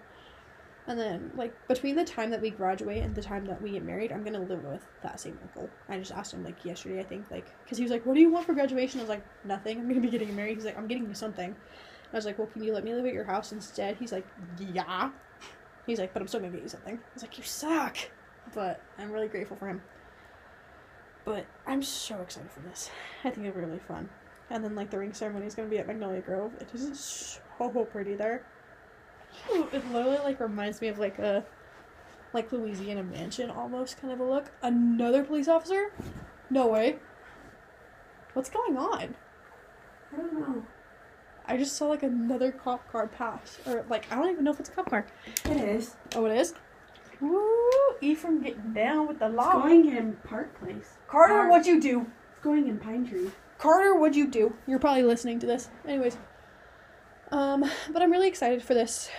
And 0.90 1.00
then, 1.00 1.32
like, 1.36 1.54
between 1.68 1.96
the 1.96 2.04
time 2.04 2.32
that 2.32 2.42
we 2.42 2.50
graduate 2.50 3.04
and 3.04 3.14
the 3.14 3.22
time 3.22 3.46
that 3.46 3.62
we 3.62 3.74
get 3.74 3.84
married, 3.84 4.12
I'm 4.12 4.24
gonna 4.24 4.40
live 4.40 4.64
with 4.64 4.84
that 5.04 5.20
same 5.20 5.38
uncle. 5.44 5.70
I 5.88 6.00
just 6.00 6.12
asked 6.12 6.34
him, 6.34 6.44
like, 6.44 6.66
yesterday, 6.66 7.00
I 7.00 7.04
think, 7.04 7.30
like, 7.30 7.46
because 7.64 7.78
he 7.78 7.84
was 7.84 7.92
like, 7.92 8.08
What 8.08 8.16
do 8.16 8.22
you 8.22 8.32
want 8.32 8.48
for 8.48 8.56
graduation? 8.56 9.00
I 9.00 9.04
was 9.04 9.10
like, 9.10 9.24
Nothing. 9.46 9.78
I'm 9.78 9.88
gonna 9.88 10.02
be 10.02 10.10
getting 10.10 10.36
married. 10.36 10.56
He's 10.56 10.66
like, 10.66 10.76
I'm 10.80 10.88
getting 10.88 11.08
you 11.08 11.14
something. 11.14 11.56
I 12.12 12.16
was 12.16 12.26
like, 12.26 12.40
Well, 12.40 12.48
can 12.48 12.64
you 12.64 12.74
let 12.74 12.84
me 12.84 12.96
live 12.96 13.06
at 13.06 13.14
your 13.14 13.24
house 13.24 13.52
instead? 13.52 13.98
He's 13.98 14.12
like, 14.12 14.26
Yeah. 14.58 15.12
He's 15.86 16.00
like, 16.00 16.12
But 16.12 16.24
I'm 16.24 16.28
still 16.28 16.40
gonna 16.40 16.54
get 16.54 16.64
you 16.64 16.70
something. 16.70 16.96
I 16.96 17.14
was 17.14 17.22
like, 17.22 17.38
You 17.38 17.44
suck. 17.44 17.96
But 18.56 18.82
I'm 18.98 19.12
really 19.12 19.28
grateful 19.28 19.58
for 19.58 19.68
him. 19.68 19.84
But 21.24 21.46
I'm 21.68 21.84
so 21.84 22.20
excited 22.22 22.50
for 22.52 22.62
this. 22.62 22.90
I 23.24 23.30
think 23.30 23.46
it'll 23.46 23.60
be 23.60 23.68
really 23.68 23.80
fun. 23.88 24.10
And 24.50 24.64
then, 24.64 24.74
like, 24.74 24.90
the 24.90 24.98
ring 24.98 25.14
ceremony 25.14 25.46
is 25.46 25.54
gonna 25.54 25.70
be 25.70 25.78
at 25.78 25.86
Magnolia 25.86 26.22
Grove. 26.22 26.54
It 26.60 26.74
is 26.74 27.32
so 27.60 27.70
pretty 27.86 28.16
there. 28.16 28.44
It 29.52 29.92
literally 29.92 30.18
like 30.20 30.40
reminds 30.40 30.82
me 30.82 30.88
of 30.90 31.00
like 31.00 31.20
a 31.20 31.44
like 32.34 32.52
Louisiana 32.52 33.04
mansion 33.04 33.50
almost 33.50 34.00
kind 34.00 34.14
of 34.14 34.20
a 34.20 34.24
look. 34.24 34.52
Another 34.62 35.24
police 35.24 35.48
officer? 35.48 35.92
No 36.50 36.68
way. 36.68 36.98
What's 38.34 38.50
going 38.50 38.78
on? 38.78 39.16
I 40.14 40.18
don't 40.18 40.34
know. 40.34 40.64
I 41.46 41.58
just 41.58 41.76
saw 41.76 41.88
like 41.88 42.04
another 42.04 42.52
cop 42.52 42.92
car 42.92 43.08
pass. 43.08 43.60
Or 43.66 43.86
like 43.90 44.12
I 44.12 44.16
don't 44.16 44.30
even 44.30 44.44
know 44.44 44.52
if 44.52 44.60
it's 44.60 44.70
a 44.70 44.72
cop 44.74 44.90
car. 44.90 45.08
It 45.46 45.58
is. 45.58 45.96
Oh 46.16 46.26
it 46.26 46.38
is? 46.38 46.54
Woo 47.22 47.42
Ephraim 48.02 48.42
getting 48.42 48.72
down 48.74 49.08
with 49.08 49.20
the 49.20 49.26
It's 49.26 49.36
law. 49.36 49.62
going 49.62 49.90
in 49.96 50.14
Park 50.24 50.58
Place. 50.60 50.98
Carter, 51.08 51.34
Park. 51.34 51.50
what 51.52 51.66
you 51.66 51.82
do? 51.82 52.08
It's 52.32 52.40
going 52.44 52.68
in 52.68 52.78
Pine 52.78 53.06
Tree. 53.08 53.30
Carter, 53.58 53.96
what'd 53.96 54.16
you 54.16 54.28
do? 54.28 54.54
You're 54.68 54.80
probably 54.80 55.04
listening 55.04 55.40
to 55.40 55.46
this. 55.46 55.70
Anyways. 55.86 56.18
Um, 57.32 57.70
but 57.92 58.02
I'm 58.02 58.12
really 58.12 58.28
excited 58.28 58.64
for 58.64 58.74
this 58.74 59.10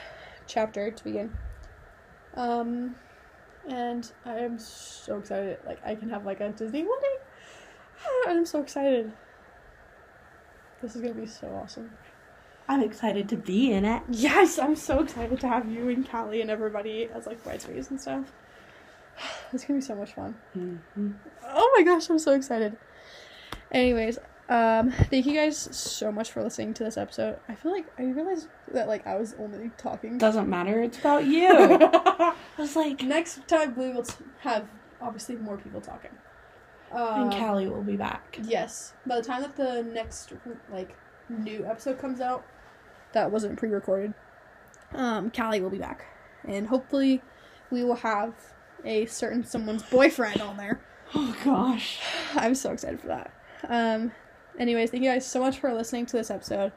chapter 0.46 0.90
to 0.90 1.04
begin. 1.04 1.36
Um, 2.34 2.96
and 3.68 4.10
I 4.24 4.38
am 4.38 4.58
so 4.58 5.18
excited. 5.18 5.58
Like, 5.66 5.78
I 5.84 5.94
can 5.94 6.10
have, 6.10 6.24
like, 6.24 6.40
a 6.40 6.48
Disney 6.50 6.82
wedding. 6.82 7.18
I'm 8.26 8.46
so 8.46 8.60
excited. 8.60 9.12
This 10.82 10.96
is 10.96 11.02
gonna 11.02 11.14
be 11.14 11.26
so 11.26 11.48
awesome. 11.48 11.90
I'm 12.68 12.82
excited 12.82 13.28
to 13.30 13.36
be 13.36 13.72
in 13.72 13.84
it. 13.84 14.02
Yes, 14.08 14.58
I'm 14.58 14.76
so 14.76 15.00
excited 15.00 15.40
to 15.40 15.48
have 15.48 15.70
you 15.70 15.88
and 15.88 16.08
Callie 16.08 16.40
and 16.40 16.50
everybody 16.50 17.08
as, 17.12 17.26
like, 17.26 17.42
bridesmaids 17.44 17.90
and 17.90 18.00
stuff. 18.00 18.32
It's 19.52 19.64
gonna 19.64 19.80
be 19.80 19.84
so 19.84 19.96
much 19.96 20.14
fun. 20.14 20.36
Mhm. 20.56 21.14
Oh 21.44 21.74
my 21.76 21.82
gosh, 21.82 22.08
I'm 22.08 22.18
so 22.18 22.32
excited. 22.32 22.76
Anyways, 23.72 24.18
um, 24.50 24.90
thank 24.90 25.26
you 25.26 25.34
guys 25.34 25.56
so 25.56 26.10
much 26.10 26.32
for 26.32 26.42
listening 26.42 26.74
to 26.74 26.84
this 26.84 26.96
episode. 26.96 27.38
I 27.48 27.54
feel 27.54 27.70
like 27.70 27.86
I 27.98 28.02
realized 28.02 28.48
that 28.72 28.88
like 28.88 29.06
I 29.06 29.16
was 29.16 29.34
only 29.38 29.70
talking. 29.78 30.18
Doesn't 30.18 30.48
matter. 30.48 30.82
It's 30.82 30.98
about 30.98 31.24
you. 31.24 31.48
I 31.54 32.34
was 32.58 32.74
like, 32.74 33.02
Next 33.02 33.46
time 33.46 33.76
we 33.76 33.92
will 33.92 34.04
have 34.40 34.68
obviously 35.00 35.36
more 35.36 35.56
people 35.56 35.80
talking. 35.80 36.10
Um, 36.92 37.22
and 37.22 37.32
Callie 37.32 37.68
will 37.68 37.84
be 37.84 37.96
back. 37.96 38.38
Yes. 38.42 38.94
By 39.06 39.16
the 39.16 39.22
time 39.22 39.42
that 39.42 39.56
the 39.56 39.84
next 39.84 40.32
like 40.72 40.96
new 41.28 41.64
episode 41.64 42.00
comes 42.00 42.20
out, 42.20 42.44
that 43.12 43.30
wasn't 43.30 43.56
pre-recorded. 43.56 44.14
Um, 44.94 45.30
Callie 45.30 45.60
will 45.60 45.70
be 45.70 45.78
back, 45.78 46.04
and 46.44 46.66
hopefully, 46.66 47.22
we 47.70 47.84
will 47.84 47.96
have 47.96 48.34
a 48.84 49.06
certain 49.06 49.44
someone's 49.44 49.84
boyfriend 49.84 50.40
on 50.40 50.56
there. 50.56 50.80
Oh 51.14 51.36
gosh. 51.44 52.00
I'm 52.34 52.56
so 52.56 52.72
excited 52.72 53.00
for 53.00 53.06
that. 53.08 53.32
Um, 53.68 54.12
anyways, 54.58 54.90
thank 54.90 55.02
you 55.02 55.10
guys 55.10 55.26
so 55.26 55.40
much 55.40 55.58
for 55.58 55.72
listening 55.72 56.06
to 56.06 56.16
this 56.16 56.30
episode. 56.30 56.72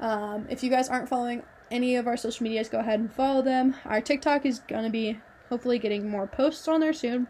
Um, 0.00 0.46
if 0.48 0.62
you 0.62 0.70
guys 0.70 0.88
aren't 0.88 1.08
following 1.08 1.42
any 1.70 1.96
of 1.96 2.06
our 2.06 2.16
social 2.16 2.44
medias, 2.44 2.68
go 2.68 2.78
ahead 2.78 3.00
and 3.00 3.12
follow 3.12 3.42
them. 3.42 3.74
Our 3.84 4.00
TikTok 4.00 4.46
is 4.46 4.60
gonna 4.60 4.90
be 4.90 5.20
hopefully 5.48 5.78
getting 5.78 6.08
more 6.08 6.26
posts 6.26 6.68
on 6.68 6.80
there 6.80 6.92
soon. 6.92 7.28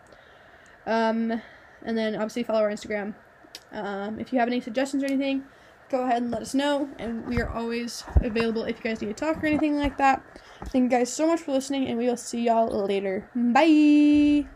Um, 0.87 1.41
and 1.83 1.97
then 1.97 2.15
obviously 2.15 2.43
follow 2.43 2.61
our 2.61 2.71
Instagram. 2.71 3.15
Um, 3.73 4.19
if 4.19 4.33
you 4.33 4.39
have 4.39 4.49
any 4.49 4.61
suggestions 4.61 5.03
or 5.03 5.07
anything, 5.07 5.45
go 5.91 6.05
ahead 6.05 6.23
and 6.23 6.31
let 6.31 6.43
us 6.43 6.55
know. 6.55 6.89
And 6.99 7.27
we 7.27 7.41
are 7.41 7.49
always 7.49 8.05
available 8.23 8.65
if 8.65 8.79
you 8.79 8.83
guys 8.83 9.01
need 9.01 9.09
to 9.09 9.15
talk 9.15 9.43
or 9.43 9.47
anything 9.47 9.77
like 9.77 9.99
that. 9.99 10.23
Thank 10.67 10.85
you 10.85 10.99
guys 10.99 11.13
so 11.13 11.27
much 11.27 11.41
for 11.41 11.53
listening, 11.53 11.87
and 11.89 11.99
we 11.99 12.07
will 12.07 12.17
see 12.17 12.43
y'all 12.43 12.69
later. 12.69 13.29
Bye. 13.35 14.49